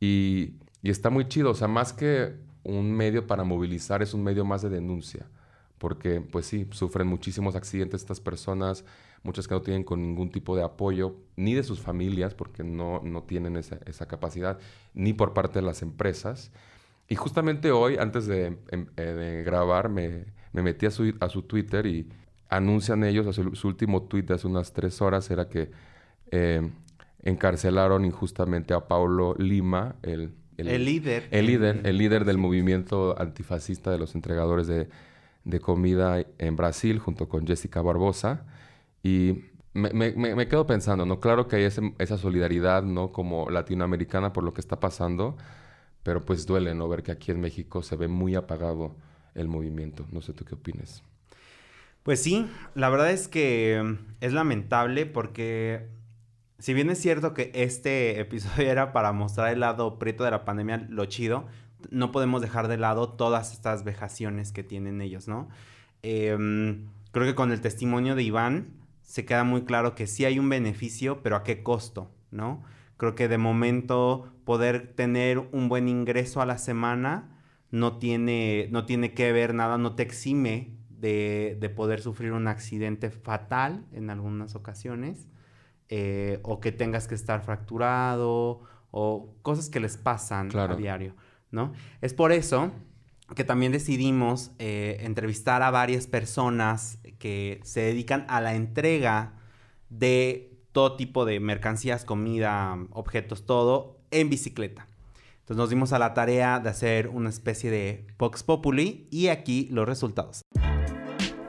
Y, 0.00 0.54
y 0.82 0.90
está 0.90 1.08
muy 1.10 1.28
chido. 1.28 1.50
O 1.50 1.54
sea, 1.54 1.68
más 1.68 1.92
que 1.92 2.34
un 2.76 2.92
medio 2.92 3.26
para 3.26 3.44
movilizar, 3.44 4.02
es 4.02 4.14
un 4.14 4.24
medio 4.24 4.44
más 4.44 4.62
de 4.62 4.68
denuncia. 4.70 5.26
Porque, 5.78 6.20
pues 6.20 6.46
sí, 6.46 6.66
sufren 6.72 7.06
muchísimos 7.06 7.54
accidentes 7.54 8.00
estas 8.02 8.20
personas, 8.20 8.84
muchas 9.22 9.46
que 9.46 9.54
no 9.54 9.62
tienen 9.62 9.84
con 9.84 10.02
ningún 10.02 10.30
tipo 10.30 10.56
de 10.56 10.64
apoyo, 10.64 11.16
ni 11.36 11.54
de 11.54 11.62
sus 11.62 11.80
familias, 11.80 12.34
porque 12.34 12.64
no, 12.64 13.00
no 13.04 13.22
tienen 13.22 13.56
esa, 13.56 13.78
esa 13.86 14.06
capacidad, 14.06 14.58
ni 14.94 15.12
por 15.12 15.34
parte 15.34 15.60
de 15.60 15.66
las 15.66 15.82
empresas. 15.82 16.50
Y 17.08 17.16
justamente 17.16 17.70
hoy, 17.72 17.96
antes 17.98 18.26
de, 18.26 18.58
em- 18.70 18.88
eh, 18.96 19.42
grabar, 19.46 19.88
me, 19.88 20.26
me 20.52 20.62
metí 20.62 20.86
a 20.86 20.90
su, 20.90 21.14
a 21.20 21.28
su 21.28 21.42
Twitter 21.42 21.86
y 21.86 22.08
anuncian 22.48 23.04
ellos, 23.04 23.34
su 23.54 23.68
último 23.68 24.02
tweet 24.04 24.22
de 24.24 24.34
hace 24.34 24.46
unas 24.46 24.72
tres 24.72 25.00
horas 25.02 25.30
era 25.30 25.48
que 25.48 25.70
eh, 26.30 26.70
encarcelaron 27.22 28.04
injustamente 28.04 28.74
a 28.74 28.88
Paulo 28.88 29.34
Lima, 29.38 29.96
el, 30.02 30.32
El 30.66 30.84
líder. 30.84 31.28
El 31.30 31.46
líder, 31.46 31.80
el 31.84 31.98
líder 31.98 32.24
del 32.24 32.38
movimiento 32.38 33.18
antifascista 33.20 33.90
de 33.90 33.98
los 33.98 34.14
entregadores 34.14 34.66
de, 34.66 34.88
de 35.44 35.60
comida 35.60 36.24
en 36.38 36.56
Brasil, 36.56 36.98
junto 36.98 37.28
con 37.28 37.46
Jessica 37.46 37.80
Barbosa. 37.80 38.44
Y 39.02 39.44
me, 39.74 39.92
me- 39.92 40.12
me- 40.34 40.48
quedo 40.48 40.66
pensando, 40.66 41.06
¿no? 41.06 41.20
Claro 41.20 41.46
que 41.48 41.56
hay 41.56 41.64
ese- 41.64 41.94
esa 41.98 42.18
solidaridad, 42.18 42.82
¿no? 42.82 43.12
Como 43.12 43.48
latinoamericana 43.50 44.32
por 44.32 44.44
lo 44.44 44.52
que 44.52 44.60
está 44.60 44.80
pasando, 44.80 45.36
pero 46.02 46.24
pues 46.24 46.46
duele, 46.46 46.74
¿no? 46.74 46.88
Ver 46.88 47.02
que 47.02 47.12
aquí 47.12 47.30
en 47.30 47.40
México 47.40 47.82
se 47.82 47.96
ve 47.96 48.08
muy 48.08 48.34
apagado 48.34 48.96
el 49.34 49.48
movimiento. 49.48 50.06
No 50.12 50.22
sé 50.22 50.32
tú 50.32 50.44
qué 50.44 50.54
opinas. 50.56 51.02
Pues 52.02 52.22
sí, 52.22 52.48
la 52.74 52.88
verdad 52.88 53.10
es 53.10 53.28
que 53.28 53.82
mm, 53.84 54.14
es 54.20 54.32
lamentable 54.32 55.06
porque 55.06 55.88
si 56.58 56.74
bien 56.74 56.90
es 56.90 57.00
cierto 57.00 57.34
que 57.34 57.50
este 57.54 58.20
episodio 58.20 58.70
era 58.70 58.92
para 58.92 59.12
mostrar 59.12 59.52
el 59.52 59.60
lado 59.60 59.98
prieto 59.98 60.24
de 60.24 60.30
la 60.30 60.44
pandemia, 60.44 60.86
lo 60.88 61.06
chido, 61.06 61.46
no 61.90 62.10
podemos 62.12 62.42
dejar 62.42 62.68
de 62.68 62.76
lado 62.76 63.10
todas 63.10 63.52
estas 63.52 63.84
vejaciones 63.84 64.52
que 64.52 64.64
tienen 64.64 65.00
ellos, 65.00 65.28
¿no? 65.28 65.48
Em, 66.02 66.88
creo 67.12 67.26
que 67.26 67.34
con 67.34 67.52
el 67.52 67.60
testimonio 67.60 68.14
de 68.14 68.22
Iván 68.22 68.74
se 69.02 69.24
queda 69.24 69.44
muy 69.44 69.62
claro 69.62 69.94
que 69.94 70.06
sí 70.06 70.24
hay 70.24 70.38
un 70.38 70.48
beneficio, 70.48 71.22
pero 71.22 71.36
a 71.36 71.44
qué 71.44 71.62
costo, 71.62 72.10
¿no? 72.30 72.62
Creo 72.96 73.14
que 73.14 73.28
de 73.28 73.38
momento 73.38 74.32
poder 74.44 74.92
tener 74.94 75.38
un 75.52 75.68
buen 75.68 75.88
ingreso 75.88 76.42
a 76.42 76.46
la 76.46 76.58
semana 76.58 77.40
no 77.70 77.98
tiene, 77.98 78.68
no 78.72 78.86
tiene 78.86 79.14
que 79.14 79.30
ver 79.32 79.54
nada, 79.54 79.78
no 79.78 79.94
te 79.94 80.02
exime 80.02 80.76
de, 80.90 81.56
de 81.60 81.68
poder 81.68 82.00
sufrir 82.00 82.32
un 82.32 82.48
accidente 82.48 83.10
fatal 83.10 83.86
en 83.92 84.10
algunas 84.10 84.56
ocasiones, 84.56 85.28
eh, 85.88 86.40
o 86.42 86.60
que 86.60 86.72
tengas 86.72 87.08
que 87.08 87.14
estar 87.14 87.42
fracturado, 87.42 88.60
o 88.90 89.34
cosas 89.42 89.68
que 89.68 89.80
les 89.80 89.96
pasan 89.96 90.48
Claro. 90.48 90.74
a 90.74 90.76
diario, 90.76 91.14
¿no? 91.50 91.72
Es 92.00 92.14
por 92.14 92.32
eso 92.32 92.70
que 93.34 93.44
también 93.44 93.72
decidimos 93.72 94.52
eh, 94.58 94.98
entrevistar 95.00 95.62
a 95.62 95.70
varias 95.70 96.06
personas 96.06 96.98
que 97.18 97.60
se 97.64 97.80
dedican 97.80 98.24
a 98.28 98.40
la 98.40 98.54
entrega 98.54 99.34
de 99.90 100.58
todo 100.72 100.96
tipo 100.96 101.24
de 101.24 101.38
mercancías, 101.40 102.04
comida, 102.04 102.78
objetos, 102.90 103.44
todo 103.44 104.00
en 104.10 104.30
bicicleta. 104.30 104.86
Entonces 105.40 105.56
nos 105.56 105.70
dimos 105.70 105.92
a 105.92 105.98
la 105.98 106.14
tarea 106.14 106.60
de 106.60 106.68
hacer 106.70 107.08
una 107.08 107.28
especie 107.30 107.70
de 107.70 108.06
Vox 108.18 108.42
Populi 108.42 109.08
y 109.10 109.28
aquí 109.28 109.68
los 109.70 109.86
resultados. 109.86 110.42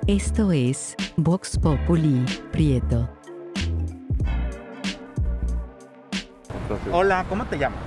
Esto 0.08 0.52
es 0.52 0.96
Vox 1.18 1.58
Populi, 1.60 2.26
Prieto. 2.52 3.19
Hola, 6.92 7.26
¿cómo 7.28 7.46
te 7.46 7.58
llamas? 7.58 7.80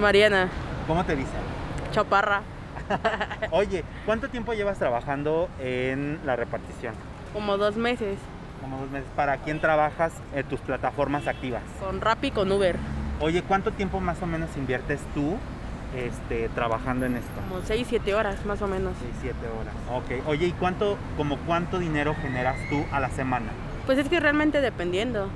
Mariana, 0.00 0.48
¿Cómo 0.86 1.04
te 1.04 1.16
dicen? 1.16 1.40
chaparra, 1.92 2.42
Oye, 3.50 3.82
¿cuánto 4.04 4.28
tiempo 4.28 4.52
llevas 4.52 4.78
trabajando 4.78 5.48
en 5.60 6.18
la 6.26 6.36
repartición? 6.36 6.94
como 7.32 7.56
dos 7.56 7.76
meses, 7.76 8.18
Como 8.60 8.78
dos 8.78 8.90
meses. 8.90 9.08
¿Para 9.16 9.38
quién 9.38 9.60
trabajas 9.60 10.12
en 10.34 10.44
tus 10.46 10.60
plataformas 10.60 11.26
activas? 11.26 11.62
con 11.80 12.00
Rappi 12.00 12.28
y 12.28 12.30
con 12.30 12.50
Uber, 12.52 12.76
Oye, 13.20 13.42
¿cuánto 13.42 13.72
tiempo 13.72 14.00
más 14.00 14.20
o 14.22 14.26
menos 14.26 14.50
inviertes 14.56 15.00
tú 15.14 15.36
este, 15.96 16.48
trabajando 16.50 17.06
en 17.06 17.16
esto? 17.16 17.40
como 17.48 17.62
seis, 17.64 17.86
siete 17.88 18.14
horas 18.14 18.44
más 18.44 18.60
o 18.62 18.66
menos. 18.66 18.92
6, 19.00 19.12
7 19.22 19.36
horas. 19.60 19.74
Ok. 20.22 20.26
Oye, 20.28 20.46
¿y 20.48 20.52
cuánto, 20.52 20.96
como 21.16 21.36
cuánto 21.38 21.78
dinero 21.78 22.14
generas 22.20 22.56
tú 22.68 22.84
a 22.92 22.98
la 23.00 23.10
semana? 23.10 23.46
Pues 23.86 23.98
es 23.98 24.08
que 24.08 24.18
realmente 24.18 24.60
dependiendo 24.60 25.28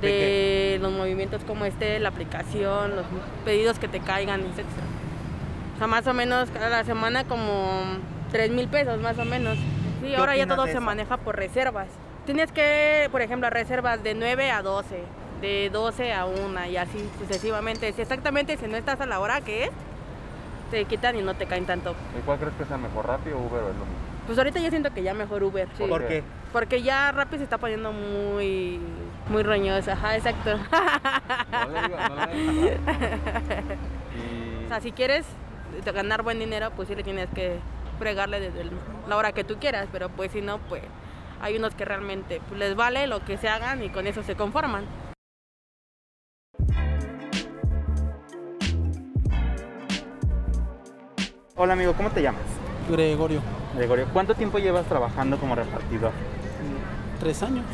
¿De 0.00 0.08
de, 0.08 0.78
los 0.80 0.92
movimientos 0.92 1.42
como 1.44 1.64
esté, 1.64 1.98
la 2.00 2.08
aplicación, 2.08 2.96
los 2.96 3.06
pedidos 3.44 3.78
que 3.78 3.88
te 3.88 4.00
caigan, 4.00 4.40
etc. 4.40 4.64
O 5.74 5.78
sea, 5.78 5.86
más 5.86 6.06
o 6.06 6.14
menos 6.14 6.48
a 6.60 6.68
la 6.68 6.84
semana 6.84 7.24
como 7.24 7.82
tres 8.32 8.50
mil 8.50 8.68
pesos 8.68 9.00
más 9.00 9.18
o 9.18 9.24
menos. 9.24 9.56
Sí, 10.00 10.08
¿Qué 10.08 10.16
ahora 10.16 10.36
ya 10.36 10.46
todo 10.46 10.66
se 10.66 10.80
maneja 10.80 11.16
por 11.18 11.36
reservas. 11.36 11.88
Tienes 12.24 12.50
que, 12.50 13.08
por 13.12 13.20
ejemplo, 13.20 13.50
reservas 13.50 14.02
de 14.02 14.14
9 14.14 14.50
a 14.50 14.62
12, 14.62 15.02
de 15.40 15.70
12 15.72 16.12
a 16.12 16.24
1 16.24 16.66
y 16.66 16.76
así 16.76 17.08
sucesivamente. 17.18 17.92
Si 17.92 18.00
exactamente 18.00 18.56
si 18.56 18.66
no 18.66 18.76
estás 18.76 19.00
a 19.00 19.06
la 19.06 19.20
hora 19.20 19.40
que 19.40 19.64
es, 19.64 19.70
te 20.70 20.84
quitan 20.84 21.16
y 21.16 21.22
no 21.22 21.34
te 21.34 21.46
caen 21.46 21.66
tanto. 21.66 21.94
¿Y 22.18 22.22
cuál 22.22 22.38
crees 22.38 22.54
que 22.54 22.64
sea 22.64 22.78
mejor, 22.78 23.06
Rappi 23.06 23.30
o 23.30 23.38
Uber 23.38 23.62
o 23.62 23.70
es 23.70 23.76
lo 23.76 23.84
mismo? 23.84 24.12
Pues 24.26 24.38
ahorita 24.38 24.60
yo 24.60 24.70
siento 24.70 24.92
que 24.94 25.02
ya 25.02 25.14
mejor 25.14 25.42
Uber. 25.42 25.68
sí. 25.76 25.84
¿Por 25.84 26.06
qué? 26.06 26.22
Porque 26.52 26.82
ya 26.82 27.12
Rappi 27.12 27.38
se 27.38 27.44
está 27.44 27.58
poniendo 27.58 27.92
muy, 27.92 28.78
muy 29.28 29.42
roñosa. 29.42 29.92
Ajá, 29.92 30.16
exacto. 30.16 30.56
No 31.50 31.68
le 31.70 31.82
digas, 31.82 32.10
no 32.10 32.26
le. 32.26 32.78
O 34.64 34.68
sea, 34.68 34.80
si 34.80 34.92
quieres 34.92 35.26
ganar 35.94 36.22
buen 36.22 36.38
dinero, 36.38 36.70
pues 36.74 36.88
sí 36.88 36.94
le 36.94 37.02
tienes 37.02 37.28
que 37.34 37.58
fregarle 37.98 38.40
desde 38.40 38.62
el- 38.62 38.70
la 39.08 39.16
hora 39.16 39.32
que 39.32 39.44
tú 39.44 39.56
quieras. 39.58 39.86
Pero 39.92 40.08
pues 40.08 40.32
si 40.32 40.40
no, 40.40 40.58
pues 40.68 40.82
hay 41.42 41.56
unos 41.56 41.74
que 41.74 41.84
realmente 41.84 42.40
pues, 42.48 42.58
les 42.58 42.74
vale 42.74 43.06
lo 43.06 43.22
que 43.24 43.36
se 43.36 43.48
hagan 43.48 43.82
y 43.82 43.90
con 43.90 44.06
eso 44.06 44.22
se 44.22 44.34
conforman. 44.34 44.84
Hola 51.56 51.74
amigo, 51.74 51.92
¿cómo 51.94 52.10
te 52.10 52.22
llamas? 52.22 52.42
Gregorio, 52.90 53.40
Gregorio, 53.76 54.06
¿cuánto 54.12 54.34
tiempo 54.34 54.58
llevas 54.58 54.86
trabajando 54.86 55.36
como 55.38 55.54
repartidor? 55.54 56.12
tres 57.20 57.42
años. 57.42 57.64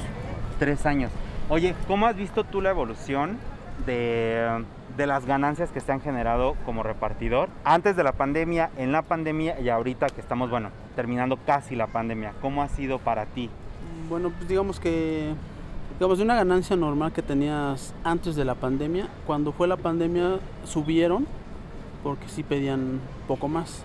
Tres 0.58 0.84
años. 0.84 1.10
Oye, 1.50 1.74
¿cómo 1.86 2.06
has 2.06 2.14
visto 2.14 2.44
tú 2.44 2.60
la 2.60 2.68
evolución 2.68 3.38
de, 3.86 4.66
de 4.98 5.06
las 5.06 5.24
ganancias 5.24 5.70
que 5.70 5.80
se 5.80 5.90
han 5.90 6.02
generado 6.02 6.56
como 6.66 6.82
repartidor 6.82 7.48
antes 7.64 7.96
de 7.96 8.04
la 8.04 8.12
pandemia, 8.12 8.68
en 8.76 8.92
la 8.92 9.00
pandemia 9.00 9.58
y 9.58 9.70
ahorita 9.70 10.08
que 10.08 10.20
estamos, 10.20 10.50
bueno, 10.50 10.68
terminando 10.94 11.38
casi 11.46 11.74
la 11.74 11.86
pandemia? 11.86 12.34
¿Cómo 12.42 12.62
ha 12.62 12.68
sido 12.68 12.98
para 12.98 13.24
ti? 13.24 13.48
Bueno, 14.10 14.30
pues 14.36 14.46
digamos 14.46 14.78
que 14.78 15.32
digamos, 15.98 16.18
de 16.18 16.24
una 16.24 16.34
ganancia 16.34 16.76
normal 16.76 17.12
que 17.12 17.22
tenías 17.22 17.94
antes 18.04 18.36
de 18.36 18.44
la 18.44 18.54
pandemia, 18.54 19.08
cuando 19.26 19.52
fue 19.52 19.66
la 19.68 19.78
pandemia 19.78 20.40
subieron 20.64 21.26
porque 22.02 22.28
sí 22.28 22.42
pedían 22.42 23.00
poco 23.26 23.48
más. 23.48 23.84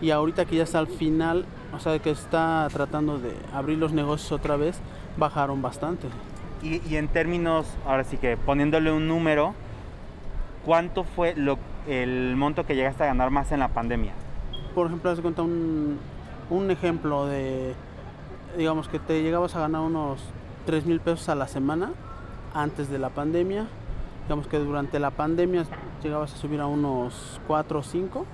Y 0.00 0.10
ahorita 0.10 0.46
que 0.46 0.56
ya 0.56 0.62
está 0.62 0.78
al 0.78 0.88
final, 0.88 1.44
o 1.74 1.78
sea, 1.80 1.98
que 1.98 2.10
está 2.10 2.66
tratando 2.72 3.18
de 3.18 3.36
abrir 3.52 3.76
los 3.76 3.92
negocios 3.92 4.32
otra 4.32 4.56
vez, 4.56 4.80
bajaron 5.18 5.60
bastante. 5.60 6.08
Y, 6.64 6.96
en 6.96 7.08
términos, 7.08 7.66
ahora 7.86 8.04
sí 8.04 8.16
que 8.16 8.38
poniéndole 8.38 8.90
un 8.90 9.06
número, 9.06 9.54
¿cuánto 10.64 11.04
fue 11.04 11.34
lo, 11.36 11.58
el 11.86 12.36
monto 12.36 12.64
que 12.64 12.74
llegaste 12.74 13.02
a 13.02 13.06
ganar 13.06 13.28
más 13.30 13.52
en 13.52 13.60
la 13.60 13.68
pandemia? 13.68 14.12
Por 14.74 14.86
ejemplo, 14.86 15.10
haz 15.10 15.20
cuenta 15.20 15.42
un, 15.42 15.98
un 16.48 16.70
ejemplo 16.70 17.26
de, 17.26 17.74
digamos 18.56 18.88
que 18.88 18.98
te 18.98 19.22
llegabas 19.22 19.54
a 19.56 19.60
ganar 19.60 19.82
unos 19.82 20.20
3 20.64 20.86
mil 20.86 21.00
pesos 21.00 21.28
a 21.28 21.34
la 21.34 21.48
semana 21.48 21.92
antes 22.54 22.88
de 22.88 22.98
la 22.98 23.10
pandemia. 23.10 23.66
Digamos 24.22 24.46
que 24.46 24.58
durante 24.58 24.98
la 24.98 25.10
pandemia 25.10 25.66
llegabas 26.02 26.32
a 26.32 26.36
subir 26.38 26.60
a 26.60 26.66
unos 26.66 27.42
4 27.46 27.78
o 27.78 27.82
5 27.82 28.26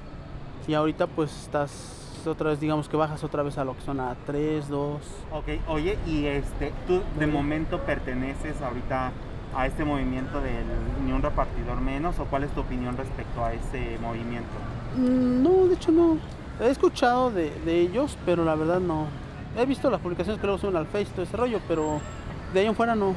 y 0.68 0.74
ahorita 0.74 1.08
pues 1.08 1.36
estás 1.42 1.99
otra 2.26 2.50
vez, 2.50 2.60
digamos 2.60 2.88
que 2.88 2.96
bajas 2.96 3.22
otra 3.24 3.42
vez 3.42 3.56
a 3.58 3.64
lo 3.64 3.74
que 3.74 3.82
son 3.82 4.00
a 4.00 4.16
3, 4.26 4.68
2. 4.68 5.00
Ok, 5.32 5.48
oye, 5.68 5.98
y 6.06 6.26
este, 6.26 6.72
tú 6.86 7.00
de 7.18 7.26
momento 7.26 7.78
perteneces 7.80 8.60
ahorita 8.62 9.12
a 9.56 9.66
este 9.66 9.84
movimiento 9.84 10.40
del 10.40 10.64
ni 11.04 11.12
un 11.12 11.22
repartidor 11.22 11.80
menos 11.80 12.18
o 12.18 12.24
cuál 12.26 12.44
es 12.44 12.50
tu 12.52 12.60
opinión 12.60 12.96
respecto 12.96 13.44
a 13.44 13.52
ese 13.52 13.98
movimiento? 14.00 14.48
Mm, 14.96 15.42
No, 15.42 15.66
de 15.66 15.74
hecho 15.74 15.90
no. 15.92 16.18
He 16.60 16.70
escuchado 16.70 17.30
de, 17.30 17.50
de 17.64 17.80
ellos, 17.80 18.16
pero 18.26 18.44
la 18.44 18.54
verdad 18.54 18.80
no. 18.80 19.06
He 19.56 19.66
visto 19.66 19.90
las 19.90 20.00
publicaciones 20.00 20.40
que 20.40 20.46
luego 20.46 20.60
suben 20.60 20.76
al 20.76 20.86
Face, 20.86 21.06
todo 21.12 21.22
ese 21.22 21.36
rollo, 21.36 21.58
pero 21.66 22.00
de 22.54 22.60
ahí 22.60 22.66
en 22.66 22.74
fuera 22.74 22.94
no. 22.94 23.14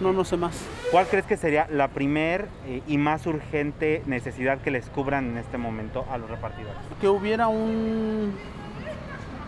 No, 0.00 0.12
no 0.12 0.24
sé 0.24 0.36
más. 0.36 0.64
¿Cuál 0.94 1.08
crees 1.08 1.26
que 1.26 1.36
sería 1.36 1.66
la 1.72 1.88
primer 1.88 2.46
eh, 2.68 2.80
y 2.86 2.98
más 2.98 3.26
urgente 3.26 4.04
necesidad 4.06 4.60
que 4.60 4.70
les 4.70 4.88
cubran 4.90 5.30
en 5.30 5.38
este 5.38 5.58
momento 5.58 6.04
a 6.08 6.18
los 6.18 6.30
repartidores? 6.30 6.76
Que 7.00 7.08
hubiera 7.08 7.48
un 7.48 8.32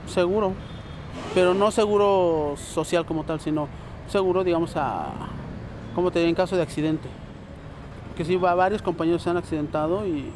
seguro, 0.08 0.54
pero 1.34 1.54
no 1.54 1.70
seguro 1.70 2.54
social 2.56 3.06
como 3.06 3.22
tal, 3.22 3.38
sino 3.38 3.68
seguro, 4.08 4.42
digamos, 4.42 4.72
a, 4.74 5.12
como 5.94 6.10
te 6.10 6.18
digo, 6.18 6.30
en 6.30 6.34
caso 6.34 6.56
de 6.56 6.62
accidente. 6.62 7.08
Que 8.16 8.24
si 8.24 8.34
va, 8.34 8.52
varios 8.56 8.82
compañeros 8.82 9.22
se 9.22 9.30
han 9.30 9.36
accidentado 9.36 10.04
y 10.04 10.32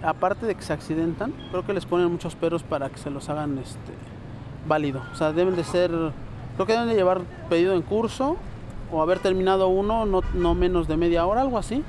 aparte 0.00 0.46
de 0.46 0.54
que 0.54 0.62
se 0.62 0.72
accidentan, 0.72 1.34
creo 1.50 1.66
que 1.66 1.72
les 1.72 1.86
ponen 1.86 2.08
muchos 2.08 2.36
peros 2.36 2.62
para 2.62 2.88
que 2.88 2.98
se 2.98 3.10
los 3.10 3.28
hagan 3.28 3.58
este, 3.58 3.92
válido. 4.68 5.02
O 5.12 5.16
sea, 5.16 5.32
deben 5.32 5.56
de 5.56 5.64
ser, 5.64 5.90
creo 5.90 6.66
que 6.66 6.72
deben 6.72 6.88
de 6.88 6.94
llevar 6.94 7.22
pedido 7.48 7.74
en 7.74 7.82
curso 7.82 8.36
o 8.92 9.02
haber 9.02 9.18
terminado 9.18 9.68
uno, 9.68 10.06
no, 10.06 10.22
no 10.34 10.54
menos 10.54 10.88
de 10.88 10.96
media 10.96 11.26
hora, 11.26 11.40
algo 11.40 11.58
así. 11.58 11.82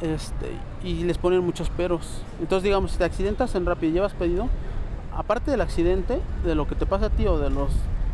Este, 0.00 0.50
y 0.82 1.04
les 1.04 1.18
ponen 1.18 1.44
muchos 1.44 1.70
peros. 1.70 2.22
Entonces, 2.40 2.64
digamos, 2.64 2.92
si 2.92 2.98
te 2.98 3.04
accidentas 3.04 3.54
en 3.54 3.66
rápido 3.66 3.90
y 3.90 3.94
llevas 3.94 4.12
pedido, 4.12 4.48
aparte 5.16 5.50
del 5.50 5.60
accidente, 5.60 6.20
de 6.44 6.54
lo 6.54 6.66
que 6.66 6.74
te 6.74 6.86
pasa 6.86 7.06
a 7.06 7.10
ti 7.10 7.26
o 7.26 7.38
de 7.38 7.50
los 7.50 7.70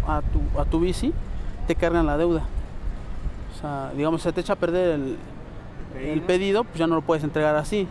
a 0.07 0.22
tu, 0.22 0.61
a 0.61 0.64
tu 0.64 0.80
bici, 0.80 1.12
te 1.66 1.74
cargan 1.74 2.07
la 2.07 2.16
deuda. 2.16 2.44
O 3.55 3.61
sea, 3.61 3.92
digamos, 3.96 4.22
se 4.22 4.32
te 4.32 4.40
echa 4.40 4.55
a 4.55 4.57
perder 4.57 5.01
el, 5.01 5.16
el 6.01 6.22
pedido, 6.22 6.64
pues 6.64 6.78
ya 6.78 6.86
no 6.86 6.94
lo 6.94 7.03
puedes 7.03 7.24
entregar 7.24 7.57
así, 7.57 7.86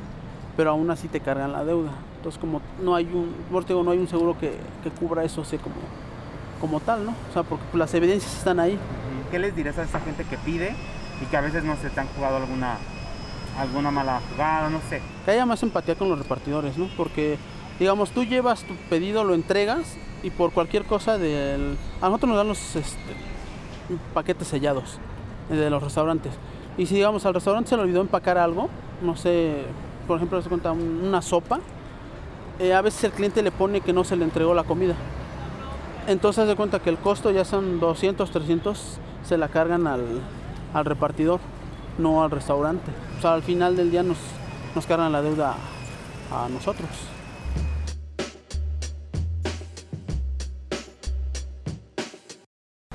pero 0.57 0.71
aún 0.71 0.89
así 0.91 1.07
te 1.07 1.19
cargan 1.19 1.51
la 1.51 1.63
deuda. 1.63 1.91
Entonces, 2.17 2.39
como 2.39 2.61
no 2.83 2.95
hay 2.95 3.05
un, 3.05 3.33
digo, 3.65 3.83
no 3.83 3.91
hay 3.91 3.97
un 3.97 4.07
seguro 4.07 4.37
que, 4.37 4.57
que 4.83 4.89
cubra 4.89 5.23
eso, 5.23 5.41
así 5.41 5.57
como, 5.57 5.75
como 6.59 6.79
tal, 6.79 7.05
¿no? 7.05 7.11
O 7.29 7.33
sea, 7.33 7.43
porque 7.43 7.63
las 7.73 7.93
evidencias 7.93 8.35
están 8.35 8.59
ahí. 8.59 8.77
¿Qué 9.31 9.39
les 9.39 9.55
dirás 9.55 9.77
a 9.77 9.83
esa 9.83 9.99
gente 9.99 10.23
que 10.23 10.37
pide 10.37 10.75
y 11.21 11.25
que 11.25 11.37
a 11.37 11.41
veces 11.41 11.63
no 11.63 11.75
se 11.77 11.89
te 11.89 11.99
han 11.99 12.07
jugado 12.07 12.37
alguna, 12.37 12.77
alguna 13.59 13.91
mala 13.91 14.21
jugada, 14.31 14.69
no 14.69 14.79
sé? 14.89 15.01
Que 15.25 15.31
haya 15.31 15.45
más 15.45 15.61
empatía 15.63 15.95
con 15.95 16.09
los 16.09 16.17
repartidores, 16.17 16.77
¿no? 16.77 16.89
Porque, 16.97 17.37
digamos, 17.79 18.11
tú 18.11 18.23
llevas 18.23 18.63
tu 18.63 18.73
pedido, 18.89 19.23
lo 19.23 19.35
entregas 19.35 19.97
y 20.23 20.31
por 20.31 20.51
cualquier 20.51 20.83
cosa 20.85 21.17
del... 21.17 21.77
A 22.01 22.05
nosotros 22.07 22.29
nos 22.29 22.37
dan 22.37 22.47
los 22.47 22.75
este, 22.75 22.99
paquetes 24.13 24.47
sellados 24.47 24.97
de 25.49 25.69
los 25.69 25.81
restaurantes. 25.83 26.33
Y 26.77 26.85
si, 26.85 26.95
digamos, 26.95 27.25
al 27.25 27.33
restaurante 27.33 27.69
se 27.69 27.75
le 27.75 27.83
olvidó 27.83 28.01
empacar 28.01 28.37
algo, 28.37 28.69
no 29.01 29.15
sé, 29.15 29.63
por 30.07 30.17
ejemplo, 30.17 30.41
se 30.41 30.49
cuenta 30.49 30.71
un- 30.71 31.01
una 31.03 31.21
sopa, 31.21 31.59
eh, 32.59 32.73
a 32.73 32.81
veces 32.81 33.03
el 33.05 33.11
cliente 33.11 33.41
le 33.43 33.51
pone 33.51 33.81
que 33.81 33.93
no 33.93 34.03
se 34.03 34.15
le 34.15 34.23
entregó 34.25 34.53
la 34.53 34.63
comida. 34.63 34.95
Entonces 36.07 36.47
se 36.47 36.55
cuenta 36.55 36.79
que 36.79 36.89
el 36.89 36.97
costo 36.97 37.29
ya 37.31 37.45
son 37.45 37.79
200, 37.79 38.31
300, 38.31 38.97
se 39.29 39.37
la 39.37 39.47
cargan 39.47 39.85
al, 39.85 40.21
al 40.73 40.85
repartidor, 40.85 41.39
no 41.99 42.23
al 42.23 42.31
restaurante. 42.31 42.91
O 43.19 43.21
sea, 43.21 43.33
al 43.33 43.43
final 43.43 43.75
del 43.77 43.91
día 43.91 44.01
nos, 44.01 44.17
nos 44.73 44.87
cargan 44.87 45.11
la 45.11 45.21
deuda 45.21 45.53
a 46.31 46.49
nosotros. 46.49 46.89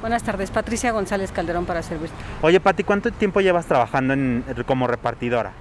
Buenas 0.00 0.22
tardes, 0.22 0.50
Patricia 0.50 0.90
González 0.92 1.32
Calderón 1.32 1.64
para 1.64 1.82
servirte. 1.82 2.14
Oye, 2.42 2.60
Pati, 2.60 2.84
¿cuánto 2.84 3.10
tiempo 3.10 3.40
llevas 3.40 3.66
trabajando 3.66 4.12
en- 4.12 4.44
como 4.66 4.86
repartidora? 4.86 5.52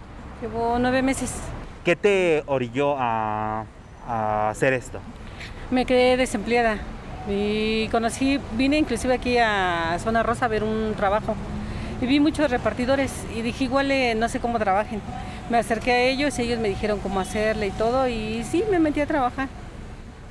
Llevo 0.41 0.77
nueve 0.79 1.01
meses. 1.01 1.33
¿Qué 1.85 1.95
te 1.95 2.43
orilló 2.47 2.95
a, 2.97 3.65
a 4.07 4.49
hacer 4.49 4.73
esto? 4.73 4.99
Me 5.71 5.85
quedé 5.85 6.17
desempleada 6.17 6.77
y 7.29 7.87
conocí, 7.89 8.39
vine 8.53 8.77
inclusive 8.77 9.13
aquí 9.13 9.37
a 9.37 9.97
Zona 9.99 10.23
Rosa 10.23 10.45
a 10.45 10.49
ver 10.49 10.63
un 10.63 10.93
trabajo 10.95 11.35
y 12.01 12.05
vi 12.05 12.19
muchos 12.19 12.51
repartidores 12.51 13.11
y 13.35 13.41
dije 13.41 13.63
igual 13.63 13.89
eh, 13.91 14.15
no 14.15 14.27
sé 14.27 14.39
cómo 14.39 14.59
trabajen. 14.59 15.01
Me 15.49 15.57
acerqué 15.57 15.91
a 15.91 16.01
ellos 16.01 16.37
y 16.39 16.43
ellos 16.43 16.59
me 16.59 16.69
dijeron 16.69 16.99
cómo 16.99 17.19
hacerle 17.19 17.67
y 17.67 17.71
todo 17.71 18.07
y 18.07 18.43
sí, 18.43 18.63
me 18.69 18.79
metí 18.79 19.01
a 19.01 19.05
trabajar. 19.05 19.47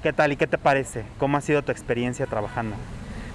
¿Qué 0.02 0.12
tal 0.12 0.32
y 0.32 0.36
qué 0.36 0.46
te 0.46 0.58
parece? 0.58 1.04
¿Cómo 1.18 1.36
ha 1.36 1.40
sido 1.40 1.62
tu 1.62 1.72
experiencia 1.72 2.26
trabajando? 2.26 2.76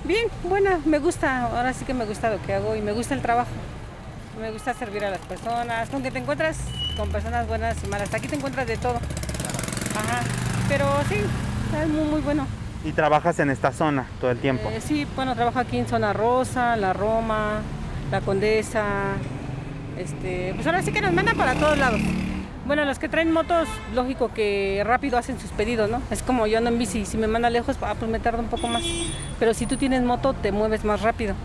Bien, 0.03 0.27
buena, 0.43 0.79
me 0.85 0.99
gusta, 0.99 1.43
ahora 1.43 1.73
sí 1.73 1.85
que 1.85 1.93
me 1.93 2.05
gusta 2.05 2.29
lo 2.29 2.41
que 2.41 2.53
hago 2.53 2.75
y 2.75 2.81
me 2.81 2.91
gusta 2.91 3.13
el 3.13 3.21
trabajo. 3.21 3.51
Me 4.39 4.51
gusta 4.51 4.73
servir 4.73 5.03
a 5.03 5.09
las 5.09 5.21
personas, 5.21 5.89
con 5.89 6.03
que 6.03 6.11
te 6.11 6.19
encuentras 6.19 6.59
con 6.95 7.09
personas 7.09 7.47
buenas 7.47 7.75
y 7.83 7.87
malas. 7.87 8.13
Aquí 8.13 8.27
te 8.27 8.35
encuentras 8.35 8.67
de 8.67 8.77
todo. 8.77 8.95
Ajá, 8.95 10.21
pero 10.69 10.85
sí, 11.09 11.15
es 11.81 11.87
muy, 11.87 12.05
muy 12.05 12.21
bueno. 12.21 12.45
¿Y 12.87 12.93
trabajas 12.93 13.37
en 13.39 13.49
esta 13.49 13.73
zona 13.73 14.05
todo 14.21 14.31
el 14.31 14.37
tiempo? 14.37 14.69
Eh, 14.69 14.79
sí, 14.79 15.05
bueno, 15.13 15.35
trabajo 15.35 15.59
aquí 15.59 15.77
en 15.77 15.87
Zona 15.87 16.13
Rosa, 16.13 16.77
La 16.77 16.93
Roma, 16.93 17.59
La 18.11 18.21
Condesa. 18.21 18.85
Este, 19.97 20.53
pues 20.55 20.65
ahora 20.65 20.81
sí 20.81 20.93
que 20.93 21.01
nos 21.01 21.11
mandan 21.11 21.35
para 21.35 21.55
todos 21.55 21.77
lados. 21.77 21.99
Bueno, 22.65 22.85
los 22.85 22.97
que 22.97 23.09
traen 23.09 23.33
motos, 23.33 23.67
lógico 23.93 24.31
que 24.33 24.83
rápido 24.85 25.17
hacen 25.17 25.37
sus 25.37 25.51
pedidos, 25.51 25.89
¿no? 25.89 26.01
Es 26.11 26.23
como 26.23 26.47
yo 26.47 26.59
ando 26.59 26.69
en 26.69 26.77
bici, 26.77 27.05
si 27.05 27.17
me 27.17 27.27
manda 27.27 27.49
lejos, 27.49 27.75
ah, 27.81 27.93
pues 27.99 28.09
me 28.09 28.19
tarda 28.21 28.39
un 28.39 28.47
poco 28.47 28.69
más. 28.69 28.83
Pero 29.37 29.53
si 29.53 29.65
tú 29.65 29.75
tienes 29.75 30.01
moto, 30.03 30.33
te 30.33 30.53
mueves 30.53 30.85
más 30.85 31.01
rápido. 31.01 31.35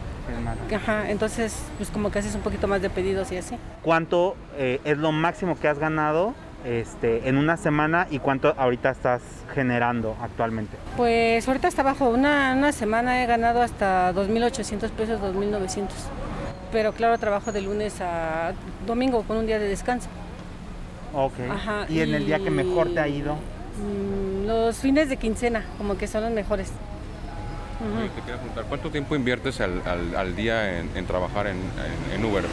Ajá, 0.73 1.11
entonces, 1.11 1.57
pues 1.77 1.91
como 1.91 2.13
que 2.13 2.21
haces 2.21 2.37
un 2.37 2.43
poquito 2.43 2.69
más 2.69 2.81
de 2.83 2.89
pedidos 2.89 3.33
y 3.33 3.37
así. 3.39 3.57
¿Cuánto 3.83 4.37
eh, 4.57 4.81
es 4.85 4.97
lo 4.97 5.11
máximo 5.11 5.59
que 5.59 5.67
has 5.67 5.81
ganado 5.81 6.35
este, 6.65 7.29
en 7.29 7.37
una 7.37 7.57
semana 7.57 8.07
y 8.11 8.19
cuánto 8.19 8.55
ahorita 8.57 8.91
estás 8.91 9.23
generando 9.55 10.17
actualmente? 10.23 10.77
Pues 10.97 11.47
ahorita 11.47 11.69
está 11.69 11.83
bajo. 11.83 12.09
Una, 12.09 12.55
una 12.57 12.73
semana 12.73 13.23
he 13.23 13.27
ganado 13.27 13.63
hasta 13.63 14.13
2.800 14.13 14.91
pesos, 14.91 15.21
2.900. 15.21 15.89
Pero 16.71 16.93
claro, 16.93 17.19
trabajo 17.19 17.53
de 17.53 17.61
lunes 17.63 18.01
a 18.01 18.53
domingo 18.87 19.23
con 19.25 19.37
un 19.37 19.47
día 19.47 19.59
de 19.59 19.69
descanso. 19.69 20.09
Ok. 21.15 21.35
Ajá, 21.51 21.85
¿Y 21.89 22.01
en 22.01 22.15
el 22.15 22.25
día 22.27 22.39
que 22.39 22.51
mejor 22.51 22.93
te 22.95 23.01
ha 23.01 23.09
ido? 23.09 23.35
Mm, 23.35 24.47
Los 24.47 24.79
fines 24.79 25.09
de 25.09 25.17
quincena, 25.19 25.65
como 25.79 25.97
que 25.99 26.07
son 26.07 26.23
los 26.23 26.33
mejores. 26.33 26.73
Te 28.15 28.23
preguntar, 28.23 28.65
¿cuánto 28.69 28.91
tiempo 28.91 29.15
inviertes 29.17 29.61
al, 29.61 29.83
al- 29.87 30.15
al 30.17 30.37
día 30.37 30.79
en, 30.79 30.91
en 30.95 31.07
trabajar 31.07 31.47
en, 31.49 31.57
en- 31.57 32.21
en 32.21 32.25
Uber? 32.25 32.45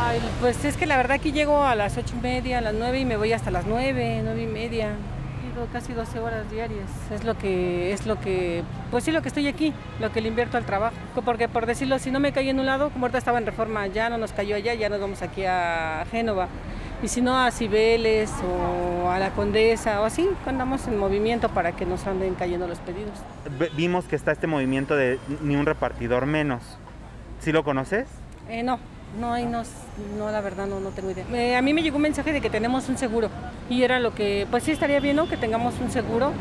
Ay, 0.00 0.20
pues 0.40 0.64
es 0.64 0.76
que 0.76 0.86
la 0.86 0.96
verdad 0.96 1.16
aquí 1.16 1.32
llego 1.32 1.64
a 1.64 1.74
las 1.74 1.96
ocho 1.96 2.14
y 2.18 2.20
media, 2.22 2.58
a 2.58 2.60
las 2.60 2.74
nueve 2.74 3.00
y 3.00 3.04
me 3.04 3.16
voy 3.16 3.32
hasta 3.32 3.50
las 3.50 3.66
nueve, 3.66 4.20
nueve 4.22 4.42
y 4.42 4.46
media. 4.46 4.90
Llego 5.58 5.72
casi 5.72 5.92
12 5.92 6.20
horas 6.20 6.48
diarias. 6.52 6.88
Es 7.10 7.24
lo 7.24 7.36
que, 7.36 7.92
es 7.92 8.06
lo 8.06 8.20
que, 8.20 8.62
pues 8.92 9.02
sí, 9.02 9.10
lo 9.10 9.22
que 9.22 9.28
estoy 9.28 9.48
aquí, 9.48 9.74
lo 9.98 10.12
que 10.12 10.20
le 10.20 10.28
invierto 10.28 10.56
al 10.56 10.64
trabajo. 10.64 10.94
Porque 11.24 11.48
por 11.48 11.66
decirlo, 11.66 11.98
si 11.98 12.12
no 12.12 12.20
me 12.20 12.30
caí 12.30 12.48
en 12.48 12.60
un 12.60 12.66
lado, 12.66 12.90
como 12.90 13.06
ahorita 13.06 13.18
estaba 13.18 13.38
en 13.38 13.46
reforma, 13.46 13.84
ya 13.88 14.08
no 14.08 14.18
nos 14.18 14.32
cayó 14.32 14.54
allá, 14.54 14.74
ya 14.74 14.88
nos 14.88 15.00
vamos 15.00 15.20
aquí 15.20 15.44
a 15.46 16.06
Génova. 16.12 16.46
Y 17.02 17.08
si 17.08 17.22
no, 17.22 17.36
a 17.36 17.50
Cibeles 17.50 18.30
o 18.44 19.10
a 19.10 19.18
la 19.18 19.30
Condesa 19.30 20.00
o 20.00 20.04
así, 20.04 20.28
andamos 20.46 20.86
en 20.86 20.96
movimiento 20.96 21.48
para 21.48 21.72
que 21.72 21.86
nos 21.86 22.06
anden 22.06 22.36
cayendo 22.36 22.68
los 22.68 22.78
pedidos. 22.78 23.18
Vimos 23.76 24.04
que 24.04 24.14
está 24.14 24.30
este 24.30 24.46
movimiento 24.46 24.94
de 24.94 25.18
ni 25.42 25.56
un 25.56 25.66
repartidor 25.66 26.26
menos. 26.26 26.62
¿Sí 27.40 27.50
lo 27.50 27.64
conoces? 27.64 28.06
Eh, 28.48 28.62
no, 28.62 28.78
no, 29.18 29.32
ahí 29.32 29.46
no, 29.46 29.62
no, 30.18 30.30
la 30.30 30.40
verdad 30.40 30.66
no, 30.66 30.80
no 30.80 30.90
tengo 30.90 31.10
idea. 31.10 31.24
Eh, 31.32 31.56
a 31.56 31.62
mí 31.62 31.72
me 31.72 31.82
llegó 31.82 31.96
un 31.96 32.02
mensaje 32.02 32.32
de 32.32 32.40
que 32.40 32.50
tenemos 32.50 32.88
un 32.88 32.98
seguro 32.98 33.30
y 33.70 33.82
era 33.82 33.98
lo 34.00 34.14
que, 34.14 34.46
pues 34.50 34.64
sí 34.64 34.72
estaría 34.72 35.00
bien, 35.00 35.16
¿no? 35.16 35.28
Que 35.28 35.36
tengamos 35.36 35.74
un 35.80 35.90
seguro, 35.90 36.32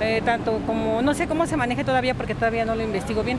eh, 0.00 0.22
tanto 0.24 0.60
como, 0.66 1.02
no 1.02 1.14
sé 1.14 1.26
cómo 1.26 1.46
se 1.46 1.56
maneja 1.56 1.84
todavía 1.84 2.14
porque 2.14 2.34
todavía 2.34 2.64
no 2.64 2.74
lo 2.74 2.82
investigo 2.82 3.22
bien, 3.22 3.38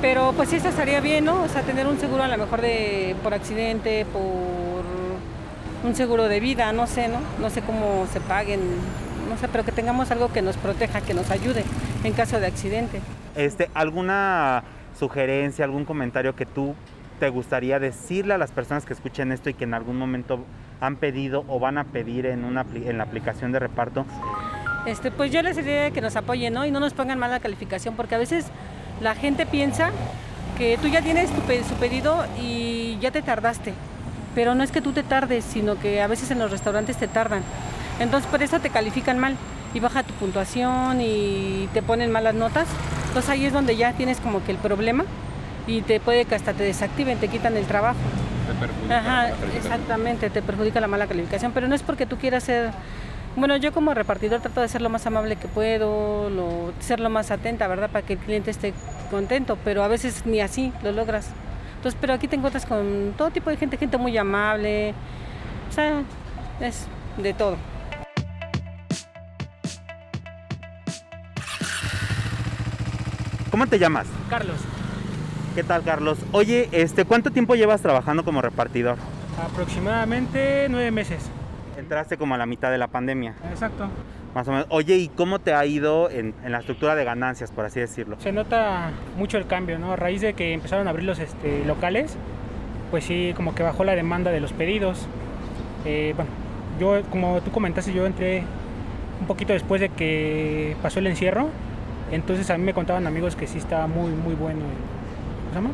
Pero 0.00 0.32
pues 0.36 0.48
sí, 0.48 0.56
eso 0.56 0.68
estaría 0.68 1.00
bien, 1.00 1.24
¿no? 1.24 1.42
O 1.42 1.48
sea, 1.48 1.62
tener 1.62 1.86
un 1.86 1.98
seguro 1.98 2.24
a 2.24 2.28
lo 2.28 2.36
mejor 2.36 2.60
de 2.60 3.14
por 3.22 3.34
accidente, 3.34 4.04
por 4.12 4.84
un 5.84 5.94
seguro 5.94 6.28
de 6.28 6.40
vida, 6.40 6.72
no 6.72 6.86
sé, 6.86 7.08
¿no? 7.08 7.18
No 7.40 7.50
sé 7.50 7.62
cómo 7.62 8.06
se 8.12 8.20
paguen, 8.20 8.60
no 9.28 9.36
sé, 9.38 9.48
pero 9.48 9.64
que 9.64 9.72
tengamos 9.72 10.10
algo 10.10 10.32
que 10.32 10.42
nos 10.42 10.56
proteja, 10.56 11.00
que 11.00 11.14
nos 11.14 11.30
ayude 11.30 11.64
en 12.04 12.12
caso 12.12 12.40
de 12.40 12.46
accidente. 12.46 13.00
Este, 13.36 13.70
¿Alguna 13.74 14.64
sugerencia, 14.98 15.64
algún 15.64 15.84
comentario 15.84 16.34
que 16.34 16.46
tú 16.46 16.74
te 17.22 17.28
gustaría 17.28 17.78
decirle 17.78 18.34
a 18.34 18.38
las 18.38 18.50
personas 18.50 18.84
que 18.84 18.92
escuchen 18.92 19.30
esto 19.30 19.48
y 19.48 19.54
que 19.54 19.62
en 19.62 19.74
algún 19.74 19.96
momento 19.96 20.44
han 20.80 20.96
pedido 20.96 21.44
o 21.46 21.60
van 21.60 21.78
a 21.78 21.84
pedir 21.84 22.26
en, 22.26 22.44
una, 22.44 22.64
la 22.64 23.04
aplicación 23.04 23.52
de 23.52 23.60
reparto? 23.60 24.04
Este, 24.86 25.12
pues 25.12 25.30
yo 25.30 25.40
les 25.40 25.54
diría 25.54 25.92
que 25.92 26.00
nos 26.00 26.16
apoyen. 26.16 26.56
Y 26.66 26.72
no 26.72 26.80
nos 26.80 26.94
pongan 26.94 27.20
mala 27.20 27.38
calificación, 27.38 27.94
porque 27.94 28.16
a 28.16 28.18
veces 28.18 28.46
la 29.00 29.14
gente 29.14 29.46
piensa 29.46 29.92
que 30.58 30.76
tú 30.82 30.88
ya 30.88 31.00
tienes 31.00 31.30
tu, 31.30 31.42
su 31.42 31.74
pedido 31.76 32.26
y 32.40 32.98
ya 33.00 33.12
te 33.12 33.22
tardaste. 33.22 33.72
Pero 34.34 34.56
no 34.56 34.64
es 34.64 34.72
que 34.72 34.80
tú 34.80 34.90
te 34.90 35.04
tardes, 35.04 35.44
sino 35.44 35.78
que 35.78 36.02
a 36.02 36.08
veces 36.08 36.28
en 36.32 36.40
los 36.40 36.50
restaurantes 36.50 36.96
te 36.96 37.06
tardan. 37.06 37.44
Entonces 38.00 38.28
por 38.28 38.42
eso 38.42 38.58
te 38.58 38.70
califican 38.70 39.20
mal 39.20 39.36
y 39.74 39.78
baja 39.78 40.02
tu 40.02 40.12
puntuación 40.14 41.00
y 41.00 41.68
te 41.72 41.82
ponen 41.82 42.10
malas 42.10 42.34
notas. 42.34 42.66
Entonces 43.06 43.30
ahí 43.30 43.44
es 43.44 43.52
donde 43.52 43.76
ya 43.76 43.92
tienes 43.92 44.18
como 44.18 44.42
que 44.42 44.50
el 44.50 44.58
problema 44.58 45.04
y 45.66 45.82
te 45.82 46.00
puede 46.00 46.24
que 46.24 46.34
hasta 46.34 46.52
te 46.52 46.64
desactiven, 46.64 47.18
te 47.18 47.28
quitan 47.28 47.56
el 47.56 47.64
trabajo. 47.66 47.98
Te 48.46 48.54
perjudica 48.54 48.98
Ajá, 48.98 49.22
la 49.28 49.56
exactamente, 49.56 50.30
te 50.30 50.42
perjudica 50.42 50.80
la 50.80 50.88
mala 50.88 51.06
calificación, 51.06 51.52
pero 51.52 51.68
no 51.68 51.74
es 51.74 51.82
porque 51.82 52.06
tú 52.06 52.16
quieras 52.16 52.42
ser, 52.44 52.70
bueno, 53.36 53.56
yo 53.56 53.72
como 53.72 53.94
repartidor 53.94 54.40
trato 54.40 54.60
de 54.60 54.68
ser 54.68 54.82
lo 54.82 54.88
más 54.90 55.06
amable 55.06 55.36
que 55.36 55.48
puedo, 55.48 56.28
lo- 56.30 56.72
ser 56.80 56.98
lo 57.00 57.08
más 57.10 57.30
atenta, 57.30 57.66
¿verdad? 57.68 57.90
Para 57.90 58.04
que 58.04 58.14
el 58.14 58.18
cliente 58.18 58.50
esté 58.50 58.74
contento, 59.10 59.56
pero 59.64 59.82
a 59.84 59.88
veces 59.88 60.26
ni 60.26 60.40
así 60.40 60.72
lo 60.82 60.92
logras. 60.92 61.28
Entonces, 61.76 61.98
pero 62.00 62.12
aquí 62.14 62.28
te 62.28 62.36
encuentras 62.36 62.66
con 62.66 63.14
todo 63.16 63.30
tipo 63.30 63.50
de 63.50 63.56
gente, 63.56 63.76
gente 63.76 63.96
muy 63.98 64.16
amable, 64.18 64.94
o 65.70 65.72
sea, 65.72 66.02
es 66.60 66.86
de 67.18 67.32
todo. 67.34 67.56
¿Cómo 73.50 73.66
te 73.66 73.78
llamas? 73.78 74.06
Carlos, 74.30 74.56
¿Qué 75.54 75.62
tal, 75.62 75.82
Carlos? 75.82 76.18
Oye, 76.32 76.68
este, 76.72 77.04
¿cuánto 77.04 77.30
tiempo 77.30 77.54
llevas 77.54 77.80
trabajando 77.82 78.24
como 78.24 78.40
repartidor? 78.42 78.96
aproximadamente 79.42 80.66
nueve 80.70 80.90
meses. 80.90 81.30
Entraste 81.78 82.16
como 82.18 82.34
a 82.34 82.38
la 82.38 82.44
mitad 82.46 82.70
de 82.70 82.76
la 82.78 82.86
pandemia, 82.88 83.34
Exacto. 83.50 83.88
más 84.34 84.46
o 84.46 84.52
menos. 84.52 84.66
Oye, 84.68 84.96
¿y 84.96 85.08
cómo 85.08 85.38
te 85.40 85.54
ha 85.54 85.64
ido 85.66 86.10
en, 86.10 86.34
en 86.44 86.52
la 86.52 86.58
estructura 86.58 86.94
de 86.94 87.04
ganancias, 87.04 87.50
por 87.50 87.64
así 87.64 87.80
decirlo? 87.80 88.16
Se 88.20 88.30
nota 88.30 88.90
mucho 89.16 89.38
el 89.38 89.46
cambio, 89.46 89.78
¿no? 89.78 89.92
A 89.92 89.96
raíz 89.96 90.20
de 90.20 90.34
que 90.34 90.52
empezaron 90.52 90.86
a 90.86 90.90
abrir 90.90 91.06
los 91.06 91.18
este, 91.18 91.64
locales, 91.64 92.16
pues 92.90 93.04
sí, 93.04 93.32
como 93.34 93.54
que 93.54 93.62
bajó 93.62 93.84
la 93.84 93.94
demanda 93.94 94.30
de 94.30 94.40
los 94.40 94.52
pedidos. 94.52 95.06
Eh, 95.86 96.12
bueno, 96.14 96.30
yo, 96.78 97.02
como 97.10 97.40
tú 97.40 97.50
comentaste, 97.50 97.92
yo 97.94 98.06
entré 98.06 98.44
un 99.20 99.26
poquito 99.26 99.54
después 99.54 99.80
de 99.80 99.88
que 99.88 100.76
pasó 100.82 100.98
el 101.00 101.06
encierro, 101.06 101.48
entonces 102.10 102.48
a 102.50 102.58
mí 102.58 102.64
me 102.64 102.74
contaban 102.74 103.06
amigos 103.06 103.34
que 103.34 103.46
sí 103.46 103.58
estaba 103.58 103.86
muy, 103.86 104.10
muy 104.12 104.34
bueno 104.34 104.60
el- 104.60 104.66
¿cómo 104.66 105.01
se 105.52 105.56
llama? 105.60 105.70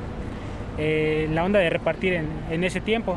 Eh, 0.78 1.28
la 1.32 1.44
onda 1.44 1.58
de 1.58 1.70
repartir 1.70 2.12
en, 2.14 2.26
en 2.50 2.64
ese 2.64 2.80
tiempo. 2.80 3.16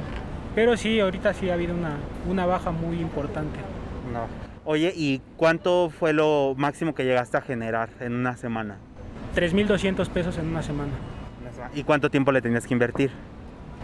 Pero 0.55 0.75
sí, 0.77 0.99
ahorita 0.99 1.33
sí 1.33 1.49
ha 1.49 1.53
habido 1.53 1.73
una, 1.73 1.95
una 2.29 2.45
baja 2.45 2.71
muy 2.71 2.99
importante. 2.99 3.59
No. 4.11 4.25
Oye, 4.65 4.93
¿y 4.95 5.21
cuánto 5.37 5.89
fue 5.89 6.13
lo 6.13 6.53
máximo 6.57 6.93
que 6.93 7.03
llegaste 7.05 7.37
a 7.37 7.41
generar 7.41 7.89
en 7.99 8.13
una 8.13 8.35
semana? 8.37 8.75
3.200 9.35 10.07
pesos 10.09 10.37
en 10.37 10.47
una 10.47 10.61
semana. 10.61 10.91
¿Y 11.73 11.83
cuánto 11.83 12.09
tiempo 12.09 12.31
le 12.31 12.41
tenías 12.41 12.67
que 12.67 12.73
invertir? 12.73 13.11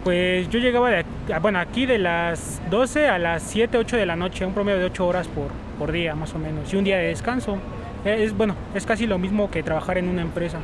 Pues 0.03 0.49
yo 0.49 0.59
llegaba 0.59 0.89
de, 0.89 0.97
aquí- 0.99 1.31
ah, 1.33 1.39
bueno, 1.39 1.59
aquí 1.59 1.85
de 1.85 1.97
las 1.97 2.61
12 2.69 3.07
a 3.07 3.17
las 3.17 3.43
7, 3.43 3.77
8 3.77 3.97
de 3.97 4.05
la 4.05 4.15
noche, 4.15 4.45
un 4.45 4.53
promedio 4.53 4.79
de 4.79 4.85
8 4.85 5.07
horas 5.07 5.27
por, 5.27 5.47
por 5.79 5.91
día 5.91 6.15
más 6.15 6.33
o 6.33 6.39
menos, 6.39 6.71
y 6.73 6.77
un 6.77 6.83
día 6.83 6.97
de 6.97 7.07
descanso. 7.07 7.57
Eh, 8.05 8.23
Es, 8.23 8.35
bueno, 8.35 8.55
es 8.75 8.85
casi 8.85 9.07
lo 9.07 9.17
mismo 9.17 9.49
que 9.49 9.63
trabajar 9.63 9.97
en 9.97 10.09
una 10.09 10.21
empresa. 10.21 10.59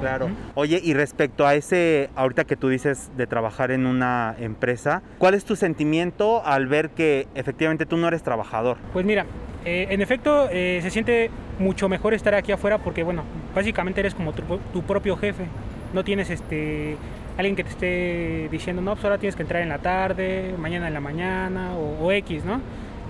Claro. 0.00 0.28
Oye, 0.54 0.80
y 0.82 0.94
respecto 0.94 1.46
a 1.46 1.54
ese, 1.54 2.10
ahorita 2.14 2.44
que 2.44 2.56
tú 2.56 2.68
dices 2.68 3.10
de 3.16 3.26
trabajar 3.26 3.70
en 3.70 3.86
una 3.86 4.34
empresa, 4.38 5.02
¿cuál 5.18 5.34
es 5.34 5.44
tu 5.44 5.56
sentimiento 5.56 6.44
al 6.44 6.66
ver 6.66 6.90
que 6.90 7.26
efectivamente 7.34 7.86
tú 7.86 7.96
no 7.96 8.08
eres 8.08 8.22
trabajador? 8.22 8.76
Pues 8.92 9.04
mira, 9.04 9.26
eh, 9.64 9.88
en 9.90 10.00
efecto 10.00 10.48
eh, 10.50 10.80
se 10.82 10.90
siente 10.90 11.30
mucho 11.58 11.88
mejor 11.88 12.14
estar 12.14 12.34
aquí 12.34 12.52
afuera 12.52 12.78
porque, 12.78 13.02
bueno, 13.02 13.24
básicamente 13.54 14.00
eres 14.00 14.14
como 14.14 14.32
tu, 14.32 14.42
tu 14.72 14.82
propio 14.82 15.16
jefe. 15.16 15.44
No 15.92 16.04
tienes 16.04 16.30
este 16.30 16.96
alguien 17.38 17.54
que 17.54 17.62
te 17.62 17.70
esté 17.70 18.48
diciendo, 18.50 18.82
no, 18.82 18.94
pues 18.94 19.04
ahora 19.04 19.18
tienes 19.18 19.36
que 19.36 19.42
entrar 19.42 19.62
en 19.62 19.68
la 19.68 19.78
tarde, 19.78 20.54
mañana 20.58 20.88
en 20.88 20.94
la 20.94 21.00
mañana 21.00 21.74
o, 21.76 22.04
o 22.04 22.12
X, 22.12 22.44
¿no? 22.44 22.60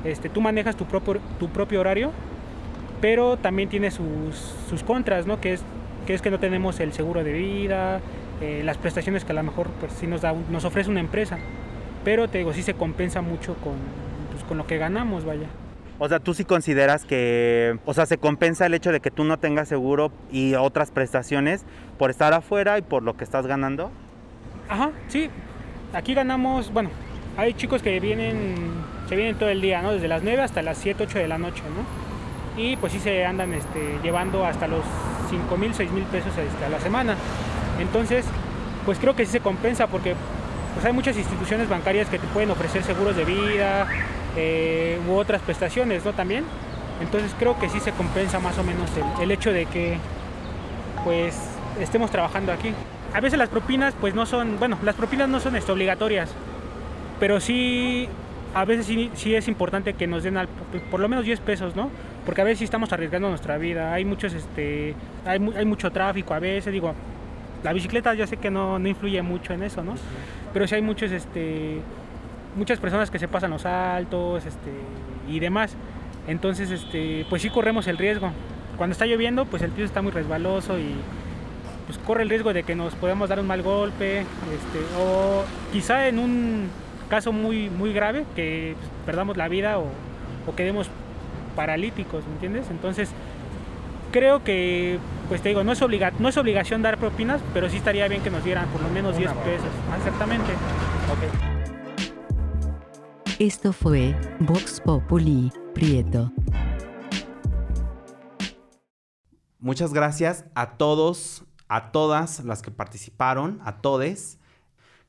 Este, 0.04 0.28
tú 0.28 0.40
manejas 0.42 0.76
tu 0.76 0.84
propio, 0.84 1.18
tu 1.40 1.48
propio 1.48 1.80
horario, 1.80 2.12
pero 3.00 3.38
también 3.38 3.70
tiene 3.70 3.90
sus, 3.90 4.36
sus 4.68 4.82
contras, 4.82 5.26
¿no? 5.26 5.40
Que 5.40 5.54
es, 5.54 5.64
que 6.08 6.14
es 6.14 6.22
que 6.22 6.30
no 6.30 6.38
tenemos 6.38 6.80
el 6.80 6.94
seguro 6.94 7.22
de 7.22 7.34
vida, 7.34 8.00
eh, 8.40 8.62
las 8.64 8.78
prestaciones 8.78 9.26
que 9.26 9.32
a 9.32 9.34
lo 9.34 9.42
mejor 9.42 9.68
pues 9.78 9.92
sí 9.92 10.06
nos, 10.06 10.22
da, 10.22 10.34
nos 10.48 10.64
ofrece 10.64 10.88
una 10.88 11.00
empresa. 11.00 11.36
Pero 12.02 12.28
te 12.28 12.38
digo, 12.38 12.54
sí 12.54 12.62
se 12.62 12.72
compensa 12.72 13.20
mucho 13.20 13.56
con, 13.56 13.74
pues, 14.32 14.42
con 14.44 14.56
lo 14.56 14.66
que 14.66 14.78
ganamos, 14.78 15.26
vaya. 15.26 15.48
O 15.98 16.08
sea, 16.08 16.18
tú 16.18 16.32
sí 16.32 16.46
consideras 16.46 17.04
que, 17.04 17.78
o 17.84 17.92
sea, 17.92 18.06
se 18.06 18.16
compensa 18.16 18.64
el 18.64 18.72
hecho 18.72 18.90
de 18.90 19.00
que 19.00 19.10
tú 19.10 19.24
no 19.24 19.38
tengas 19.38 19.68
seguro 19.68 20.10
y 20.32 20.54
otras 20.54 20.92
prestaciones 20.92 21.66
por 21.98 22.08
estar 22.08 22.32
afuera 22.32 22.78
y 22.78 22.82
por 22.82 23.02
lo 23.02 23.14
que 23.18 23.24
estás 23.24 23.46
ganando? 23.46 23.90
Ajá, 24.70 24.92
sí. 25.08 25.28
Aquí 25.92 26.14
ganamos, 26.14 26.72
bueno, 26.72 26.88
hay 27.36 27.52
chicos 27.52 27.82
que 27.82 28.00
vienen, 28.00 28.54
se 29.10 29.14
vienen 29.14 29.36
todo 29.36 29.50
el 29.50 29.60
día, 29.60 29.82
¿no? 29.82 29.92
Desde 29.92 30.08
las 30.08 30.22
9 30.22 30.40
hasta 30.40 30.62
las 30.62 30.78
7, 30.78 31.04
8 31.04 31.18
de 31.18 31.28
la 31.28 31.36
noche, 31.36 31.62
¿no? 31.64 32.07
Y 32.58 32.76
pues 32.76 32.92
sí 32.92 32.98
se 32.98 33.24
andan 33.24 33.54
este, 33.54 33.98
llevando 34.02 34.44
hasta 34.44 34.66
los 34.66 34.82
5 35.30 35.56
mil, 35.56 35.72
6 35.72 35.90
mil 35.92 36.04
pesos 36.04 36.32
este, 36.36 36.64
a 36.64 36.68
la 36.68 36.80
semana. 36.80 37.14
Entonces, 37.78 38.24
pues 38.84 38.98
creo 38.98 39.14
que 39.14 39.24
sí 39.24 39.32
se 39.32 39.40
compensa 39.40 39.86
porque 39.86 40.14
pues 40.74 40.84
hay 40.84 40.92
muchas 40.92 41.16
instituciones 41.16 41.68
bancarias 41.68 42.08
que 42.08 42.18
te 42.18 42.26
pueden 42.26 42.50
ofrecer 42.50 42.82
seguros 42.82 43.16
de 43.16 43.24
vida 43.24 43.86
eh, 44.36 44.98
u 45.08 45.14
otras 45.14 45.40
prestaciones, 45.42 46.04
¿no? 46.04 46.12
También. 46.12 46.44
Entonces 47.00 47.32
creo 47.38 47.56
que 47.60 47.68
sí 47.68 47.78
se 47.78 47.92
compensa 47.92 48.40
más 48.40 48.58
o 48.58 48.64
menos 48.64 48.90
el, 48.96 49.22
el 49.22 49.30
hecho 49.30 49.52
de 49.52 49.66
que 49.66 49.96
pues 51.04 51.36
estemos 51.80 52.10
trabajando 52.10 52.52
aquí. 52.52 52.72
A 53.14 53.20
veces 53.20 53.38
las 53.38 53.48
propinas 53.48 53.94
pues 54.00 54.14
no 54.14 54.26
son, 54.26 54.58
bueno, 54.58 54.76
las 54.82 54.96
propinas 54.96 55.28
no 55.28 55.38
son 55.40 55.54
este, 55.54 55.70
obligatorias, 55.70 56.28
pero 57.20 57.40
sí, 57.40 58.08
a 58.52 58.64
veces 58.64 58.86
sí, 58.86 59.10
sí 59.14 59.34
es 59.36 59.46
importante 59.46 59.94
que 59.94 60.06
nos 60.08 60.24
den 60.24 60.36
al- 60.36 60.48
por 60.90 60.98
lo 61.00 61.08
menos 61.08 61.24
10 61.24 61.38
pesos, 61.40 61.76
¿no? 61.76 61.90
Porque 62.28 62.42
a 62.42 62.44
veces 62.44 62.58
sí 62.58 62.64
estamos 62.64 62.92
arriesgando 62.92 63.30
nuestra 63.30 63.56
vida, 63.56 63.90
hay 63.94 64.04
muchos, 64.04 64.34
este, 64.34 64.94
hay, 65.24 65.40
hay 65.56 65.64
mucho 65.64 65.90
tráfico 65.90 66.34
a 66.34 66.38
veces, 66.38 66.70
digo, 66.70 66.92
la 67.62 67.72
bicicleta 67.72 68.12
yo 68.12 68.26
sé 68.26 68.36
que 68.36 68.50
no, 68.50 68.78
no 68.78 68.86
influye 68.86 69.22
mucho 69.22 69.54
en 69.54 69.62
eso, 69.62 69.82
¿no? 69.82 69.94
Pero 70.52 70.66
sí 70.66 70.74
hay 70.74 70.82
muchos, 70.82 71.10
este, 71.10 71.80
muchas 72.54 72.80
personas 72.80 73.10
que 73.10 73.18
se 73.18 73.28
pasan 73.28 73.50
los 73.50 73.64
altos, 73.64 74.44
este, 74.44 74.70
y 75.26 75.40
demás. 75.40 75.74
Entonces, 76.26 76.70
este, 76.70 77.24
pues 77.30 77.40
sí 77.40 77.48
corremos 77.48 77.86
el 77.86 77.96
riesgo. 77.96 78.30
Cuando 78.76 78.92
está 78.92 79.06
lloviendo, 79.06 79.46
pues 79.46 79.62
el 79.62 79.70
piso 79.70 79.86
está 79.86 80.02
muy 80.02 80.12
resbaloso 80.12 80.78
y 80.78 80.96
pues 81.86 81.96
corre 81.96 82.24
el 82.24 82.28
riesgo 82.28 82.52
de 82.52 82.62
que 82.62 82.74
nos 82.74 82.94
podamos 82.94 83.30
dar 83.30 83.40
un 83.40 83.46
mal 83.46 83.62
golpe, 83.62 84.18
este, 84.18 84.80
o 85.00 85.44
quizá 85.72 86.08
en 86.08 86.18
un 86.18 86.68
caso 87.08 87.32
muy, 87.32 87.70
muy 87.70 87.94
grave 87.94 88.26
que 88.36 88.74
pues, 88.78 88.90
perdamos 89.06 89.38
la 89.38 89.48
vida 89.48 89.78
o, 89.78 89.86
o 90.46 90.54
quedemos 90.54 90.90
paralíticos, 91.58 92.24
¿me 92.24 92.34
entiendes? 92.34 92.70
Entonces, 92.70 93.10
creo 94.12 94.44
que, 94.44 95.00
pues 95.28 95.42
te 95.42 95.48
digo, 95.48 95.64
no 95.64 95.72
es, 95.72 95.82
obliga 95.82 96.12
no 96.20 96.28
es 96.28 96.36
obligación 96.36 96.82
dar 96.82 96.98
propinas, 96.98 97.40
pero 97.52 97.68
sí 97.68 97.78
estaría 97.78 98.06
bien 98.06 98.22
que 98.22 98.30
nos 98.30 98.44
dieran 98.44 98.68
por 98.68 98.80
lo 98.80 98.88
menos 98.90 99.16
10 99.16 99.28
pesos. 99.32 99.66
Exactamente. 99.96 100.52
Esto 103.40 103.72
fue 103.72 104.14
Vox 104.38 104.80
Populi, 104.80 105.50
Prieto. 105.74 106.30
Muchas 109.58 109.92
gracias 109.92 110.44
a 110.54 110.76
todos, 110.76 111.44
a 111.66 111.90
todas 111.90 112.44
las 112.44 112.62
que 112.62 112.70
participaron, 112.70 113.60
a 113.64 113.80
todes. 113.80 114.38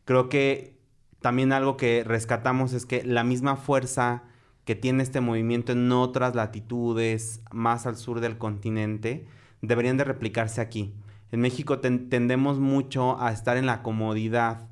Creo 0.03 0.29
que 0.29 0.79
también 1.19 1.53
algo 1.53 1.77
que 1.77 2.03
rescatamos 2.03 2.73
es 2.73 2.87
que 2.87 3.03
la 3.03 3.23
misma 3.23 3.55
fuerza 3.55 4.23
que 4.69 4.75
tiene 4.75 5.01
este 5.01 5.19
movimiento 5.19 5.71
en 5.71 5.91
otras 5.91 6.35
latitudes 6.35 7.41
más 7.51 7.87
al 7.87 7.97
sur 7.97 8.19
del 8.19 8.37
continente 8.37 9.25
deberían 9.63 9.97
de 9.97 10.03
replicarse 10.03 10.61
aquí. 10.61 10.93
En 11.31 11.41
México 11.41 11.79
ten- 11.79 12.07
tendemos 12.07 12.59
mucho 12.59 13.19
a 13.19 13.31
estar 13.31 13.57
en 13.57 13.65
la 13.65 13.81
comodidad 13.81 14.67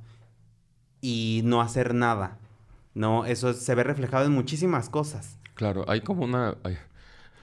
y 1.02 1.42
no 1.46 1.62
hacer 1.62 1.96
nada. 1.96 2.38
No, 2.94 3.26
eso 3.26 3.56
se 3.56 3.74
ve 3.74 3.84
reflejado 3.84 4.28
en 4.28 4.34
muchísimas 4.34 4.88
cosas. 4.88 5.40
Claro, 5.56 5.84
hay 5.88 6.02
como 6.02 6.26
una... 6.26 6.54
ay, 6.64 6.78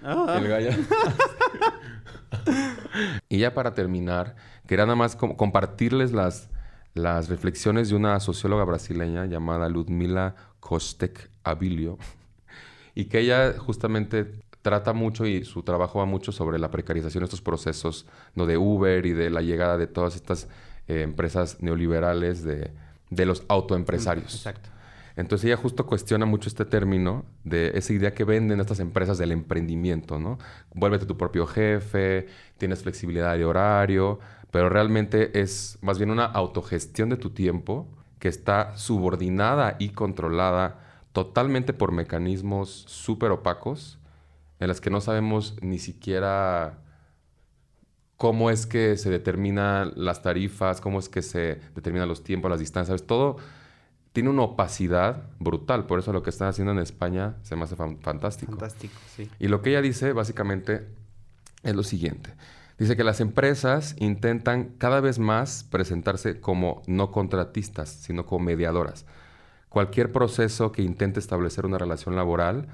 Ah. 0.05 0.37
El 0.39 0.47
gallo. 0.47 0.71
y 3.29 3.39
ya 3.39 3.53
para 3.53 3.75
terminar, 3.75 4.37
quería 4.69 4.85
nada 4.85 4.95
más 4.95 5.17
com- 5.17 5.35
compartirles 5.35 6.13
las, 6.13 6.51
las 6.95 7.29
reflexiones 7.29 7.89
de 7.89 7.97
una 7.97 8.21
socióloga 8.21 8.63
brasileña 8.65 9.27
llamada 9.27 9.69
Ludmila 9.69 10.37
Kostek 10.61 11.33
Abilio, 11.43 11.99
y 12.95 13.07
que 13.07 13.21
ella 13.21 13.55
justamente 13.59 14.31
trata 14.63 14.93
mucho 14.93 15.27
y 15.27 15.45
su 15.45 15.63
trabajo 15.63 15.99
va 15.99 16.07
mucho 16.07 16.33
sobre 16.33 16.59
la 16.59 16.71
precarización 16.71 17.21
de 17.21 17.27
estos 17.27 17.43
procesos 17.43 18.07
¿no? 18.35 18.47
de 18.47 18.57
Uber 18.57 19.05
y 19.05 19.13
de 19.13 19.29
la 19.31 19.43
llegada 19.43 19.77
de 19.77 19.87
todas 19.87 20.17
estas 20.17 20.49
eh, 20.89 21.03
empresas 21.03 21.59
neoliberales 21.61 22.43
de, 22.43 22.71
de 23.11 23.27
los 23.27 23.45
autoempresarios. 23.49 24.35
Exacto. 24.35 24.71
Entonces 25.17 25.47
ella 25.47 25.57
justo 25.57 25.87
cuestiona 25.87 26.27
mucho 26.27 26.49
este 26.49 26.65
término 26.65 27.25
de 27.45 27.73
esa 27.75 27.93
idea 27.93 28.15
que 28.15 28.25
venden 28.25 28.61
estas 28.61 28.81
empresas 28.81 29.17
del 29.17 29.33
emprendimiento, 29.33 30.19
¿no? 30.19 30.39
Vuélvete 30.75 31.07
tu 31.07 31.17
propio 31.17 31.47
jefe, 31.47 32.27
tienes 32.59 32.83
flexibilidad 32.83 33.37
de 33.37 33.45
horario, 33.45 34.19
pero 34.51 34.69
realmente 34.69 35.41
es 35.41 35.79
más 35.83 35.99
bien 35.99 36.11
una 36.11 36.25
autogestión 36.25 37.11
de 37.11 37.17
tu 37.17 37.31
tiempo 37.31 37.87
que 38.19 38.29
está 38.29 38.77
subordinada 38.77 39.77
y 39.79 39.91
controlada 39.91 40.84
totalmente 41.15 41.73
por 41.73 41.93
mecanismos 41.93 42.85
súper 42.89 43.31
opacos 43.31 43.99
en 44.59 44.69
las 44.69 44.81
que 44.81 44.91
no 44.91 45.01
sabemos 45.01 45.57
ni 45.63 45.79
siquiera 45.79 46.81
cómo 48.17 48.51
es 48.51 48.67
que 48.67 48.97
se 48.97 49.11
determinan 49.11 49.93
las 49.97 50.23
tarifas, 50.23 50.81
cómo 50.81 50.99
es 50.99 51.09
que 51.09 51.23
se 51.23 51.61
determinan 51.75 52.09
los 52.09 52.25
tiempos, 52.25 52.51
las 52.51 52.61
distancias, 52.61 53.05
todo 53.05 53.37
tiene 54.13 54.29
una 54.29 54.43
opacidad 54.43 55.31
brutal. 55.39 55.87
Por 55.87 56.01
eso 56.01 56.13
lo 56.13 56.23
que 56.23 56.31
están 56.31 56.49
haciendo 56.49 56.73
en 56.73 56.79
España 56.81 57.37
se 57.43 57.55
me 57.57 57.63
hace 57.63 57.77
fan- 57.77 57.99
fantástico. 58.01 58.53
Fantástico, 58.53 58.95
sí. 59.15 59.31
Y 59.39 59.49
lo 59.49 59.63
que 59.63 59.71
ella 59.71 59.83
dice 59.83 60.13
básicamente 60.13 60.87
es 61.63 61.75
lo 61.77 61.85
siguiente. 61.85 62.35
Dice 62.77 62.97
que 62.97 63.05
las 63.05 63.21
empresas 63.21 63.95
intentan 63.99 64.75
cada 64.79 65.01
vez 65.01 65.21
más 65.21 65.65
presentarse 65.65 66.41
como 66.41 66.83
no 66.89 67.13
contratistas, 67.13 67.89
sino 67.89 68.27
como 68.27 68.45
mediadoras. 68.47 69.07
Cualquier 69.75 70.13
proceso 70.13 70.71
que 70.71 70.83
intente 70.83 71.19
establecer 71.19 71.67
una 71.67 71.79
relación 71.79 72.15
laboral, 72.15 72.69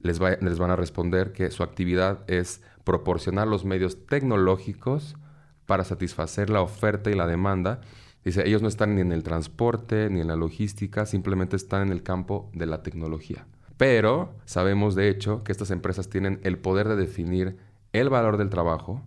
les, 0.00 0.20
va- 0.22 0.36
les 0.38 0.58
van 0.58 0.70
a 0.70 0.76
responder 0.76 1.32
que 1.32 1.50
su 1.50 1.62
actividad 1.62 2.24
es 2.26 2.60
proporcionar 2.84 3.48
los 3.48 3.64
medios 3.64 4.04
tecnológicos 4.04 5.16
para 5.64 5.82
satisfacer 5.82 6.50
la 6.50 6.60
oferta 6.60 7.10
y 7.10 7.14
la 7.14 7.26
demanda. 7.26 7.80
Dice, 8.22 8.46
ellos 8.46 8.60
no 8.60 8.68
están 8.68 8.94
ni 8.94 9.00
en 9.00 9.12
el 9.12 9.22
transporte 9.22 10.10
ni 10.10 10.20
en 10.20 10.28
la 10.28 10.36
logística, 10.36 11.06
simplemente 11.06 11.56
están 11.56 11.86
en 11.86 11.90
el 11.90 12.02
campo 12.02 12.50
de 12.52 12.66
la 12.66 12.82
tecnología. 12.82 13.46
Pero 13.78 14.34
sabemos 14.44 14.94
de 14.94 15.08
hecho 15.08 15.42
que 15.44 15.52
estas 15.52 15.70
empresas 15.70 16.10
tienen 16.10 16.38
el 16.42 16.58
poder 16.58 16.86
de 16.86 16.96
definir 16.96 17.56
el 17.94 18.10
valor 18.10 18.36
del 18.36 18.50
trabajo, 18.50 19.00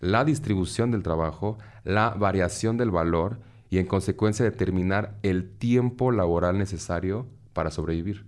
la 0.00 0.24
distribución 0.24 0.92
del 0.92 1.02
trabajo, 1.02 1.58
la 1.84 2.08
variación 2.08 2.78
del 2.78 2.90
valor 2.90 3.38
y 3.76 3.78
en 3.78 3.84
consecuencia 3.84 4.42
determinar 4.42 5.18
el 5.22 5.50
tiempo 5.50 6.10
laboral 6.10 6.56
necesario 6.56 7.26
para 7.52 7.70
sobrevivir. 7.70 8.24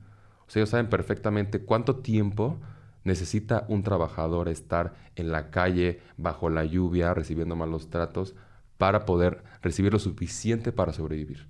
O 0.46 0.50
sea, 0.50 0.60
ellos 0.60 0.68
saben 0.68 0.90
perfectamente 0.90 1.60
cuánto 1.60 1.96
tiempo 1.96 2.58
necesita 3.04 3.64
un 3.68 3.82
trabajador 3.82 4.50
estar 4.50 4.92
en 5.16 5.32
la 5.32 5.48
calle, 5.48 6.02
bajo 6.18 6.50
la 6.50 6.66
lluvia, 6.66 7.14
recibiendo 7.14 7.56
malos 7.56 7.88
tratos, 7.88 8.34
para 8.76 9.06
poder 9.06 9.42
recibir 9.62 9.90
lo 9.90 9.98
suficiente 9.98 10.70
para 10.70 10.92
sobrevivir. 10.92 11.46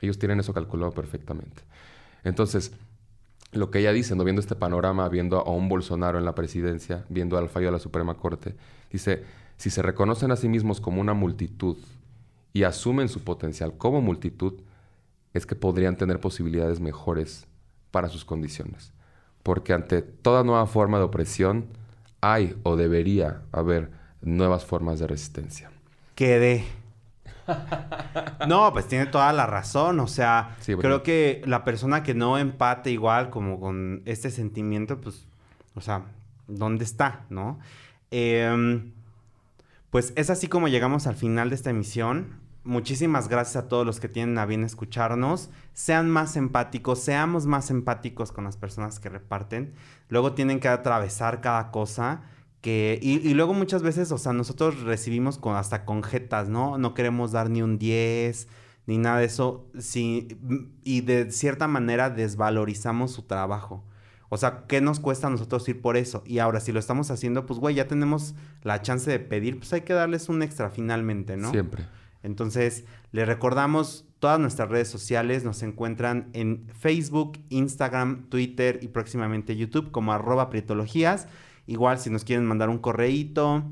Ellos 0.00 0.18
tienen 0.18 0.40
eso 0.40 0.52
calculado 0.52 0.90
perfectamente. 0.90 1.62
Entonces, 2.24 2.72
lo 3.52 3.70
que 3.70 3.78
ella 3.78 3.92
dice, 3.92 4.16
¿no? 4.16 4.24
viendo 4.24 4.40
este 4.40 4.56
panorama, 4.56 5.08
viendo 5.08 5.38
a 5.38 5.52
un 5.52 5.68
Bolsonaro 5.68 6.18
en 6.18 6.24
la 6.24 6.34
presidencia, 6.34 7.04
viendo 7.08 7.38
al 7.38 7.48
fallo 7.48 7.66
de 7.66 7.72
la 7.72 7.78
Suprema 7.78 8.14
Corte, 8.14 8.56
dice, 8.90 9.22
si 9.58 9.70
se 9.70 9.80
reconocen 9.80 10.32
a 10.32 10.36
sí 10.36 10.48
mismos 10.48 10.80
como 10.80 11.00
una 11.00 11.14
multitud 11.14 11.76
y 12.52 12.64
asumen 12.64 13.08
su 13.08 13.22
potencial 13.24 13.76
como 13.76 14.00
multitud, 14.00 14.54
es 15.34 15.46
que 15.46 15.54
podrían 15.54 15.96
tener 15.96 16.20
posibilidades 16.20 16.80
mejores 16.80 17.46
para 17.90 18.08
sus 18.08 18.24
condiciones. 18.24 18.92
Porque 19.42 19.72
ante 19.72 20.02
toda 20.02 20.44
nueva 20.44 20.66
forma 20.66 20.98
de 20.98 21.04
opresión, 21.04 21.66
hay 22.20 22.56
o 22.62 22.76
debería 22.76 23.42
haber 23.52 23.90
nuevas 24.20 24.64
formas 24.64 24.98
de 24.98 25.06
resistencia. 25.06 25.70
Quedé. 26.14 26.64
No, 28.46 28.72
pues 28.72 28.86
tiene 28.86 29.06
toda 29.06 29.32
la 29.32 29.46
razón. 29.46 30.00
O 30.00 30.06
sea, 30.06 30.56
Sí, 30.60 30.74
creo 30.76 31.02
que 31.02 31.42
la 31.46 31.64
persona 31.64 32.02
que 32.02 32.14
no 32.14 32.38
empate 32.38 32.90
igual 32.90 33.30
como 33.30 33.58
con 33.58 34.02
este 34.04 34.30
sentimiento, 34.30 35.00
pues, 35.00 35.26
o 35.74 35.80
sea, 35.80 36.04
¿dónde 36.46 36.84
está, 36.84 37.24
no? 37.30 37.58
Em, 38.10 38.92
pues 39.90 40.12
es 40.16 40.30
así 40.30 40.48
como 40.48 40.68
llegamos 40.68 41.06
al 41.06 41.14
final 41.14 41.48
de 41.48 41.54
esta 41.54 41.70
emisión. 41.70 42.40
Muchísimas 42.64 43.28
gracias 43.28 43.56
a 43.56 43.68
todos 43.68 43.86
los 43.86 44.00
que 44.00 44.08
tienen 44.08 44.36
a 44.36 44.44
bien 44.44 44.62
escucharnos. 44.62 45.48
Sean 45.72 46.10
más 46.10 46.36
empáticos, 46.36 47.00
seamos 47.00 47.46
más 47.46 47.70
empáticos 47.70 48.30
con 48.30 48.44
las 48.44 48.58
personas 48.58 49.00
que 49.00 49.08
reparten. 49.08 49.72
Luego 50.10 50.34
tienen 50.34 50.60
que 50.60 50.68
atravesar 50.68 51.40
cada 51.40 51.70
cosa. 51.70 52.22
Que, 52.60 52.98
y, 53.00 53.32
luego 53.34 53.54
muchas 53.54 53.82
veces, 53.82 54.12
o 54.12 54.18
sea, 54.18 54.32
nosotros 54.32 54.82
recibimos 54.82 55.38
con, 55.38 55.56
hasta 55.56 55.84
con 55.84 56.02
jetas, 56.02 56.48
¿no? 56.48 56.76
No 56.76 56.92
queremos 56.92 57.32
dar 57.32 57.48
ni 57.48 57.62
un 57.62 57.78
10, 57.78 58.48
ni 58.86 58.98
nada 58.98 59.20
de 59.20 59.24
eso. 59.24 59.70
Y 60.84 61.00
de 61.00 61.30
cierta 61.32 61.68
manera 61.68 62.10
desvalorizamos 62.10 63.12
su 63.12 63.22
trabajo. 63.22 63.84
O 64.30 64.36
sea, 64.36 64.64
¿qué 64.68 64.80
nos 64.80 65.00
cuesta 65.00 65.26
a 65.26 65.30
nosotros 65.30 65.68
ir 65.68 65.80
por 65.80 65.96
eso? 65.96 66.22
Y 66.26 66.38
ahora, 66.38 66.60
si 66.60 66.72
lo 66.72 66.78
estamos 66.78 67.10
haciendo, 67.10 67.46
pues, 67.46 67.58
güey, 67.58 67.74
ya 67.74 67.88
tenemos 67.88 68.34
la 68.62 68.82
chance 68.82 69.10
de 69.10 69.18
pedir, 69.20 69.58
pues 69.58 69.72
hay 69.72 69.82
que 69.82 69.94
darles 69.94 70.28
un 70.28 70.42
extra 70.42 70.70
finalmente, 70.70 71.36
¿no? 71.36 71.50
Siempre. 71.50 71.86
Entonces, 72.22 72.84
les 73.12 73.26
recordamos 73.26 74.04
todas 74.18 74.38
nuestras 74.38 74.68
redes 74.68 74.88
sociales. 74.88 75.44
Nos 75.44 75.62
encuentran 75.62 76.28
en 76.32 76.66
Facebook, 76.78 77.38
Instagram, 77.48 78.28
Twitter 78.28 78.80
y 78.82 78.88
próximamente 78.88 79.56
YouTube 79.56 79.90
como 79.90 80.12
arroba 80.12 80.50
prietologías. 80.50 81.28
Igual, 81.66 81.98
si 81.98 82.10
nos 82.10 82.24
quieren 82.24 82.46
mandar 82.46 82.68
un 82.68 82.78
correíto, 82.78 83.64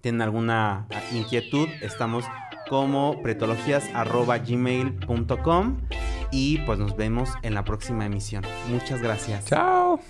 tienen 0.00 0.22
alguna 0.22 0.86
inquietud, 1.12 1.68
estamos 1.82 2.24
como 2.68 3.22
pretologías 3.22 3.84
arroba 3.94 4.38
gmail.com 4.38 5.78
y 6.30 6.58
pues 6.58 6.78
nos 6.78 6.96
vemos 6.96 7.30
en 7.42 7.54
la 7.54 7.64
próxima 7.64 8.06
emisión. 8.06 8.44
Muchas 8.68 9.00
gracias. 9.02 9.46
Chao. 9.46 10.00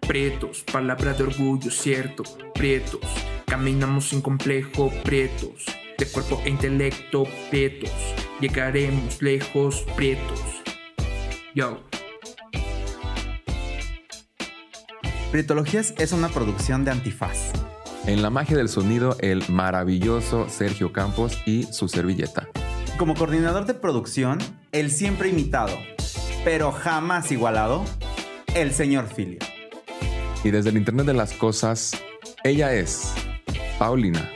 Prietos, 0.00 0.64
palabra 0.64 1.12
de 1.12 1.22
orgullo, 1.22 1.70
cierto. 1.70 2.24
Prietos, 2.54 3.00
caminamos 3.46 4.08
sin 4.08 4.20
complejo, 4.20 4.90
prietos. 5.04 5.66
De 5.96 6.06
cuerpo 6.06 6.40
e 6.44 6.50
intelecto, 6.50 7.24
prietos. 7.50 7.92
Llegaremos 8.40 9.20
lejos, 9.22 9.84
prietos. 9.96 10.40
Yo. 11.54 11.80
Prietologías 15.30 15.94
es 15.98 16.12
una 16.12 16.28
producción 16.28 16.84
de 16.84 16.90
Antifaz. 16.90 17.52
En 18.06 18.22
la 18.22 18.30
magia 18.30 18.56
del 18.56 18.68
sonido, 18.68 19.16
el 19.20 19.44
maravilloso 19.48 20.48
Sergio 20.48 20.92
Campos 20.92 21.38
y 21.46 21.64
su 21.64 21.86
servilleta. 21.86 22.48
Como 22.98 23.14
coordinador 23.14 23.66
de 23.66 23.74
producción, 23.74 24.38
el 24.72 24.90
siempre 24.90 25.28
imitado, 25.28 25.76
pero 26.44 26.72
jamás 26.72 27.32
igualado, 27.32 27.84
el 28.54 28.72
señor 28.72 29.08
Filio. 29.08 29.40
Y 30.44 30.50
desde 30.50 30.70
el 30.70 30.76
Internet 30.76 31.06
de 31.06 31.14
las 31.14 31.32
Cosas, 31.32 31.92
ella 32.44 32.72
es 32.72 33.12
Paulina. 33.78 34.30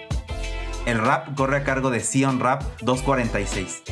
El 0.86 0.98
rap 0.98 1.34
corre 1.36 1.58
a 1.58 1.64
cargo 1.64 1.90
de 1.90 2.00
Sion 2.00 2.40
Rap 2.40 2.62
246. 2.82 3.82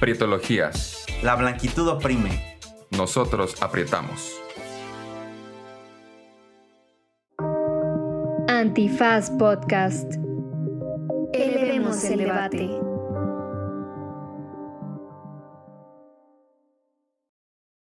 Prietologías. 0.00 1.04
La 1.22 1.34
blanquitud 1.34 1.86
oprime. 1.88 2.58
Nosotros 2.90 3.60
aprietamos. 3.60 4.34
Antifaz 8.48 9.30
Podcast. 9.32 10.14
Elevemos 11.34 12.02
el 12.04 12.18
debate. 12.20 12.70